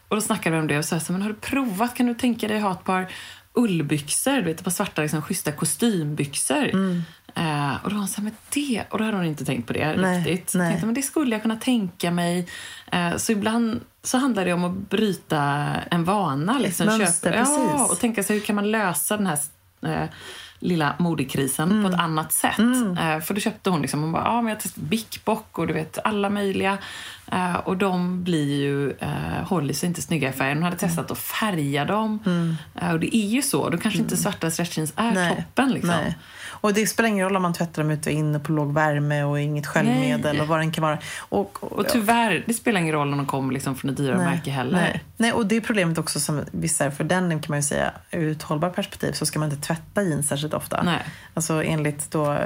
Och 0.08 0.16
då 0.16 0.22
snackade 0.22 0.56
vi 0.56 0.62
om 0.62 0.68
det 0.68 0.78
och 0.78 0.86
sa 0.86 1.00
så 1.00 1.06
här, 1.06 1.14
men 1.14 1.22
har 1.22 1.30
du 1.30 1.36
provat, 1.36 1.96
kan 1.96 2.06
du 2.06 2.14
tänka 2.14 2.48
dig 2.48 2.58
att 2.58 2.64
ha 2.64 2.72
ett 2.72 2.84
par 2.84 3.12
ullbyxor, 3.54 4.36
du 4.36 4.42
vet, 4.42 4.58
ett 4.58 4.64
par 4.64 4.72
svarta 4.72 5.02
liksom, 5.02 5.22
schyssta 5.22 5.52
kostymbyxor. 5.52 6.72
Eh, 7.36 7.76
och 7.84 7.90
då 7.90 7.96
var 7.96 8.00
hon 8.00 8.08
så 8.08 8.22
här, 8.22 8.24
men 8.24 8.34
det, 8.54 8.84
och 8.90 8.98
då 8.98 9.04
hade 9.04 9.18
hon 9.18 9.26
inte 9.26 9.46
tänkt 9.46 9.68
på 9.68 9.74
det 9.74 9.96
Nej, 9.96 10.18
riktigt. 10.24 10.54
Nej. 10.56 10.70
tänkte, 10.70 10.86
men 10.86 10.96
det 10.96 11.02
skulle 11.02 11.36
jag 11.36 11.42
kunna 11.42 11.56
tänka 11.56 12.12
mig. 12.12 12.48
Eh, 12.92 13.18
så 13.18 13.32
ibland 13.32 13.82
så 14.04 14.18
handlar 14.18 14.46
det 14.46 14.54
om 14.54 14.64
att 14.64 14.90
bryta 14.90 15.42
en 15.92 16.04
vana. 16.04 16.60
Liksom. 16.60 16.86
mönster, 16.86 17.34
ja, 17.34 17.40
precis. 17.40 17.92
och 17.92 18.00
tänka 18.00 18.24
sig 18.24 18.38
hur 18.40 18.46
kan 18.46 18.56
man 18.56 18.72
lösa 18.72 19.18
den 19.18 19.28
här 19.28 19.40
eh, 19.86 20.10
lilla 20.60 20.96
modekrisen 21.00 21.72
Mm. 21.72 21.84
på 21.84 21.90
ett 21.90 22.00
annat 22.02 22.32
sätt. 22.34 22.60
Eh, 23.00 23.20
för 23.20 23.34
då 23.34 23.40
köpte 23.40 23.70
hon 23.70 23.82
liksom, 23.82 24.02
hon 24.02 24.12
bara, 24.12 24.24
ja 24.24 24.42
men 24.42 24.50
jag 24.50 24.60
testade 24.60 24.86
Bic 24.88 25.26
Boc 25.26 25.40
och 25.52 25.68
du 25.68 25.74
vet 25.74 25.98
alla 26.04 26.30
möjliga. 26.30 26.78
Eh, 27.32 27.56
och 27.56 27.78
de 27.78 28.24
blir 28.24 28.62
ju, 28.62 28.92
eh, 28.92 29.44
håller 29.48 29.74
sig 29.74 29.88
inte 29.90 30.02
snygga 30.02 30.30
i 30.30 30.32
färgen. 30.32 30.58
Hon 30.58 30.64
hade 30.64 30.78
Mm. 30.78 30.90
testat 30.90 31.12
att 31.12 31.18
färga 31.18 31.86
dem. 31.86 32.20
Eh, 32.82 32.92
och 32.92 33.00
det 33.00 33.16
är 33.16 33.28
ju 33.28 33.42
så, 33.42 33.70
då 33.70 33.78
kanske 33.78 34.00
inte 34.00 34.18
svarta 34.18 34.52
stretchjeans 34.52 34.94
är 34.96 35.30
toppen 35.30 35.70
liksom. 35.72 35.90
Mm. 35.90 36.04
Nej. 36.04 36.18
Och 36.62 36.74
det 36.74 36.88
spelar 36.88 37.10
ingen 37.10 37.26
roll 37.26 37.36
om 37.36 37.42
man 37.42 37.54
tvättar 37.54 37.82
dem 37.82 37.92
ute 37.92 38.10
och 38.10 38.16
inne 38.16 38.40
på 38.40 38.52
låg 38.52 38.74
värme 38.74 39.24
och 39.24 39.40
inget 39.40 39.68
sköljmedel 39.68 40.34
Nej. 40.34 40.42
och 40.42 40.48
vad 40.48 40.60
den 40.60 40.72
kan 40.72 40.82
vara. 40.82 40.98
Och, 41.20 41.64
och, 41.64 41.72
Och 41.72 41.88
tyvärr, 41.88 42.44
det 42.46 42.54
spelar 42.54 42.82
ingen 42.82 42.96
roll 42.96 43.12
om 43.12 43.18
de 43.18 43.26
kommer 43.26 43.54
liksom 43.54 43.76
från 43.76 43.92
ett 43.92 43.98
dyrare 43.98 44.18
märke 44.18 44.52
heller. 44.52 44.72
Nej. 44.72 45.04
nej, 45.18 45.34
och 45.34 45.46
det 45.46 45.56
är 45.56 45.62
problemet 45.62 45.98
också 45.98 46.20
som 46.20 46.42
vissa 46.52 46.92
för 46.92 47.04
den 47.04 47.30
kan 47.30 47.46
man 47.48 47.60
ju 47.60 47.64
säga 47.64 47.92
ur 48.12 48.32
ett 48.32 48.44
hållbart 48.44 48.76
perspektiv 48.76 49.12
så 49.12 49.26
ska 49.26 49.40
man 49.40 49.52
inte 49.52 49.68
tvätta 49.68 50.04
jeans 50.04 50.28
särskilt 50.28 50.54
ofta. 50.54 50.84
Nej. 50.84 51.00
Alltså 51.34 51.64
enligt 51.64 52.12
då 52.12 52.38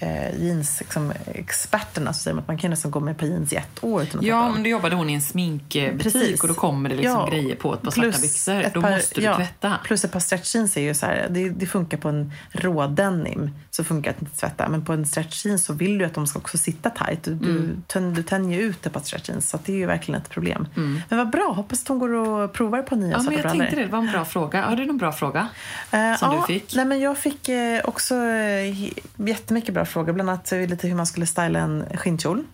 eh, 0.00 0.42
jeans 0.44 0.80
liksom, 0.80 1.12
experterna 1.34 2.12
så 2.12 2.18
säger 2.22 2.34
man 2.34 2.42
att 2.42 2.48
man 2.48 2.58
kan 2.58 2.70
nästan 2.70 2.90
gå 2.90 3.00
med 3.00 3.18
på 3.18 3.26
jeans 3.26 3.52
i 3.52 3.56
ett 3.56 3.84
år 3.84 4.02
utan 4.02 4.18
att 4.20 4.26
Ja, 4.26 4.48
men 4.52 4.62
då 4.62 4.68
jobbade 4.68 4.96
hon 4.96 5.10
i 5.10 5.14
en 5.14 5.20
sminkbutik 5.22 6.02
Precis. 6.02 6.40
och 6.42 6.48
då 6.48 6.54
kommer 6.54 6.88
det 6.88 6.96
liksom 6.96 7.12
Ja, 7.20 7.26
grejer 7.30 7.56
på 7.56 7.74
ett 7.74 7.82
par 7.82 7.90
plus 7.90 8.14
svarta 8.16 8.20
byxor. 8.22 8.60
ett 8.62 8.74
Då 8.74 8.82
par- 8.82 8.90
måste 8.90 9.14
du 9.20 9.26
ja, 9.26 9.36
tvätta. 9.36 9.78
Plus 9.84 10.04
ett 10.04 10.12
par 10.12 10.20
stretchjeans 10.20 10.76
är 10.76 10.80
ju 10.80 10.94
så 10.94 11.06
här, 11.06 11.26
det, 11.30 11.48
det 11.48 11.66
funkar 11.66 11.98
på 11.98 12.08
en 12.08 12.32
rådenim 12.52 13.50
så 13.70 13.84
funkar 13.84 14.10
det 14.10 14.16
att 14.16 14.22
inte 14.22 14.36
tvätta. 14.36 14.68
Men 14.68 14.84
på 14.84 14.92
en 14.92 15.06
stretchjeans 15.06 15.64
så 15.64 15.72
vill 15.72 15.98
du 15.98 16.04
att 16.04 16.14
de 16.14 16.26
ska 16.26 16.38
också 16.38 16.58
sitta 16.58 16.90
tight. 16.90 17.24
Du, 17.24 17.34
du, 17.34 17.76
tön, 17.86 18.14
du 18.14 18.22
tänjer 18.22 18.60
ut 18.60 18.86
ett 18.86 18.92
par 18.92 19.00
stretchjeans 19.00 19.48
så 19.50 19.56
att 19.56 19.64
det 19.64 19.72
är 19.72 19.76
ju 19.76 19.86
verkligen 19.86 20.20
ett 20.20 20.28
problem. 20.30 20.68
Men 21.08 21.18
vad 21.18 21.30
bra, 21.30 21.52
hoppas 21.56 21.82
att 21.82 21.88
hon 21.88 21.98
går 21.98 22.12
och 22.12 22.52
provar 22.52 22.82
på 22.82 22.96
nya 22.96 23.10
Ja, 23.10 23.22
men 23.22 23.32
jag 23.32 23.42
brallor. 23.42 23.58
tänkte 23.58 23.76
det. 23.76 23.82
Det 23.84 23.92
var 23.92 23.98
en 23.98 24.10
bra 24.12 24.24
fråga. 24.24 24.62
Har 24.66 24.76
du 24.76 24.86
någon 24.86 24.98
bra 24.98 25.12
fråga? 25.12 25.48
Eh, 25.90 26.16
som 26.16 26.32
ja, 26.32 26.44
du 26.48 26.54
fick? 26.54 26.74
Nej, 26.76 26.84
men 26.84 27.00
jag 27.00 27.18
fick 27.18 27.48
eh, 27.48 27.80
också 27.84 28.14
eh, 28.14 28.82
jättemycket 29.16 29.74
bra 29.74 29.84
frågor. 29.88 30.12
Bland 30.12 30.30
annat 30.30 30.50
lite 30.52 30.88
hur 30.88 30.94
man 30.94 31.06
skulle 31.06 31.26
styla 31.26 31.58
en 31.58 31.84
skinnkjol. 31.94 32.44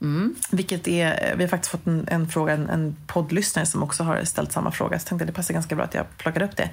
Mm. 0.00 0.34
Vilket 0.50 0.88
är, 0.88 1.30
eh, 1.30 1.36
vi 1.36 1.44
har 1.44 1.48
faktiskt 1.48 1.70
fått 1.70 1.86
en, 1.86 2.08
en 2.10 2.28
fråga, 2.28 2.52
en, 2.52 2.68
en 2.68 2.96
poddlyssnare 3.06 3.66
som 3.66 3.82
också 3.82 4.02
har 4.04 4.24
ställt 4.24 4.52
samma 4.52 4.70
fråga. 4.72 4.98
Så 4.98 5.08
tänkte 5.08 5.22
att 5.22 5.26
det 5.26 5.32
passar 5.32 5.54
ganska 5.54 5.74
bra 5.74 5.84
att 5.84 5.94
jag 5.94 6.06
plockade 6.18 6.44
upp 6.44 6.56
det. 6.56 6.70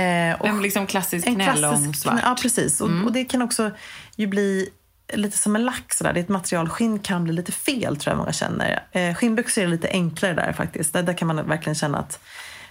Eh, 0.00 0.40
och 0.40 0.46
En 0.48 0.62
liksom 0.62 0.86
klassisk 0.86 1.26
klassisk- 1.26 1.96
svart. 2.02 2.12
Mm. 2.12 2.24
Ja, 2.24 2.36
precis. 2.42 2.80
Och, 2.80 2.90
och 3.04 3.12
det 3.12 3.24
kan 3.24 3.42
också 3.42 3.70
ju 4.16 4.26
bli 4.26 4.68
lite 5.12 5.38
som 5.38 5.56
en 5.56 5.64
lack. 5.64 5.94
Sådär. 5.94 6.12
Det 6.12 6.20
är 6.20 6.22
ett 6.22 6.28
material, 6.28 6.68
skinn 6.68 6.98
kan 6.98 7.24
bli 7.24 7.32
lite 7.32 7.52
fel 7.52 7.96
tror 7.96 8.12
jag 8.12 8.18
många 8.18 8.32
känner. 8.32 8.82
Eh, 8.92 9.14
skinnbyxor 9.14 9.62
är 9.62 9.66
lite 9.68 9.88
enklare 9.88 10.34
där 10.34 10.52
faktiskt. 10.52 10.92
Där, 10.92 11.02
där 11.02 11.12
kan 11.14 11.28
man 11.28 11.48
verkligen 11.48 11.74
känna 11.74 11.98
att 11.98 12.20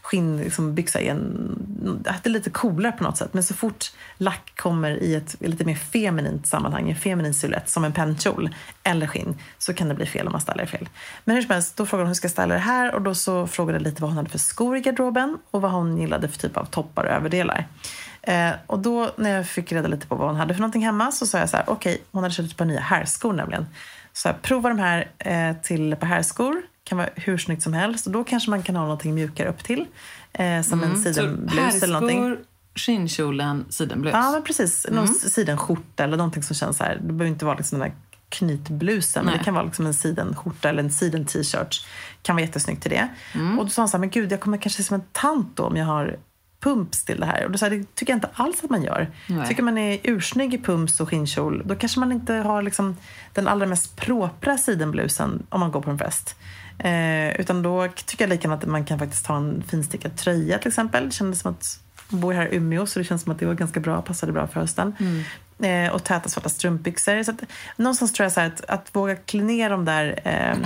skinnbyxa 0.05 0.43
liksom, 0.43 0.75
byxa 0.75 1.01
är, 1.01 1.11
en, 1.11 2.03
det 2.03 2.25
är 2.25 2.29
lite 2.29 2.49
coolare 2.49 2.91
på 2.91 3.03
något 3.03 3.17
sätt. 3.17 3.33
Men 3.33 3.43
så 3.43 3.53
fort 3.53 3.91
lack 4.17 4.51
kommer 4.55 4.91
i 4.91 5.15
ett 5.15 5.35
lite 5.39 5.65
mer 5.65 5.75
feminint 5.75 6.47
sammanhang, 6.47 6.89
en 6.89 6.95
feminin 6.95 7.33
silhuett 7.33 7.69
som 7.69 7.83
en 7.83 7.93
pennkjol 7.93 8.55
eller 8.83 9.07
skinn, 9.07 9.37
så 9.57 9.73
kan 9.73 9.87
det 9.87 9.95
bli 9.95 10.05
fel 10.05 10.25
om 10.25 10.31
man 10.31 10.41
stylar 10.41 10.65
fel. 10.65 10.89
Men 11.23 11.35
hur 11.35 11.43
som 11.43 11.51
helst, 11.51 11.77
då 11.77 11.85
frågade 11.85 12.03
hon 12.03 12.07
hur 12.07 12.13
ska 12.13 12.25
jag 12.25 12.31
styla 12.31 12.53
det 12.53 12.59
här 12.59 12.95
och 12.95 13.01
då 13.01 13.15
så 13.15 13.47
frågade 13.47 13.77
jag 13.77 13.83
lite 13.83 14.01
vad 14.01 14.11
hon 14.11 14.17
hade 14.17 14.29
för 14.29 14.37
skor 14.37 14.77
i 14.77 14.79
garderoben 14.79 15.37
och 15.51 15.61
vad 15.61 15.71
hon 15.71 15.97
gillade 15.97 16.27
för 16.27 16.39
typ 16.39 16.57
av 16.57 16.65
toppar 16.65 17.03
och 17.03 17.11
överdelar. 17.11 17.67
Eh, 18.21 18.51
och 18.67 18.79
då 18.79 19.11
när 19.17 19.29
jag 19.29 19.47
fick 19.47 19.71
reda 19.71 19.87
lite 19.87 20.07
på 20.07 20.15
vad 20.15 20.27
hon 20.27 20.35
hade 20.35 20.53
för 20.53 20.61
någonting 20.61 20.85
hemma 20.85 21.11
så 21.11 21.25
sa 21.25 21.37
jag 21.37 21.49
så 21.49 21.57
här, 21.57 21.65
okej, 21.69 22.01
hon 22.11 22.23
hade 22.23 22.35
köpt 22.35 22.51
ett 22.51 22.57
par 22.57 22.65
nya 22.65 22.79
herrskor 22.79 23.33
nämligen. 23.33 23.65
Så 24.13 24.27
jag 24.27 24.41
prova 24.41 24.69
de 24.69 24.79
här 24.79 25.07
eh, 25.17 25.55
till 25.61 25.93
ett 25.93 25.99
par 25.99 26.07
herrskor, 26.07 26.61
kan 26.85 26.97
vara 26.97 27.09
hur 27.15 27.37
snyggt 27.37 27.63
som 27.63 27.73
helst 27.73 28.05
och 28.07 28.11
då 28.13 28.23
kanske 28.23 28.49
man 28.49 28.63
kan 28.63 28.75
ha 28.75 28.83
någonting 28.83 29.13
mjukare 29.15 29.49
upp 29.49 29.63
till. 29.63 29.85
Eh, 30.33 30.61
som 30.61 30.83
en 30.83 30.97
sidenblus 31.03 31.83
eller 31.83 31.93
någonting. 31.93 32.37
skinnkjolen, 32.75 33.65
sidenblus. 33.69 34.13
Ja, 34.13 34.31
men 34.31 34.43
precis. 34.43 34.85
Någon 34.89 35.03
Mm. 35.03 35.13
sidenskjorta 35.15 36.03
eller 36.03 36.17
någonting 36.17 36.43
som 36.43 36.55
känns 36.55 36.77
så 36.77 36.83
här. 36.83 36.95
Det 36.95 37.01
behöver 37.13 37.25
inte 37.25 37.45
vara 37.45 37.55
liksom 37.57 37.79
den 37.79 37.89
där 37.89 37.97
knytblusen. 38.29 39.25
Men 39.25 39.37
det 39.37 39.43
kan 39.43 39.53
vara 39.53 39.63
liksom 39.63 39.85
en 39.85 39.93
sidenskjorta 39.93 40.69
eller 40.69 40.83
en 40.83 40.91
siden-t-shirt. 40.91 41.85
Kan 42.21 42.35
vara 42.35 42.45
jättesnyggt 42.45 42.81
till 42.81 42.91
det. 42.91 43.07
Mm. 43.33 43.59
Och 43.59 43.65
då 43.65 43.69
sa 43.71 43.81
han 43.81 43.89
så 43.89 43.97
här, 43.97 43.99
men 43.99 44.09
gud, 44.09 44.31
jag 44.31 44.39
kommer 44.39 44.57
kanske 44.57 44.83
som 44.83 44.95
en 44.95 45.03
tant 45.11 45.57
då 45.57 45.63
om 45.63 45.77
jag 45.77 45.85
har 45.85 46.17
pumps 46.59 47.03
till 47.05 47.19
det 47.19 47.25
här. 47.25 47.45
Och 47.45 47.51
då 47.51 47.57
sa 47.57 47.65
jag, 47.65 47.79
det 47.79 47.95
tycker 47.95 48.13
jag 48.13 48.17
inte 48.17 48.29
alls 48.33 48.63
att 48.63 48.69
man 48.69 48.83
gör. 48.83 49.11
Nej. 49.27 49.47
Tycker 49.47 49.63
man 49.63 49.77
är 49.77 49.99
ursnygg 50.03 50.53
i 50.53 50.57
pumps 50.57 50.99
och 50.99 51.09
skinnkjol, 51.09 51.61
då 51.65 51.75
kanske 51.75 51.99
man 51.99 52.11
inte 52.11 52.33
har 52.33 52.61
liksom 52.61 52.97
den 53.33 53.47
allra 53.47 53.65
mest 53.65 53.95
propra 53.95 54.57
sidenblusen 54.57 55.43
om 55.49 55.59
man 55.59 55.71
går 55.71 55.81
på 55.81 55.89
en 55.91 55.97
fest. 55.99 56.35
Eh, 56.79 57.39
utan 57.39 57.61
då 57.61 57.87
tycker 58.05 58.23
jag 58.23 58.29
likadant 58.29 58.63
att 58.63 58.69
man 58.69 58.85
kan 58.85 58.99
faktiskt 58.99 59.27
ha 59.27 59.37
en 59.37 59.63
finstickad 59.67 60.17
tröja 60.17 60.57
till 60.57 60.67
exempel. 60.67 61.11
Kändes 61.11 61.39
som 61.39 61.51
att 61.51 61.79
jag 62.09 62.19
bor 62.19 62.33
här 62.33 62.53
i 62.53 62.55
Umeå 62.55 62.85
så 62.85 62.99
det 62.99 63.05
känns 63.05 63.21
som 63.21 63.31
att 63.31 63.39
det 63.39 63.45
var 63.45 63.53
ganska 63.53 63.79
bra, 63.79 64.01
passade 64.01 64.31
bra 64.31 64.47
för 64.47 64.59
hösten. 64.59 64.95
Eh, 65.59 65.93
och 65.93 66.03
täta 66.03 66.29
svarta 66.29 66.49
strumpbyxor. 66.49 67.23
Så 67.23 67.31
att, 67.31 67.43
någonstans 67.77 68.13
tror 68.13 68.25
jag 68.25 68.31
så 68.31 68.39
här 68.39 68.47
att, 68.47 68.65
att 68.65 68.95
våga 68.95 69.15
klä 69.15 69.43
ner 69.43 69.69
de 69.69 69.85
där 69.85 70.19
eh, 70.23 70.57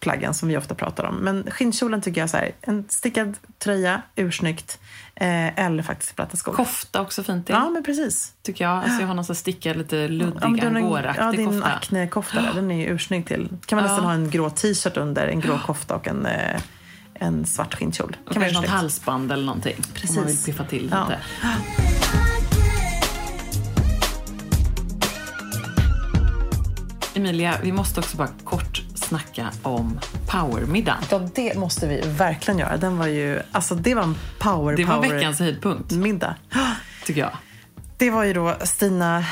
plaggen 0.00 0.34
som 0.34 0.48
vi 0.48 0.56
ofta 0.56 0.74
pratar 0.74 1.04
om. 1.04 1.14
Men 1.16 1.50
skinnkjolen 1.50 2.00
tycker 2.02 2.20
jag 2.20 2.30
så 2.30 2.36
här, 2.36 2.52
en 2.60 2.84
stickad 2.88 3.36
tröja, 3.58 4.02
ursnyggt. 4.16 4.78
Eh, 5.14 5.58
eller 5.64 5.82
faktiskt 5.82 6.16
platta 6.16 6.36
skor. 6.36 6.52
Kofta 6.52 7.00
också 7.00 7.22
fint 7.22 7.46
till, 7.46 7.54
Ja, 7.54 7.70
men 7.70 7.82
precis. 7.82 8.32
tycker 8.42 8.64
jag. 8.64 8.78
Alltså 8.84 9.00
jag 9.00 9.06
har 9.08 9.14
någon 9.14 9.24
sån 9.24 9.36
stickad, 9.36 9.76
lite 9.76 10.08
luddig, 10.08 10.38
Ja, 10.40 10.48
men 10.48 10.52
du 10.60 10.60
har 10.66 10.70
en- 10.70 10.76
angoraktig 10.76 11.22
ja, 11.22 11.32
din 11.32 11.46
kofta. 11.46 11.66
Acne-kofta 11.74 12.42
där, 12.42 12.52
den 12.54 12.70
är 12.70 12.76
ju 12.76 12.86
ursnygg 12.94 13.26
till. 13.26 13.48
kan 13.66 13.76
man 13.76 13.84
Ja. 13.84 13.90
nästan 13.92 14.04
ha 14.06 14.12
en 14.12 14.30
grå 14.30 14.50
t-shirt 14.50 14.96
under, 14.96 15.26
en 15.28 15.40
grå 15.40 15.58
kofta 15.66 15.94
och 15.94 16.08
en, 16.08 16.26
eh, 16.26 16.60
en 17.14 17.46
svart 17.46 17.74
skinnkjol. 17.74 18.16
Och 18.26 18.32
kan 18.32 18.42
kanske 18.42 18.60
något 18.60 18.70
halsband 18.70 19.32
eller 19.32 19.44
någonting. 19.46 19.74
Om 19.78 19.84
Precis. 19.94 20.16
man 20.16 20.26
vill 20.26 20.36
piffa 20.44 20.64
till 20.64 20.88
Ja. 20.92 21.04
lite. 21.08 21.18
Emilia, 27.14 27.54
vi 27.62 27.72
måste 27.72 28.00
också 28.00 28.16
bara 28.16 28.28
kort 28.44 28.82
snacka 29.08 29.50
om 29.62 30.00
powermiddagen. 30.26 31.02
Ja, 31.10 31.28
det 31.34 31.56
måste 31.56 31.88
vi 31.88 32.02
verkligen 32.06 32.58
göra. 32.58 32.76
Den 32.76 32.98
var 32.98 33.06
ju, 33.06 33.40
alltså 33.52 33.74
det 33.74 33.94
var 33.94 34.02
en 34.02 34.16
power 34.38 34.76
Det 34.76 34.84
var 34.84 34.94
power 34.94 35.14
veckans 35.14 35.38
höjdpunkt, 35.38 35.92
middag. 35.92 36.34
tycker 37.04 37.20
jag. 37.20 37.32
Det 37.98 38.10
var 38.10 38.24
ju 38.24 38.32
då 38.32 38.56
Stina, 38.64 39.24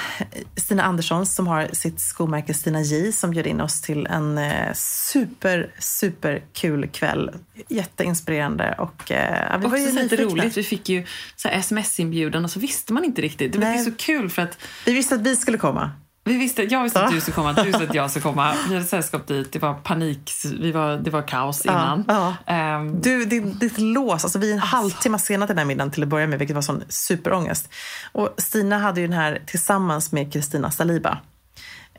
Stina 0.56 0.82
Andersson 0.82 1.26
som 1.26 1.46
har 1.46 1.68
sitt 1.72 2.00
skomärke 2.00 2.54
Stina 2.54 2.80
J 2.80 3.12
som 3.12 3.30
bjöd 3.30 3.46
in 3.46 3.60
oss 3.60 3.80
till 3.80 4.06
en 4.06 4.38
eh, 4.38 4.72
super, 4.74 5.70
super 5.78 6.42
kul 6.52 6.88
kväll. 6.88 7.30
Jätteinspirerande 7.68 8.74
och 8.78 9.12
eh, 9.12 9.60
vi 9.60 9.66
var 9.66 9.78
ju 9.78 9.86
Också 9.86 10.02
lite 10.02 10.16
roligt. 10.16 10.56
Vi 10.56 10.62
fick 10.62 10.88
ju 10.88 11.04
sms-inbjudan 11.44 12.44
och 12.44 12.50
så 12.50 12.60
visste 12.60 12.92
man 12.92 13.04
inte 13.04 13.22
riktigt. 13.22 13.52
Det 13.52 13.58
var 13.58 13.66
Nej. 13.66 13.84
så 13.84 13.90
kul 13.92 14.30
för 14.30 14.42
att 14.42 14.58
Vi 14.86 14.92
visste 14.92 15.14
att 15.14 15.20
vi 15.20 15.36
skulle 15.36 15.58
komma. 15.58 15.90
Vi 16.26 16.36
visste, 16.36 16.62
jag 16.62 16.82
visste 16.82 16.98
att 17.04 17.10
Ja. 17.10 17.14
du 17.14 17.20
skulle 17.20 17.34
komma, 17.34 17.52
du 17.52 17.62
visste 17.62 17.82
att 17.84 17.94
jag 17.94 18.10
skulle 18.10 18.22
komma. 18.22 18.54
Vi 18.68 18.74
hade 18.74 18.86
sällskap 18.86 19.26
dit, 19.26 19.52
det 19.52 19.58
var 19.58 19.74
panik, 19.74 20.32
vi 20.60 20.72
var, 20.72 20.96
det 20.96 21.10
var 21.10 21.22
kaos 21.28 21.64
innan. 21.66 22.04
ja. 22.08 22.34
Ehm, 22.46 23.00
Du, 23.00 23.24
ditt, 23.24 23.60
ditt 23.60 23.78
lås, 23.78 24.24
alltså 24.24 24.38
vi 24.38 24.50
är 24.50 24.54
en 24.54 24.58
halvtimme 24.58 25.18
sena 25.18 25.46
till 25.46 25.54
den 25.56 25.58
här 25.58 25.66
middagen 25.66 25.90
till 25.90 26.02
att 26.02 26.08
börja 26.08 26.26
med, 26.26 26.38
vilket 26.38 26.54
var 26.54 26.62
sån 26.62 26.82
superångest. 26.88 27.68
Och 28.12 28.34
Stina 28.38 28.78
hade 28.78 29.00
ju 29.00 29.06
den 29.06 29.16
här 29.16 29.42
tillsammans 29.46 30.12
med 30.12 30.32
Kristina 30.32 30.70
Saliba. 30.70 31.18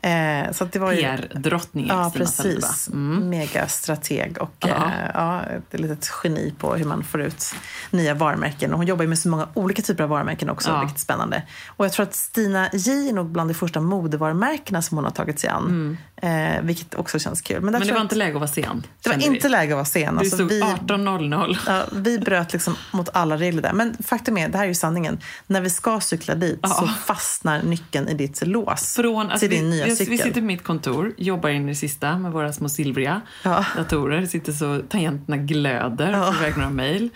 Eh, 0.02 0.52
så 0.52 0.64
det 0.64 0.78
var 0.78 0.92
ju, 0.92 0.98
PR-drottningen 1.02 1.96
Ja, 1.96 2.12
precis. 2.14 2.88
Mega 2.92 3.68
strateg 3.68 4.38
och 4.40 4.66
eh, 4.68 4.82
ja, 5.14 5.42
ett 5.72 5.80
litet 5.80 6.10
geni 6.24 6.54
på 6.58 6.74
hur 6.74 6.84
man 6.84 7.04
får 7.04 7.20
ut 7.20 7.44
nya 7.90 8.14
varumärken. 8.14 8.72
Och 8.72 8.78
hon 8.78 8.86
jobbar 8.86 9.02
ju 9.02 9.08
med 9.08 9.18
så 9.18 9.28
många 9.28 9.48
olika 9.54 9.82
typer 9.82 10.04
av 10.04 10.10
varumärken 10.10 10.50
också, 10.50 10.70
Ja. 10.70 10.80
vilket 10.80 10.96
är 10.96 11.00
spännande. 11.00 11.42
Och 11.68 11.84
jag 11.84 11.92
tror 11.92 12.02
att 12.06 12.14
Stina 12.14 12.68
J 12.72 13.08
är 13.08 13.12
nog 13.12 13.26
bland 13.30 13.50
de 13.50 13.54
första 13.54 13.80
modevarumärkena 13.80 14.82
som 14.82 14.96
hon 14.98 15.04
har 15.04 15.12
tagit 15.12 15.40
sig 15.40 15.50
an. 15.50 15.98
Eh, 16.22 16.62
vilket 16.62 16.94
också 16.94 17.18
känns 17.18 17.40
kul. 17.40 17.54
där 17.56 17.70
Men 17.70 17.80
det 17.86 17.92
var 17.92 18.00
inte 18.00 18.14
läge 18.14 18.30
att 18.32 18.40
vara 18.40 18.46
sen. 18.48 18.86
det 19.02 19.08
var 19.08 19.12
kände 19.14 19.28
vi. 19.30 19.34
inte 19.36 19.48
läge 19.48 19.72
att 19.72 19.76
vara 19.76 19.84
sen. 19.84 20.14
Det 20.14 20.20
Alltså, 20.20 20.36
stod 20.36 20.48
vi, 20.48 20.60
18.00. 20.62 21.56
Ja, 21.66 21.84
vi 21.92 22.18
bröt 22.18 22.52
liksom 22.52 22.76
mot 22.92 23.08
alla 23.12 23.36
regler 23.36 23.62
där. 23.62 23.72
Men 23.72 23.96
faktum 24.04 24.38
är, 24.38 24.48
det 24.48 24.56
här 24.58 24.64
är 24.64 24.68
ju 24.68 24.74
sanningen. 24.74 25.20
När 25.46 25.60
vi 25.60 25.70
ska 25.70 26.00
cykla 26.00 26.34
dit 26.34 26.58
Ja. 26.62 26.68
så 26.68 26.86
fastnar 26.88 27.62
nyckeln 27.62 28.08
i 28.08 28.14
ditt 28.14 28.46
lås 28.46 28.94
Från, 28.96 29.38
till 29.38 29.50
din 29.50 29.64
vi, 29.64 29.70
nya 29.70 29.87
vi, 29.90 29.96
cykel. 29.96 30.10
vi 30.10 30.18
sitter 30.18 30.40
på 30.40 30.46
mitt 30.46 30.64
kontor, 30.64 31.12
jobbar 31.18 31.48
in 31.48 31.64
i 31.64 31.68
det 31.68 31.74
sista 31.74 32.18
med 32.18 32.32
våra 32.32 32.52
små 32.52 32.68
silvriga 32.68 33.20
Ja. 33.44 33.64
datorer. 33.76 34.26
Sitter 34.26 34.52
så 34.52 34.82
tangenterna 34.88 35.36
glöder, 35.36 36.12
Ja. 36.12 36.32
får 36.32 36.42
iväg 36.42 36.56
några 36.56 36.70
mejl, 36.70 37.08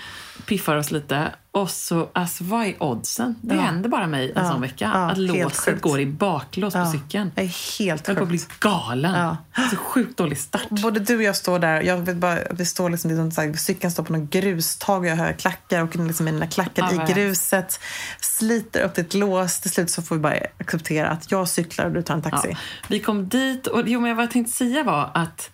piffar 0.47 0.77
oss 0.77 0.91
lite. 0.91 1.33
Och 1.55 1.71
så, 1.71 2.09
alltså 2.13 2.45
vad 2.45 2.67
är 2.67 2.83
oddsen? 2.83 3.35
Det 3.41 3.55
händer 3.55 3.89
bara 3.89 4.07
mig 4.07 4.33
en 4.37 4.45
Ja. 4.45 4.51
sån 4.51 4.61
vecka. 4.61 4.91
Ja, 4.95 5.11
att 5.11 5.19
låset 5.19 5.57
sjukt. 5.57 5.83
går 5.83 6.01
i 6.01 6.07
baklås 6.07 6.75
på 6.75 6.79
Ja, 6.81 6.93
cykeln. 6.93 7.33
Jag 7.35 7.45
är 7.45 7.79
helt 7.79 8.09
Jag 8.09 8.23
att 8.23 8.29
bli 8.29 8.41
galen. 8.61 9.15
Ja. 9.15 9.37
Så 9.71 9.77
sjukt 9.77 10.17
dålig 10.19 10.39
start. 10.39 10.69
Både 10.71 11.01
du 11.01 11.17
och 11.17 11.23
jag 11.23 11.37
står 11.37 11.59
där. 11.59 11.81
Jag 11.83 11.97
vet 11.97 12.17
bara, 12.17 12.39
vi 12.51 12.65
står 12.65 12.91
liksom, 12.91 13.09
det 13.11 13.17
är 13.17 13.31
som 13.31 13.55
så 13.55 13.65
cykeln 13.65 13.91
står 13.91 14.03
på 14.03 14.13
någon 14.13 14.29
grustag 14.29 14.99
och 15.01 15.07
jag 15.07 15.17
har 15.17 15.33
klackar 15.33 15.83
och 15.83 15.97
liksom 15.97 16.25
mina 16.25 16.47
klackar 16.47 16.89
Ja, 16.93 17.09
i 17.09 17.13
gruset. 17.13 17.81
Sliter 18.21 18.83
upp 18.83 18.99
ett 18.99 19.15
lås. 19.15 19.61
Till 19.61 19.71
slut 19.71 19.91
så 19.91 20.03
får 20.03 20.15
vi 20.17 20.21
bara 20.21 20.35
acceptera 20.59 21.09
att 21.09 21.31
jag 21.31 21.49
cyklar 21.49 21.87
och 21.87 21.93
du 21.93 22.03
tar 22.03 22.15
en 22.15 22.23
taxi. 22.23 22.49
Ja. 22.51 22.57
Vi 22.89 23.01
kom 23.01 23.29
dit 23.29 23.67
och 23.67 23.83
jo, 23.87 24.01
men 24.01 24.17
vad 24.17 24.25
jag 24.25 24.31
tänkte 24.31 24.53
säga 24.53 24.83
var 24.83 25.11
att 25.15 25.51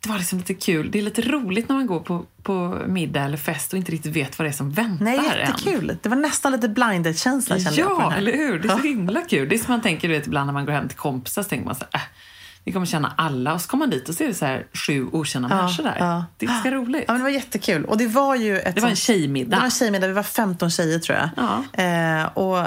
det 0.00 0.08
var 0.08 0.18
liksom 0.18 0.38
lite 0.38 0.54
kul. 0.54 0.90
Det 0.90 0.98
är 0.98 1.02
lite 1.02 1.22
roligt 1.22 1.68
när 1.68 1.76
man 1.76 1.86
går 1.86 2.00
på, 2.00 2.24
på 2.42 2.82
middag 2.86 3.20
eller 3.22 3.36
fest 3.36 3.72
och 3.72 3.78
inte 3.78 3.92
riktigt 3.92 4.16
vet 4.16 4.38
vad 4.38 4.46
det 4.46 4.50
är 4.50 4.52
som 4.52 4.70
väntar 4.70 5.04
Nej, 5.04 5.18
en. 5.18 5.24
jättekul. 5.48 5.96
Det 6.02 6.08
var 6.08 6.16
nästan 6.16 6.52
lite 6.52 6.68
blinded-känsla 6.68 7.58
kände 7.58 7.80
jag 7.80 7.90
Ja, 7.90 7.98
den 8.02 8.10
här. 8.10 8.18
eller 8.18 8.32
hur? 8.32 8.58
Det 8.58 8.68
är 8.68 8.76
så 8.76 8.82
himla 8.82 9.20
kul. 9.20 9.48
Det 9.48 9.54
är 9.54 9.58
som 9.58 9.72
man 9.72 9.80
tänker 9.82 10.08
du 10.08 10.14
vet, 10.14 10.26
ibland 10.26 10.46
när 10.46 10.52
man 10.52 10.64
går 10.66 10.72
hem 10.72 10.88
till 10.88 10.96
kompisar 10.98 11.42
så 11.42 11.48
tänker 11.48 11.66
man 11.66 11.74
så 11.74 11.84
här, 11.92 12.00
äh, 12.00 12.06
vi 12.64 12.72
kommer 12.72 12.86
känna 12.86 13.12
alla. 13.16 13.54
Och 13.54 13.60
så 13.60 13.68
kommer 13.68 13.86
man 13.86 13.90
dit 13.90 14.08
och 14.08 14.14
det 14.14 14.34
så 14.34 14.44
här 14.44 14.66
sju 14.72 15.06
okända 15.12 15.48
människor 15.48 15.82
där. 15.84 15.96
ja. 15.98 16.24
Det 16.36 16.46
är 16.46 16.50
ganska 16.50 16.70
roligt. 16.70 17.04
Ja, 17.06 17.12
men 17.12 17.16
det 17.20 17.22
var 17.22 17.30
jättekul. 17.30 17.84
Och 17.84 17.98
det 17.98 18.06
var 18.06 18.34
ju 18.36 18.58
ett 18.58 18.74
Det 18.74 18.80
var 18.80 18.88
en 18.88 18.96
tjejmiddag. 18.96 19.50
Det 19.50 19.56
var 19.56 19.64
en 19.64 19.70
tjejmiddag. 19.70 20.06
Vi 20.06 20.12
var 20.12 20.22
15 20.22 20.70
tjejer 20.70 20.98
tror 20.98 21.18
jag. 21.18 21.28
Ja. 21.36 21.82
Eh, 21.82 22.24
och 22.26 22.66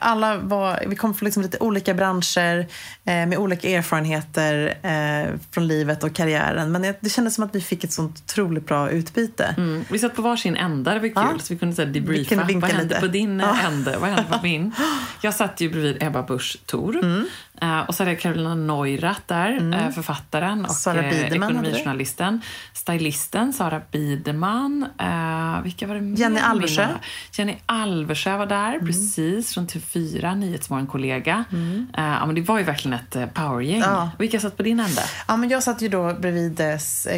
alla 0.00 0.36
var, 0.36 0.84
vi 0.86 0.96
kom 0.96 1.14
från 1.14 1.24
liksom 1.24 1.42
lite 1.42 1.58
olika 1.58 1.94
branscher 1.94 2.58
eh, 3.04 3.26
med 3.26 3.38
olika 3.38 3.68
erfarenheter 3.68 4.78
eh, 4.82 5.34
från 5.50 5.68
livet 5.68 6.04
och 6.04 6.14
karriären. 6.14 6.72
Men 6.72 6.82
det, 7.00 7.10
kändes 7.10 7.34
som 7.34 7.44
att 7.44 7.54
vi 7.54 7.60
fick 7.60 7.84
ett 7.84 7.92
sånt 7.92 8.22
otroligt 8.26 8.66
bra 8.66 8.90
utbyte. 8.90 9.54
Mm. 9.58 9.84
Vi 9.90 9.98
satt 9.98 10.14
på 10.14 10.22
varsin 10.22 10.56
ända, 10.56 10.94
det 10.94 11.00
var 11.00 11.08
kul. 11.08 11.12
Ja. 11.14 11.38
Så 11.38 11.54
vi 11.54 11.58
kunde 11.58 11.76
så 11.76 11.82
här, 11.82 11.88
debriefa. 11.88 12.34
Vad 12.36 12.64
hände 12.64 12.82
lite. 12.82 13.00
på 13.00 13.06
din 13.06 13.40
ja. 13.40 13.56
ände? 13.66 13.98
Vad 13.98 14.10
hände 14.10 14.24
på 14.30 14.38
min? 14.42 14.72
Jag 15.20 15.34
satt 15.34 15.60
ju 15.60 15.70
bredvid 15.70 16.02
Ebba 16.02 16.22
Busch 16.22 16.58
Thor. 16.66 16.96
Mm. 16.96 17.26
Eh, 17.62 17.80
och 17.80 17.94
så 17.94 18.02
hade 18.02 18.12
jag 18.12 18.20
Carolina 18.20 18.54
Neurath 18.54 19.20
där, 19.26 19.74
eh, 19.74 19.90
författaren 19.90 20.64
och 20.64 20.70
Sara 20.70 21.02
eh, 21.02 21.10
du. 21.10 21.16
ekonomijournalisten. 21.36 22.40
Stylisten 22.72 23.52
Sara 23.52 23.80
Biderman. 23.92 24.86
Eh, 24.98 25.62
vilka 25.62 25.86
var 25.86 25.94
det 25.94 26.00
mer? 26.00 26.18
Jenny 26.18 26.40
Alversjö. 26.40 26.86
Mina? 26.86 27.00
Jenny 27.32 27.56
Alversjö 27.66 28.36
var 28.36 28.46
där, 28.46 28.78
precis. 28.78 29.54
Från 29.54 29.66
TV4, 29.66 30.34
Nyhetsmorgon-kollega. 30.34 31.44
Eh, 31.52 32.04
ja, 32.04 32.26
men 32.26 32.34
det 32.34 32.40
var 32.40 32.58
ju 32.58 32.64
verkligen 32.64 32.98
ett 32.98 33.34
powergäng. 33.34 33.80
Ja. 33.80 34.10
Vilka 34.18 34.40
satt 34.40 34.56
på 34.56 34.62
din 34.62 34.80
ände? 34.80 35.02
Ja, 35.28 35.36
men 35.36 35.48
jag 35.50 35.62
satt 35.62 35.82
ju 35.82 35.88
då 35.88 36.14
bredvid 36.14 36.60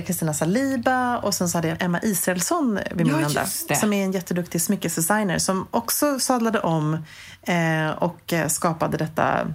Kristina 0.06 0.34
Saliba 0.34 1.18
och 1.18 1.34
sen 1.34 1.48
så 1.48 1.58
hade 1.58 1.68
jag 1.68 1.82
Emma 1.82 2.00
Israelsson 2.02 2.78
vid 2.94 3.06
min 3.06 3.20
Ja, 3.20 3.26
ända. 3.26 3.44
det. 3.68 3.76
Som 3.76 3.92
är 3.92 4.04
en 4.04 4.12
jätteduktig 4.12 4.62
smyckesdesigner 4.62 5.38
som 5.38 5.66
också 5.70 6.18
sadlade 6.18 6.60
om 6.60 7.04
och 7.98 8.32
skapade 8.48 8.96
detta 8.96 9.46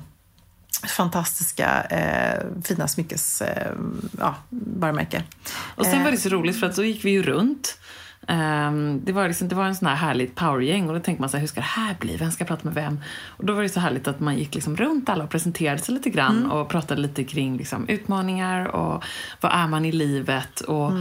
fantastiska 0.86 1.84
eh, 1.84 2.46
fina 2.64 2.88
smyckes 2.88 3.42
eh, 3.42 3.72
ja, 4.20 4.36
varumärke. 4.50 5.24
Och 5.76 5.86
sen 5.86 6.04
var 6.04 6.12
det 6.12 6.18
så 6.18 6.30
roligt 6.30 6.60
för 6.60 6.68
att 6.68 6.76
så 6.76 6.84
gick 6.84 7.06
vi 7.06 7.10
ju 7.12 7.24
runt. 7.24 7.78
Ehm, 8.28 9.02
det, 9.04 9.12
var 9.12 9.28
liksom, 9.28 9.48
det 9.48 9.56
var 9.56 9.66
en 9.66 9.76
sån 9.76 9.88
här 9.88 9.96
härligt 9.96 10.36
powergäng 10.36 10.88
och 10.88 10.94
då 10.94 11.00
tänkte 11.00 11.22
man 11.22 11.30
så 11.30 11.38
här, 11.38 11.42
hur 11.42 11.48
ska 11.48 11.60
det 11.60 11.66
här 11.68 11.96
bli? 12.00 12.18
Vem 12.18 12.32
ska 12.32 12.46
prata 12.46 12.62
med 12.64 12.74
vem? 12.74 13.00
Och 13.28 13.46
då 13.46 13.54
var 13.54 13.62
det 13.62 13.70
så 13.70 13.80
härligt 13.80 14.08
att 14.08 14.20
man 14.20 14.38
gick 14.38 14.56
liksom 14.56 14.78
runt 14.78 15.10
alla 15.10 15.24
och 15.24 15.30
presenterade 15.30 15.80
sig 15.82 15.94
lite 15.94 16.10
grann 16.10 16.52
och 16.52 16.70
pratade 16.70 17.02
lite 17.02 17.24
kring 17.24 17.58
liksom, 17.58 17.88
utmaningar 17.90 18.68
och 18.68 19.04
vad 19.42 19.52
är 19.52 19.68
man 19.68 19.86
i 19.86 19.92
livet? 19.92 20.62
Och, 20.62 20.92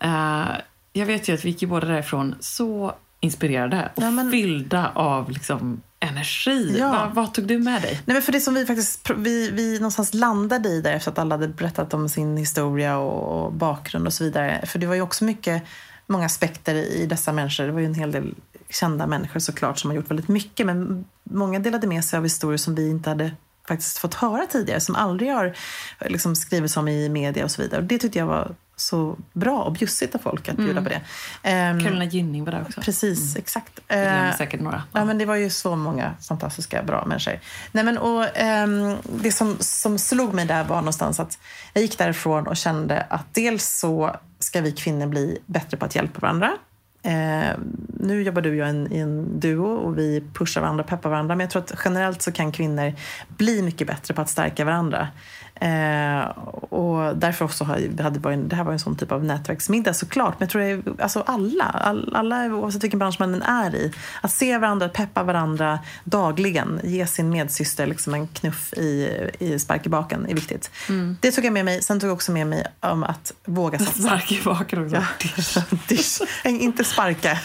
eh, 0.00 0.46
jag 0.92 1.06
vet 1.06 1.28
ju 1.28 1.34
att 1.34 1.44
vi 1.44 1.48
gick 1.48 1.62
ju 1.62 1.68
båda 1.68 1.86
därifrån 1.86 2.34
så 2.40 2.94
inspirerade 3.20 3.88
och 3.94 4.02
Ja, 4.02 4.10
men- 4.10 4.30
fyllda 4.30 4.92
av 4.94 5.30
liksom, 5.30 5.80
energi. 6.00 6.76
Ja. 6.78 6.90
Vad, 6.90 7.14
vad 7.14 7.34
tog 7.34 7.46
du 7.46 7.58
med 7.58 7.82
dig? 7.82 7.92
Nej, 8.04 8.14
men 8.14 8.22
för 8.22 8.32
det 8.32 8.40
som 8.40 8.54
vi 8.54 8.66
faktiskt 8.66 9.10
vi, 9.16 9.50
vi 9.50 9.78
någonstans 9.78 10.14
landade 10.14 10.68
i 10.68 10.80
där 10.80 10.92
efter 10.92 11.10
att 11.10 11.18
alla 11.18 11.34
hade 11.34 11.48
berättat 11.48 11.94
om 11.94 12.08
sin 12.08 12.36
historia 12.36 12.98
och, 12.98 13.52
bakgrund 13.52 14.06
och 14.06 14.12
så 14.12 14.24
vidare. 14.24 14.66
För 14.66 14.78
det 14.78 14.86
var 14.86 14.94
ju 14.94 15.02
också 15.02 15.24
mycket, 15.24 15.62
många 16.06 16.26
aspekter 16.26 16.74
i 16.74 17.06
dessa 17.06 17.32
människor. 17.32 17.64
Det 17.64 17.72
var 17.72 17.80
ju 17.80 17.86
en 17.86 17.94
hel 17.94 18.12
del 18.12 18.34
kända 18.70 19.06
människor 19.06 19.40
såklart 19.40 19.78
som 19.78 19.90
har 19.90 19.96
gjort 19.96 20.10
väldigt 20.10 20.28
mycket. 20.28 20.66
Men 20.66 21.04
många 21.22 21.58
delade 21.58 21.86
med 21.86 22.04
sig 22.04 22.16
av 22.16 22.22
historier 22.22 22.58
som 22.58 22.74
vi 22.74 22.90
inte 22.90 23.10
hade 23.10 23.32
faktiskt 23.68 23.98
fått 23.98 24.14
höra 24.14 24.46
tidigare. 24.46 24.80
Som 24.80 24.94
aldrig 24.94 25.32
har 25.32 25.54
liksom, 26.00 26.36
skrivits 26.36 26.76
om 26.76 26.88
i 26.88 27.08
media 27.08 27.44
och 27.44 27.50
så 27.50 27.62
vidare. 27.62 27.80
Och 27.80 27.86
det 27.86 27.98
tyckte 27.98 28.18
jag 28.18 28.26
var 28.26 28.54
så 28.80 29.16
bra 29.32 29.62
och 29.62 29.72
bjussigt 29.72 30.14
av 30.14 30.18
folk 30.18 30.48
att 30.48 30.56
bjuda 30.56 30.82
på 30.82 30.88
det. 30.88 31.00
Ehm, 31.42 31.80
Carolina 31.80 32.04
Gynning 32.04 32.44
var 32.44 32.52
där 32.52 32.62
också. 32.62 32.80
Precis, 32.80 33.36
exakt. 33.36 33.80
Jag 33.88 33.98
glömmer 33.98 34.28
Eh, 34.28 34.36
säkert 34.36 34.60
några. 34.60 34.82
Ja, 34.92 35.04
men 35.04 35.18
det 35.18 35.24
var 35.24 35.34
ju 35.34 35.50
så 35.50 35.76
många 35.76 36.14
fantastiska, 36.28 36.82
bra 36.82 37.04
människor. 37.06 37.40
Nej, 37.72 37.84
men, 37.84 37.98
och, 37.98 38.24
ehm, 38.34 38.96
det 39.04 39.32
som, 39.32 39.56
som 39.60 39.98
slog 39.98 40.34
mig 40.34 40.44
där 40.44 40.64
var 40.64 40.76
någonstans 40.76 41.20
att 41.20 41.38
jag 41.72 41.82
gick 41.82 41.98
därifrån 41.98 42.46
och 42.46 42.56
kände 42.56 43.06
att 43.10 43.34
dels 43.34 43.78
så 43.78 44.16
ska 44.38 44.60
vi 44.60 44.72
kvinnor 44.72 45.06
bli 45.06 45.38
bättre 45.46 45.76
på 45.76 45.84
att 45.84 45.94
hjälpa 45.94 46.20
varandra. 46.20 46.56
Eh, 47.02 47.56
nu 48.00 48.22
jobbar 48.22 48.42
du 48.42 48.50
och 48.50 48.56
jag 48.56 48.68
i 48.68 48.70
en, 48.70 48.92
i 48.92 48.98
en 48.98 49.40
duo 49.40 49.66
och 49.66 49.98
vi 49.98 50.24
pushar 50.34 50.60
varandra 50.60 50.84
och 50.84 50.90
peppar 50.90 51.10
varandra. 51.10 51.34
Men 51.34 51.44
jag 51.44 51.50
tror 51.50 51.62
att 51.62 51.80
generellt 51.84 52.22
så 52.22 52.32
kan 52.32 52.52
kvinnor 52.52 52.92
bli 53.28 53.62
mycket 53.62 53.86
bättre 53.86 54.14
på 54.14 54.20
att 54.20 54.28
stärka 54.28 54.64
varandra. 54.64 55.08
Eh, 55.60 56.20
och 56.70 57.16
därför 57.16 57.44
också 57.44 57.64
har, 57.64 58.02
hade 58.02 58.20
bara 58.20 58.32
en, 58.32 58.48
det 58.48 58.56
här 58.56 58.64
var 58.64 58.72
en 58.72 58.78
sån 58.78 58.96
typ 58.96 59.12
av 59.12 59.24
nätverksmiddag 59.24 59.94
såklart. 59.94 60.34
Men 60.40 60.46
jag 60.46 60.50
tror 60.50 60.62
det 60.62 60.68
är, 60.68 61.02
alltså 61.02 61.20
alla, 61.26 61.64
all, 61.64 62.14
alla 62.14 62.46
oavsett 62.46 62.84
vilken 62.84 62.98
bransch 62.98 63.16
man 63.18 63.34
än 63.34 63.42
är 63.42 63.74
i. 63.74 63.92
Att 64.20 64.32
se 64.32 64.58
varandra, 64.58 64.88
peppa 64.88 65.22
varandra 65.22 65.78
dagligen. 66.04 66.80
Ge 66.84 67.06
sin 67.06 67.30
medsyster 67.30 67.86
liksom 67.86 68.14
en 68.14 68.28
knuff 68.28 68.72
i, 68.72 69.18
i 69.38 69.58
spark 69.58 69.86
i 69.86 69.88
baken 69.88 70.26
är 70.28 70.34
viktigt. 70.34 70.70
Det 71.20 71.32
tog 71.32 71.44
jag 71.44 71.52
med 71.52 71.64
mig. 71.64 71.82
Sen 71.82 72.00
tog 72.00 72.08
jag 72.10 72.14
också 72.14 72.32
med 72.32 72.46
mig 72.46 72.64
om 72.80 73.04
att 73.04 73.32
våga 73.44 73.78
satsa. 73.78 74.02
Spark 74.02 74.32
i 74.32 74.42
baken 74.44 74.84
också. 74.84 75.02
Dish. 75.88 76.20
Inte 76.44 76.84
sparka. 76.84 77.38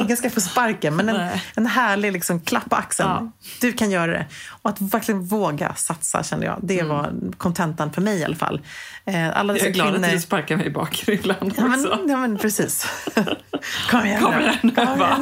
Ingen 0.00 0.16
ska 0.16 0.30
få 0.30 0.40
sparken, 0.40 0.96
men 0.96 1.08
en, 1.08 1.16
Nej. 1.16 1.42
en 1.54 1.66
härlig 1.66 2.12
liksom, 2.12 2.40
klapp 2.40 2.70
på 2.70 2.76
axeln. 2.76 3.08
Ja. 3.08 3.30
Du 3.60 3.72
kan 3.72 3.90
göra 3.90 4.12
det. 4.12 4.26
Och 4.48 4.70
att 4.70 4.80
verkligen 4.80 5.24
våga 5.24 5.74
satsa, 5.74 6.22
kände 6.22 6.46
jag. 6.46 6.58
Det 6.62 6.82
var 6.82 7.12
kontentan 7.54 7.92
för 7.92 8.00
mig 8.02 8.18
i 8.18 8.24
alla 8.24 8.36
fall. 8.36 8.60
Eh, 9.06 9.38
Alla 9.38 9.52
Jag 9.52 9.56
dessa 9.56 9.66
är 9.66 9.70
glad 9.72 9.92
kvinnor... 9.92 10.06
att 10.06 10.12
du 10.12 10.20
sparkar 10.20 10.56
mig 10.56 10.66
i 10.66 10.70
baken 10.70 11.14
ibland 11.14 11.54
Ja 11.56 11.62
men, 11.66 11.86
också. 11.86 12.04
ja, 12.08 12.16
men 12.16 12.38
precis. 12.38 12.86
Kom 13.90 14.04
igen 14.06 14.22
Kom 14.22 14.40
igen 14.40 14.54
nu, 14.62 14.70
Kom 14.70 14.84
igen 14.84 14.98
va? 14.98 15.16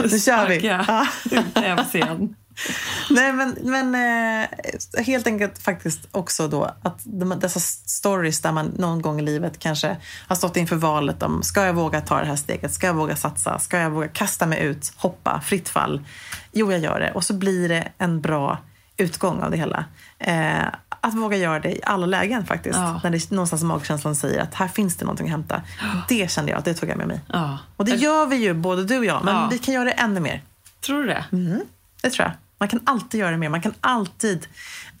nu. 0.00 0.08
Nu 0.10 0.18
kör 0.18 0.48
vi. 0.48 0.66
Ja. 0.66 1.06
ut 1.30 1.56
över 1.58 1.84
scen. 1.84 2.36
Nej, 3.10 3.32
men, 3.32 3.56
men 3.62 3.94
eh, 3.94 4.48
helt 5.04 5.26
enkelt 5.26 5.58
faktiskt 5.58 6.00
också 6.12 6.48
då 6.48 6.64
att 6.82 7.00
de, 7.04 7.38
dessa 7.40 7.60
stories 7.60 8.40
där 8.40 8.52
man 8.52 8.66
någon 8.66 9.02
gång 9.02 9.20
i 9.20 9.22
livet 9.22 9.58
kanske 9.58 9.96
har 10.28 10.36
stått 10.36 10.56
inför 10.56 10.76
valet 10.76 11.22
om 11.22 11.42
ska 11.42 11.64
jag 11.64 11.72
våga 11.72 12.00
ta 12.00 12.20
det 12.20 12.26
här 12.26 12.36
steget, 12.36 12.72
ska 12.72 12.86
jag 12.86 12.94
våga 12.94 13.16
satsa, 13.16 13.58
ska 13.58 13.78
jag 13.78 13.90
våga 13.90 14.08
kasta 14.08 14.46
mig 14.46 14.62
ut, 14.62 14.92
hoppa, 14.96 15.40
fritt 15.44 15.68
fall. 15.68 16.00
Jo, 16.52 16.72
jag 16.72 16.80
gör 16.80 17.00
det. 17.00 17.12
Och 17.12 17.24
så 17.24 17.34
blir 17.34 17.68
det 17.68 17.88
en 17.98 18.20
bra 18.20 18.58
utgång 18.96 19.42
av 19.42 19.50
det 19.50 19.56
hela. 19.56 19.84
Eh, 20.18 20.62
att 21.04 21.14
våga 21.14 21.36
göra 21.36 21.60
det 21.60 21.70
i 21.72 21.80
alla 21.84 22.06
lägen 22.06 22.46
faktiskt. 22.46 22.76
Ja. 22.78 23.00
När 23.04 23.10
det 23.10 23.30
någonstans 23.30 23.62
magkänslan 23.62 24.16
säger 24.16 24.40
att 24.42 24.54
här 24.54 24.68
finns 24.68 24.96
det 24.96 25.04
någonting 25.04 25.26
att 25.26 25.30
hämta. 25.32 25.62
Det 26.08 26.30
kände 26.30 26.50
jag 26.50 26.58
att 26.58 26.64
det 26.64 26.74
tog 26.74 26.88
jag 26.88 26.96
med 26.98 27.08
mig. 27.08 27.20
Ja. 27.26 27.58
Och 27.76 27.84
det 27.84 27.94
gör 27.94 28.26
vi 28.26 28.36
ju, 28.36 28.54
både 28.54 28.84
du 28.84 28.98
och 28.98 29.04
jag. 29.04 29.24
Men 29.24 29.34
Ja. 29.34 29.48
vi 29.50 29.58
kan 29.58 29.74
göra 29.74 29.84
det 29.84 29.90
ännu 29.92 30.20
mer. 30.20 30.42
Tror 30.80 31.02
du 31.02 31.06
det? 31.08 31.24
Det 32.02 32.10
tror 32.10 32.26
jag. 32.28 32.32
Man 32.58 32.68
kan 32.68 32.80
alltid 32.84 33.20
göra 33.20 33.36
mer. 33.36 33.48
Man 33.48 33.62
kan 33.62 33.74
alltid, 33.80 34.46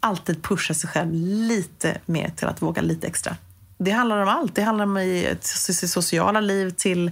alltid 0.00 0.42
pusha 0.42 0.74
sig 0.74 0.90
själv 0.90 1.10
lite 1.48 1.98
mer 2.06 2.28
till 2.36 2.46
att 2.48 2.62
våga 2.62 2.82
lite 2.82 3.06
extra. 3.06 3.36
Det 3.78 3.90
handlar 3.90 4.18
om 4.18 4.28
allt. 4.28 4.54
Det 4.54 4.62
handlar 4.62 4.84
om 4.84 4.98
i 4.98 5.36
sitt 5.40 5.90
sociala 5.90 6.40
liv 6.40 6.70
till 6.70 7.10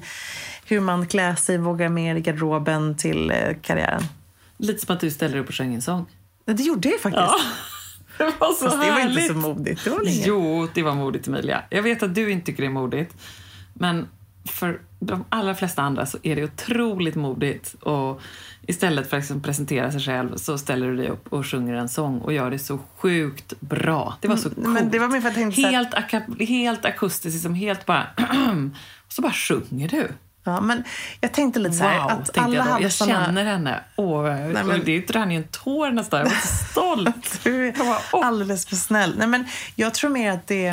hur 0.65 0.81
man 0.81 1.07
klär 1.07 1.35
sig, 1.35 1.59
vågar 1.59 1.89
mer 1.89 2.15
i 2.17 2.21
garderoben 2.21 2.97
till 2.97 3.31
eh, 3.31 3.37
karriären. 3.63 4.03
Lite 4.57 4.87
som 4.87 4.95
att 4.95 5.01
du 5.01 5.11
ställer 5.11 5.39
upp 5.39 5.49
och 5.49 5.55
sjöng 5.55 5.75
en 5.75 5.83
sång. 5.83 6.07
Det 6.45 6.63
gjorde 6.63 6.89
jag 6.89 7.01
faktiskt. 7.01 7.47
Det 8.21 8.33
var 8.39 8.53
så 8.53 8.65
Fast 8.65 8.83
det 8.83 8.91
var 8.91 9.01
inte 9.01 9.23
så 9.23 9.35
modigt. 9.35 9.85
Det 9.85 9.91
var 9.91 9.99
väl 9.99 10.09
inget. 10.09 10.27
Jo, 10.27 10.69
det 10.75 10.83
var 10.83 10.95
modigt 10.95 11.29
Emilia. 11.29 11.63
Jag 11.71 11.83
vet 11.83 12.03
att 12.03 12.15
du 12.15 12.31
inte 12.31 12.47
tycker 12.47 12.63
det 12.63 12.67
är 12.67 12.73
modigt. 12.73 13.17
Men 13.75 14.09
för 14.45 14.81
de 15.01 15.25
allra 15.29 15.55
flesta 15.55 15.83
andra 15.83 16.07
så 16.07 16.19
är 16.23 16.37
det 16.37 16.45
otroligt 16.45 17.15
modigt. 17.15 17.75
Och 17.75 18.21
istället 18.67 19.11
för 19.11 19.17
att 19.17 19.23
liksom 19.23 19.43
presentera 19.43 19.93
sig 19.93 20.01
själv 20.01 20.37
så 20.37 20.59
ställer 20.59 20.87
du 20.87 20.97
dig 20.97 21.09
upp 21.09 21.33
och 21.33 21.47
sjunger 21.47 21.75
en 21.75 21.89
sång 21.89 22.19
och 22.19 22.33
gör 22.33 22.51
det 22.51 22.59
så 22.59 22.79
sjukt 22.97 23.61
bra. 23.61 24.17
Det 24.21 24.29
var 24.29 24.37
så 24.37 24.51
coolt. 24.51 24.59
Mm, 24.59 24.73
Men 24.73 24.91
det 24.91 24.99
var 24.99 25.09
mer 25.09 25.21
för 25.21 25.29
att 25.29 25.57
helt, 25.57 25.95
helt 26.49 26.85
akustiskt, 26.85 27.35
liksom 27.35 27.55
helt 27.55 27.87
bara... 27.87 28.07
och 29.07 29.13
så 29.13 29.23
bara 29.23 29.33
sjunger 29.33 29.89
du. 29.89 30.09
Ja, 30.45 30.61
men 30.61 30.85
jag 31.21 31.33
tänkte 31.33 31.61
lite 31.61 31.75
så 31.75 31.85
här, 31.85 32.01
Wow, 32.03 32.11
att 32.11 32.39
alla 32.39 32.55
jag 32.57 32.65
då. 32.67 32.71
hade 32.71 32.83
Jag 32.83 32.93
såna... 32.93 33.25
känner 33.27 33.45
henne. 33.45 33.81
Åh, 33.97 34.23
men- 34.25 34.71
och 34.71 34.79
det 34.85 35.11
rann 35.11 35.31
ju 35.31 35.37
en 35.37 35.45
tår 35.45 35.91
nästan. 35.91 36.19
Jag 36.21 36.27
var 36.27 36.33
så 36.33 36.65
stolt. 36.71 37.41
Du 37.45 37.69
är 37.69 37.75
alldeles 38.25 38.67
för 38.67 38.77
snäll. 38.77 39.15
Nej, 39.19 39.27
men 39.27 39.45
jag 39.75 39.95
tror 39.95 40.11
mer 40.11 40.31
att 40.33 40.47
det... 40.47 40.67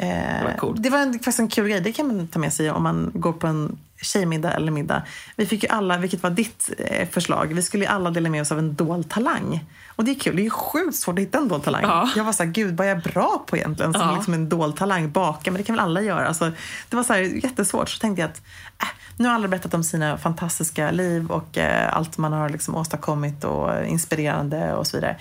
Eh, 0.00 0.44
var 0.44 0.54
coolt. 0.58 0.82
det 0.82 0.90
var 0.90 0.98
en, 0.98 1.12
faktiskt 1.12 1.38
en 1.38 1.48
kul 1.48 1.68
grej. 1.68 1.80
Det 1.80 1.92
kan 1.92 2.06
man 2.06 2.28
ta 2.28 2.38
med 2.38 2.52
sig 2.52 2.70
om 2.70 2.82
man 2.82 3.10
går 3.14 3.32
på 3.32 3.46
en 3.46 3.78
tjejmiddag 4.02 4.52
eller 4.52 4.72
middag. 4.72 5.02
Vi 5.36 5.46
fick 5.46 5.62
ju 5.62 5.68
alla, 5.68 5.98
vilket 5.98 6.22
var 6.22 6.30
ditt 6.30 6.70
eh, 6.78 7.08
förslag, 7.08 7.54
vi 7.54 7.62
skulle 7.62 7.84
ju 7.84 7.90
alla 7.90 8.10
dela 8.10 8.28
med 8.30 8.40
oss 8.42 8.52
av 8.52 8.58
en 8.58 8.74
dold 8.74 9.10
talang. 9.10 9.64
Och 9.88 10.04
det 10.04 10.10
är 10.10 10.14
kul, 10.14 10.36
det 10.36 10.42
är 10.42 10.44
ju 10.44 10.50
sjukt 10.50 10.96
svårt 10.96 11.18
att 11.18 11.22
hitta 11.22 11.38
en 11.38 11.48
dold 11.48 11.62
talang. 11.64 11.82
Ja. 11.82 12.10
Jag 12.16 12.24
var 12.24 12.32
så 12.32 12.42
här, 12.42 12.50
gud 12.50 12.76
vad 12.76 12.86
är 12.86 12.90
jag 12.90 13.02
bra 13.02 13.44
på 13.46 13.56
egentligen? 13.56 13.92
Som 13.92 14.02
Ja. 14.02 14.14
liksom 14.14 14.34
en 14.34 14.48
dold 14.48 14.76
talang, 14.76 15.10
baka, 15.10 15.50
men 15.50 15.58
det 15.58 15.64
kan 15.64 15.76
väl 15.76 15.84
alla 15.84 16.02
göra. 16.02 16.28
Alltså, 16.28 16.52
det 16.88 16.96
var 16.96 17.02
så 17.02 17.12
här, 17.12 17.20
jättesvårt. 17.20 17.88
Så 17.88 17.98
tänkte 17.98 18.20
jag 18.22 18.30
att 18.30 18.42
äh, 18.82 18.88
nu 19.16 19.28
har 19.28 19.34
alla 19.34 19.48
berättat 19.48 19.74
om 19.74 19.84
sina 19.84 20.18
fantastiska 20.18 20.90
liv 20.90 21.30
och 21.30 21.58
eh, 21.58 21.96
allt 21.96 22.18
man 22.18 22.32
har 22.32 22.48
liksom 22.48 22.74
åstadkommit 22.74 23.44
och 23.44 23.84
inspirerande 23.86 24.74
och 24.74 24.86
så 24.86 24.96
vidare. 24.96 25.16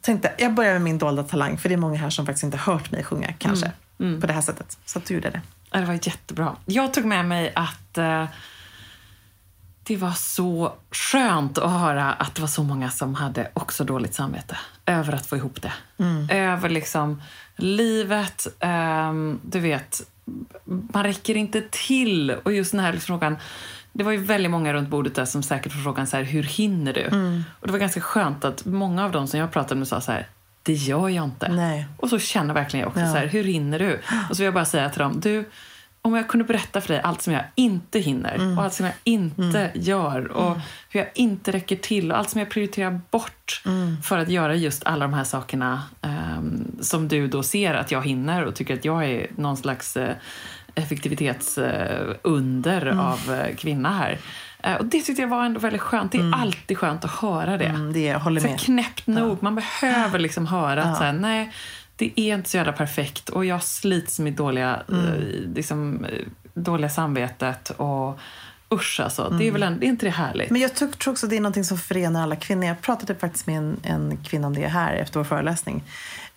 Tänkte, 0.00 0.32
jag 0.38 0.54
börjar 0.54 0.72
med 0.72 0.82
min 0.82 0.98
dolda 0.98 1.22
talang, 1.22 1.58
för 1.58 1.68
det 1.68 1.74
är 1.74 1.76
många 1.76 1.98
här 1.98 2.10
som 2.10 2.26
faktiskt 2.26 2.44
inte 2.44 2.56
hört 2.56 2.90
mig 2.90 3.04
sjunga 3.04 3.32
kanske 3.38 3.72
på 4.20 4.26
det 4.26 4.32
här 4.32 4.40
sättet. 4.40 4.78
Så 4.84 4.98
att 4.98 5.04
du 5.06 5.14
gjorde 5.14 5.30
det. 5.30 5.40
Det 5.70 5.84
var 5.84 5.94
jättebra. 5.94 6.56
Jag 6.66 6.94
tog 6.94 7.04
med 7.04 7.24
mig 7.24 7.52
att 7.56 7.98
eh, 7.98 8.24
det 9.82 9.96
var 9.96 10.12
så 10.12 10.72
skönt 10.90 11.58
att 11.58 11.70
höra 11.70 12.12
att 12.12 12.34
det 12.34 12.40
var 12.40 12.48
så 12.48 12.62
många 12.62 12.90
som 12.90 13.14
hade 13.14 13.50
också 13.54 13.84
dåligt 13.84 14.14
samvete 14.14 14.58
över 14.86 15.12
att 15.12 15.26
få 15.26 15.36
ihop 15.36 15.62
det. 15.62 15.72
Över 16.30 16.68
liksom 16.68 17.22
livet, 17.56 18.46
ehm, 18.60 19.40
du 19.42 19.60
vet, 19.60 20.00
man 20.64 21.04
räcker 21.04 21.36
inte 21.36 21.62
till. 21.70 22.30
Och 22.30 22.52
just 22.52 22.72
den 22.72 22.80
här 22.80 22.92
frågan, 22.92 23.36
det 23.92 24.04
var 24.04 24.12
ju 24.12 24.18
väldigt 24.18 24.50
många 24.50 24.72
runt 24.72 24.88
bordet 24.88 25.14
där 25.14 25.24
som 25.24 25.42
säkert 25.42 25.72
får 25.72 25.80
frågan 25.80 26.06
så 26.06 26.16
här, 26.16 26.24
hur 26.24 26.42
hinner 26.42 26.92
du? 26.92 27.06
Och 27.60 27.66
det 27.66 27.72
var 27.72 27.78
ganska 27.78 28.00
skönt 28.00 28.44
att 28.44 28.64
många 28.64 29.04
av 29.04 29.12
dem 29.12 29.26
som 29.26 29.40
jag 29.40 29.52
pratade 29.52 29.78
med 29.78 29.88
sa 29.88 30.00
så 30.00 30.12
här, 30.12 30.26
det 30.68 30.72
gör 30.74 31.08
jag 31.08 31.24
inte. 31.24 31.48
Nej. 31.48 31.86
Och 31.96 32.08
så 32.08 32.18
känner 32.18 32.54
verkligen 32.54 32.80
jag 32.82 32.88
också 32.88 33.00
Ja. 33.00 33.12
så 33.12 33.18
här, 33.18 33.26
hur 33.26 33.44
hinner 33.44 33.78
du? 33.78 33.94
Och 34.30 34.36
så 34.36 34.42
vill 34.42 34.44
jag 34.44 34.54
bara 34.54 34.64
säga 34.64 34.90
till 34.90 34.98
dem, 34.98 35.20
du, 35.20 35.44
om 36.02 36.14
jag 36.14 36.28
kunde 36.28 36.44
berätta 36.44 36.80
för 36.80 36.88
dig 36.94 37.02
allt 37.02 37.22
som 37.22 37.32
jag 37.32 37.44
inte 37.54 37.98
hinner 37.98 38.34
Mm. 38.34 38.58
och 38.58 38.64
allt 38.64 38.72
som 38.74 38.86
jag 38.86 38.94
inte 39.04 39.70
gör 39.74 40.26
och 40.28 40.56
hur 40.90 41.00
jag 41.00 41.08
inte 41.14 41.52
räcker 41.52 41.76
till 41.76 42.12
och 42.12 42.18
allt 42.18 42.30
som 42.30 42.38
jag 42.38 42.50
prioriterar 42.50 43.00
bort 43.10 43.62
Mm. 43.66 44.02
för 44.02 44.18
att 44.18 44.28
göra 44.28 44.54
just 44.54 44.84
alla 44.84 45.04
de 45.04 45.14
här 45.14 45.24
sakerna 45.24 45.82
ehm, 46.02 46.76
som 46.80 47.08
du 47.08 47.28
då 47.28 47.42
ser 47.42 47.74
att 47.74 47.90
jag 47.90 48.06
hinner 48.06 48.44
och 48.44 48.54
tycker 48.54 48.74
att 48.74 48.84
jag 48.84 49.04
är 49.04 49.26
någon 49.36 49.56
slags 49.56 49.96
uh, 49.96 50.08
effektivitetsunder 50.74 52.86
Mm. 52.86 53.00
av 53.00 53.34
eh, 53.34 53.56
kvinna 53.56 53.92
här. 53.92 54.18
Eh, 54.62 54.74
och 54.74 54.84
det 54.84 55.02
tyckte 55.02 55.22
jag 55.22 55.28
var 55.28 55.44
ändå 55.44 55.60
väldigt 55.60 55.80
skönt. 55.82 56.12
Det 56.12 56.18
är 56.18 56.34
alltid 56.34 56.78
skönt 56.78 57.04
att 57.04 57.10
höra 57.10 57.56
det. 57.58 57.64
Mm, 57.66 57.92
det 57.92 58.00
jag 58.04 58.18
håller 58.20 58.40
med. 58.40 58.60
knäppt 58.60 59.06
nog. 59.06 59.42
Man 59.42 59.54
behöver 59.54 60.18
liksom 60.18 60.46
höra 60.46 60.82
att 60.82 60.96
så 60.96 61.02
här, 61.04 61.12
nej, 61.12 61.52
det 61.96 62.20
är 62.20 62.34
inte 62.34 62.50
så 62.50 62.56
jävla 62.56 62.72
perfekt 62.72 63.28
och 63.28 63.44
jag 63.44 63.62
slits 63.62 64.18
med 64.18 64.32
dåliga, 64.32 64.82
Mm. 64.88 65.04
eh, 65.06 65.14
liksom, 65.54 66.04
eh, 66.04 66.10
dåliga 66.54 66.90
samvetet 66.90 67.70
och 67.70 68.18
usch 68.74 69.00
alltså. 69.04 69.22
Det 69.22 69.34
Mm. 69.34 69.46
är 69.48 69.50
väl 69.52 69.62
en, 69.62 69.78
det 69.80 69.86
är 69.86 69.88
inte 69.88 70.06
det 70.06 70.10
härligt? 70.10 70.50
Men 70.50 70.60
jag 70.60 70.74
tror 70.74 70.88
också 71.06 71.26
att 71.26 71.30
det 71.30 71.36
är 71.36 71.40
något 71.40 71.66
som 71.66 71.78
förenar 71.78 72.22
alla 72.22 72.36
kvinnor. 72.36 72.64
Jag 72.64 72.80
pratade 72.80 73.14
faktiskt 73.14 73.46
med 73.46 73.56
en, 73.58 73.76
en 73.82 74.16
kvinna 74.16 74.46
om 74.46 74.54
det 74.54 74.66
här 74.68 74.94
efter 74.94 75.20
vår 75.20 75.24
föreläsning. 75.24 75.82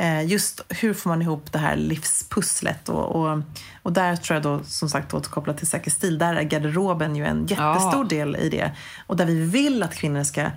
Eh, 0.02 0.26
just 0.28 0.62
hur 0.70 0.94
får 0.94 1.10
man 1.10 1.22
ihop 1.22 1.52
det 1.52 1.60
här 1.60 1.76
livspusslet? 1.76 2.90
Och, 2.90 3.16
och, 3.16 3.40
och 3.84 3.94
där 3.94 4.16
tror 4.16 4.36
jag 4.36 4.44
då, 4.44 4.60
som 4.66 4.90
sagt 4.90 5.14
återkopplat 5.14 5.58
till 5.58 5.68
Säker 5.68 5.92
stil, 5.92 6.18
där 6.18 6.36
är 6.36 6.42
garderoben 6.44 7.16
ju 7.16 7.26
en 7.26 7.40
jättestor 7.48 8.04
Ja. 8.04 8.08
del 8.10 8.36
i 8.36 8.50
det. 8.50 8.72
Och 9.08 9.18
där 9.18 9.26
vi 9.26 9.46
vill 9.46 9.84
att 9.84 9.96
kvinnor 9.96 10.24
ska 10.24 10.48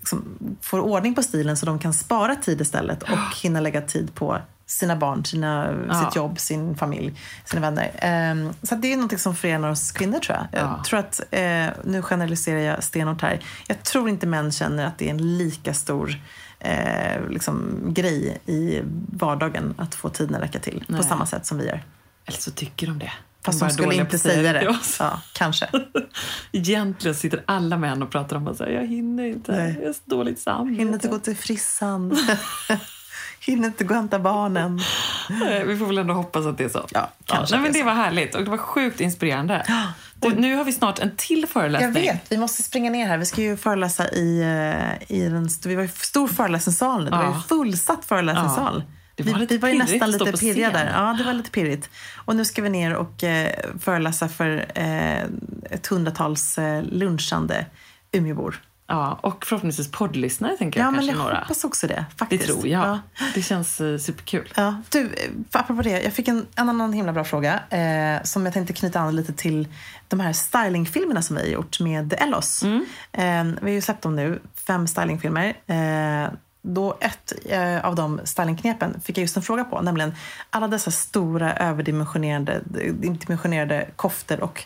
liksom, 0.00 0.24
få 0.60 0.80
ordning 0.80 1.14
på 1.14 1.22
stilen 1.22 1.56
så 1.56 1.66
de 1.66 1.78
kan 1.78 1.92
spara 1.92 2.34
tid 2.36 2.60
istället 2.60 3.02
och 3.02 3.18
hinna 3.42 3.60
lägga 3.60 3.80
tid 3.82 4.14
på 4.14 4.38
sina 4.66 4.96
barn, 4.96 5.24
sina, 5.24 5.74
Ja. 5.88 6.04
sitt 6.04 6.16
jobb, 6.16 6.40
sin 6.40 6.76
familj, 6.76 7.14
sina 7.44 7.60
vänner. 7.60 7.90
Ehm, 7.98 8.52
så 8.62 8.74
det 8.74 8.92
är 8.92 8.96
något 8.96 9.20
som 9.20 9.34
förenar 9.34 9.70
oss 9.70 9.92
kvinnor 9.92 10.18
tror 10.18 10.38
jag. 10.38 10.60
Jag 10.60 10.68
Ja. 10.70 10.84
tror 10.86 10.98
att, 11.00 11.20
eh, 11.30 11.66
nu 11.84 12.02
generaliserar 12.02 12.58
jag 12.58 12.84
stenhårt 12.84 13.22
här, 13.22 13.40
jag 13.66 13.82
tror 13.82 14.08
inte 14.08 14.26
män 14.26 14.52
känner 14.52 14.86
att 14.86 14.98
det 14.98 15.06
är 15.06 15.10
en 15.10 15.38
lika 15.38 15.74
stor 15.74 16.20
eh, 16.60 17.28
liksom, 17.28 17.80
grej 17.94 18.40
i 18.46 18.80
vardagen 19.12 19.74
att 19.78 19.94
få 19.94 20.08
tiden 20.08 20.34
att 20.34 20.42
räcka 20.42 20.58
till 20.58 20.84
Nej. 20.86 21.00
på 21.00 21.06
samma 21.06 21.26
sätt 21.26 21.46
som 21.46 21.58
vi 21.58 21.66
gör. 21.66 21.82
Eller 22.26 22.38
så 22.38 22.50
tycker 22.50 22.86
de 22.86 22.98
det. 22.98 23.12
Fast 23.44 23.60
bara 23.60 23.66
de 23.66 23.72
skulle 23.72 23.94
inte 23.94 24.18
säga 24.18 24.52
det. 24.52 24.76
Ja, 24.98 25.20
kanske. 25.32 25.68
Egentligen 26.52 27.14
sitter 27.14 27.42
alla 27.46 27.76
män 27.76 28.02
och 28.02 28.10
pratar 28.10 28.36
om 28.36 28.48
att 28.48 28.60
jag 28.60 28.86
hinner 28.86 29.24
inte, 29.24 29.52
Nej. 29.52 29.76
jag 29.80 29.86
har 29.86 29.92
så 29.92 30.00
dåligt 30.04 30.38
samvete. 30.38 30.78
Hinner 30.78 30.92
inte 30.92 31.08
gå 31.08 31.18
till 31.18 31.36
frissan. 31.36 32.16
Hinner 33.40 33.68
inte 33.68 33.84
gå 33.84 33.90
och 33.90 33.96
hämta 33.96 34.18
barnen. 34.18 34.80
Nej, 35.28 35.66
Vi 35.66 35.76
får 35.76 35.86
väl 35.86 35.98
ändå 35.98 36.14
hoppas 36.14 36.46
att 36.46 36.58
det 36.58 36.64
är 36.64 36.68
så. 36.68 36.86
Ja, 36.90 37.10
kanske 37.24 37.54
Nej, 37.54 37.62
men 37.62 37.72
det 37.72 37.78
det 37.78 37.82
är 37.82 37.84
var 37.84 37.94
härligt 37.94 38.34
och 38.34 38.44
det 38.44 38.50
var 38.50 38.58
sjukt 38.58 39.00
inspirerande. 39.00 39.66
Du, 40.20 40.34
nu 40.34 40.54
har 40.56 40.64
vi 40.64 40.72
snart 40.72 40.98
en 40.98 41.16
till 41.16 41.40
Jag 41.40 41.48
föreläsning. 41.48 41.92
vet, 41.92 42.32
vi 42.32 42.36
måste 42.36 42.62
springa 42.62 42.90
ner 42.90 43.06
här. 43.08 43.18
Vi 43.18 43.26
ska 43.26 43.42
ju 43.42 43.56
föreläsa 43.56 44.08
i, 44.10 44.40
eh, 44.42 45.16
i 45.16 45.44
st- 45.46 45.68
vi 45.68 45.74
var 45.74 45.82
i 45.82 45.88
stor 45.88 46.28
föreläsningssal 46.28 47.04
nu. 47.04 47.10
Det 47.10 47.16
var 47.16 47.24
ju 47.24 47.30
Ja. 47.30 47.42
fullsatt 47.48 48.04
föreläsningssal. 48.04 48.84
Ja. 48.86 48.94
Det 49.24 49.32
var 49.32 49.38
vi, 49.38 49.58
var 49.58 49.68
ju 49.68 49.78
nästan 49.78 50.10
lite 50.10 50.32
pirriga 50.32 50.70
där. 50.70 50.90
Ja, 50.94 51.14
det 51.18 51.24
var 51.24 51.32
lite 51.32 51.50
pirrigt. 51.50 51.90
Och 52.16 52.36
nu 52.36 52.44
ska 52.44 52.62
vi 52.62 52.70
ner 52.70 52.94
och 52.94 53.24
eh, 53.24 53.54
föreläsa 53.80 54.28
för 54.28 54.66
eh, 54.74 55.22
ett 55.70 55.86
hundratals 55.86 56.58
eh, 56.58 56.82
lunchande 56.82 57.66
Umeåbor. 58.12 58.60
Ja, 58.90 59.18
och 59.20 59.46
förhoppningsvis 59.46 59.90
poddlyssnare 59.90 60.56
tänker 60.56 60.80
Ja, 60.80 60.86
jag 60.86 60.92
men 60.92 61.00
kanske 61.00 61.16
jag 61.16 61.24
några. 61.24 61.40
hoppas 61.40 61.64
också 61.64 61.86
det. 61.86 61.94
Det 61.94 62.16
Faktiskt. 62.16 62.46
tror 62.46 62.66
jag. 62.68 62.86
Ja. 62.88 63.00
Det 63.34 63.42
känns 63.42 63.80
eh, 63.80 63.98
superkul. 63.98 64.52
Ja, 64.56 64.82
du, 64.88 65.00
eh, 65.00 65.10
apropå 65.52 65.82
det. 65.82 66.02
Jag 66.02 66.12
fick 66.12 66.28
en, 66.28 66.46
en 66.56 66.68
annan 66.68 66.92
himla 66.92 67.12
bra 67.12 67.24
fråga 67.24 67.60
eh, 67.70 68.22
som 68.22 68.44
jag 68.44 68.54
tänkte 68.54 68.72
knyta 68.72 69.00
an 69.00 69.16
lite 69.16 69.32
till 69.32 69.68
de 70.08 70.20
här 70.20 70.32
stylingfilmerna 70.32 71.22
som 71.22 71.36
vi 71.36 71.42
har 71.42 71.48
gjort 71.48 71.80
med 71.80 72.14
Ellos. 72.18 72.62
Mm. 72.62 72.84
Eh, 73.12 73.44
vi 73.62 73.70
har 73.70 73.74
ju 73.74 73.80
släppt 73.80 74.02
dem 74.02 74.16
nu, 74.16 74.40
fem 74.66 74.86
stylingfilmer. 74.86 75.56
Eh, 75.66 76.32
då 76.62 76.98
ett 77.00 77.32
eh, 77.44 77.84
av 77.84 77.94
de 77.94 78.20
stylingknepen 78.24 79.00
fick 79.04 79.18
jag 79.18 79.22
just 79.22 79.36
en 79.36 79.42
fråga 79.42 79.64
på, 79.64 79.80
nämligen 79.80 80.14
alla 80.50 80.68
dessa 80.68 80.90
stora 80.90 81.54
överdimensionerade 81.56 82.60
dimensionerade 82.92 83.88
koftor 83.96 84.40
och 84.40 84.64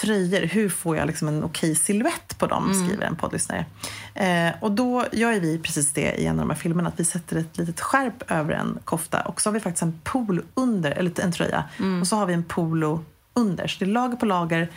tröjor. 0.00 0.40
Hur 0.40 0.68
får 0.68 0.96
jag 0.96 1.06
liksom 1.06 1.28
en 1.28 1.44
okej 1.44 1.74
silhuett 1.74 2.38
på 2.38 2.46
dem? 2.46 2.74
Skriver 2.86 3.06
en 3.06 3.16
poddlyssnare. 3.16 3.66
Eh, 4.14 4.54
och 4.60 4.72
då 4.72 5.04
gör 5.12 5.40
vi 5.40 5.58
precis 5.58 5.92
det 5.92 6.14
i 6.14 6.26
en 6.26 6.34
av 6.34 6.46
de 6.46 6.50
här 6.50 6.56
filmerna. 6.56 6.88
Att 6.88 7.00
vi 7.00 7.04
sätter 7.04 7.36
ett 7.36 7.58
litet 7.58 7.80
skärp 7.80 8.30
över 8.30 8.52
en 8.52 8.78
kofta 8.84 9.20
och 9.20 9.40
så 9.40 9.48
har 9.48 9.54
vi 9.54 9.60
faktiskt 9.60 9.82
en 9.82 10.00
polo 10.04 10.42
under, 10.54 10.90
eller 10.90 11.20
en 11.20 11.32
tröja. 11.32 11.64
Och 12.00 12.06
så 12.06 12.16
har 12.16 12.26
vi 12.26 12.34
en 12.34 12.44
polo 12.44 13.04
under. 13.34 13.66
Så 13.66 13.78
det 13.78 13.84
är 13.84 13.92
lager 13.92 14.16
på 14.16 14.26
lager. 14.26 14.70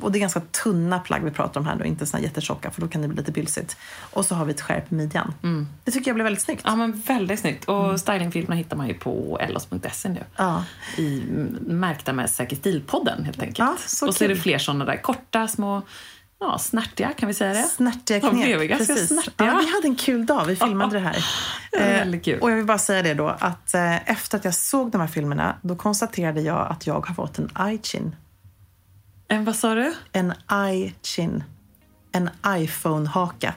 Och 0.00 0.12
det 0.12 0.18
är 0.18 0.20
ganska 0.20 0.40
tunna 0.40 0.98
plagg 0.98 1.22
vi 1.24 1.30
pratar 1.30 1.60
om 1.60 1.66
här 1.66 1.74
nu, 1.74 1.84
inte 1.84 2.06
såna 2.06 2.22
jättetjocka 2.22 2.70
för 2.70 2.80
då 2.80 2.88
kan 2.88 3.02
det 3.02 3.08
bli 3.08 3.16
lite 3.16 3.32
bylsigt. 3.32 3.76
Och 4.00 4.24
så 4.26 4.34
har 4.34 4.44
vi 4.44 4.52
ett 4.52 4.60
skärp 4.60 4.92
i 4.92 4.94
midjan. 4.94 5.34
Det 5.84 5.90
tycker 5.90 6.08
jag 6.10 6.14
blev 6.14 6.24
väldigt 6.24 6.42
snyggt. 6.42 6.62
Ja, 6.64 6.76
men 6.76 6.92
väldigt 7.06 7.40
snyggt. 7.40 7.64
Och 7.64 8.00
stylingfilmerna 8.00 8.54
hittar 8.56 8.76
man 8.76 8.88
ju 8.88 8.94
på 8.94 9.38
ellos.se 9.40 10.08
nu. 10.08 10.24
Ja. 10.36 10.64
I, 10.96 11.22
märkta 11.66 12.12
med 12.12 12.30
Säker 12.30 12.56
stil-podden 12.56 13.24
helt 13.24 13.40
enkelt. 13.42 13.58
Ja, 13.58 13.76
så 13.86 14.06
och 14.08 14.14
så 14.14 14.24
är 14.24 14.28
det 14.28 14.34
kul. 14.34 14.42
fler 14.42 14.58
sådana 14.58 14.84
där 14.84 14.96
korta, 15.02 15.48
små, 15.48 15.82
ja, 16.40 16.58
snärtiga 16.58 17.12
kan 17.12 17.26
vi 17.26 17.34
säga 17.34 17.52
det? 17.52 17.62
Snärtiga 17.62 18.20
De 18.20 18.30
knep. 18.30 18.44
blev 18.44 18.62
ju 18.62 18.68
ganska 18.68 18.94
Precis. 18.94 19.08
snärtiga. 19.08 19.46
Ja, 19.46 19.58
vi 19.58 19.72
hade 19.74 19.86
en 19.88 19.96
kul 19.96 20.26
dag. 20.26 20.44
Vi 20.44 20.56
filmade 20.56 20.92
det 20.92 21.00
här. 21.04 21.24
Eh, 21.72 21.86
väldigt 21.86 22.24
kul. 22.24 22.40
Och 22.40 22.50
jag 22.50 22.56
vill 22.56 22.64
bara 22.66 22.78
säga 22.78 23.02
det 23.02 23.14
då 23.14 23.28
att 23.28 23.74
eh, 23.74 24.10
efter 24.10 24.38
att 24.38 24.44
jag 24.44 24.54
såg 24.54 24.90
de 24.90 25.00
här 25.00 25.08
filmerna 25.08 25.56
då 25.62 25.76
konstaterade 25.76 26.40
jag 26.40 26.66
att 26.70 26.86
jag 26.86 27.06
har 27.06 27.14
fått 27.14 27.38
en 27.38 27.48
eye-chin. 27.48 28.16
En, 29.32 29.44
vad 29.44 29.56
sa 29.56 29.74
du? 29.74 29.94
En 30.12 30.32
eye-chin. 30.48 31.44
En 32.12 32.30
iPhone-haka. 32.46 33.54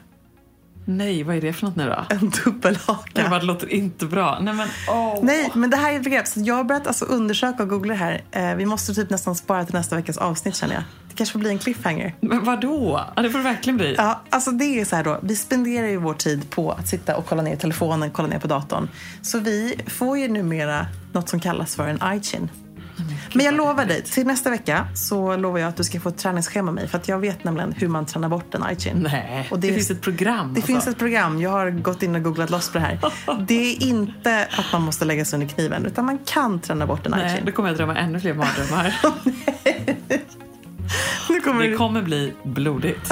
Nej, 0.86 1.24
vad 1.24 1.36
är 1.36 1.42
det 1.42 1.54
för 1.54 1.66
något 1.66 1.76
nu 1.76 1.86
då? 1.86 2.06
En 2.10 2.32
dubbelhaka. 2.46 3.24
Det 3.24 3.30
bara 3.30 3.42
låter 3.42 3.68
inte 3.74 4.06
bra. 4.06 4.40
Nej, 4.42 4.54
men 4.54 4.68
åh. 4.90 5.20
Nej, 5.22 5.52
men 5.54 5.70
det 5.70 5.78
här 5.78 5.92
är 5.92 5.96
ett 5.98 6.04
begrepp. 6.04 6.28
Så 6.28 6.40
jag 6.40 6.56
har 6.56 6.64
börjat 6.64 6.88
alltså 6.88 7.06
undersöka 7.06 7.64
och 7.64 7.70
googla 7.70 7.94
det 7.94 8.00
här. 8.00 8.24
Eh, 8.32 8.56
vi 8.56 8.66
måste 8.66 8.94
typ 8.94 9.10
nästan 9.10 9.36
spara 9.36 9.66
till 9.66 9.76
nästa 9.76 9.96
veckas 9.96 10.18
avsnitt 10.18 10.56
känner 10.56 10.74
jag. 10.74 10.84
Det 11.10 11.16
kanske 11.16 11.34
får 11.34 11.40
bli 11.40 11.50
en 11.50 11.60
cliffhanger. 11.60 12.16
Men 12.20 12.44
vadå? 12.44 13.06
Ja, 13.16 13.22
det 13.22 13.30
får 13.30 13.40
det 13.40 13.44
verkligen 13.44 13.78
bli. 13.78 13.96
Ja, 13.98 14.22
alltså 14.30 14.52
det 14.52 14.80
är 14.80 14.86
så 14.86 14.96
här 14.96 15.04
då. 15.04 15.20
Vi 15.24 15.36
spenderar 15.36 15.88
ju 15.88 15.98
vår 15.98 16.14
tid 16.14 16.50
på 16.50 16.72
att 16.72 16.88
sitta 16.88 17.18
och 17.18 17.26
kolla 17.26 17.42
ner 17.42 17.56
telefonen, 17.56 18.12
kolla 18.12 18.28
ner 18.28 18.40
på 18.40 18.48
datorn. 18.48 18.90
Så 19.22 19.40
vi 19.40 19.76
får 19.88 20.18
ju 20.18 20.28
numera 20.28 20.88
något 21.12 21.30
som 21.30 21.40
kallas 21.40 21.76
för 21.76 21.88
en 21.88 22.00
eye-chin. 22.00 22.50
Men 23.34 23.46
jag 23.46 23.56
lovar 23.56 23.86
dig, 23.86 24.04
till 24.04 24.28
nästa 24.28 24.50
vecka 24.50 24.88
så 24.96 25.36
lovar 25.38 25.60
jag 25.60 25.70
att 25.70 25.78
du 25.78 25.84
ska 25.84 26.00
få 26.00 26.10
ett 26.10 26.18
träningsschema 26.18 26.66
med 26.66 26.74
mig. 26.74 26.88
För 26.88 26.98
att 26.98 27.08
jag 27.08 27.20
vet 27.20 27.44
nämligen 27.44 27.72
hur 27.72 27.88
man 27.88 28.06
tränar 28.06 28.30
bort 28.30 28.56
en 28.56 28.64
eye-chin. 28.64 29.08
Nej, 29.12 29.48
Och 29.52 29.60
det, 29.60 29.74
finns 29.74 29.92
ett 29.92 30.02
program. 30.02 30.54
Det 30.54 30.60
alltså. 30.60 30.68
finns 30.68 30.88
ett 30.88 30.98
program. 30.98 31.42
Jag 31.42 31.50
har 31.50 31.70
gått 31.72 32.04
in 32.04 32.16
och 32.16 32.24
googlat 32.24 32.50
loss 32.50 32.70
på 32.72 32.78
det 32.78 32.84
här. 32.84 33.00
Det 33.48 33.72
är 33.72 33.84
inte 33.84 34.48
att 34.58 34.66
man 34.74 34.82
måste 34.82 35.06
lägga 35.06 35.26
sig 35.26 35.40
under 35.40 35.54
kniven, 35.56 35.86
utan 35.86 36.06
man 36.06 36.18
kan 36.26 36.60
träna 36.60 36.88
bort 36.88 37.06
en 37.06 37.12
Nej, 37.12 37.22
eye-chin. 37.22 37.46
då 37.46 37.52
kommer 37.52 37.70
jag 37.70 37.78
drömma 37.78 37.96
ännu 37.96 38.20
fler 38.20 38.34
mardrömmar. 38.34 38.96
Nu 41.30 41.42
kommer 41.42 41.64
Det 41.64 41.70
det 41.70 41.78
kommer 41.78 42.02
bli 42.02 42.34
blodigt. 42.44 43.12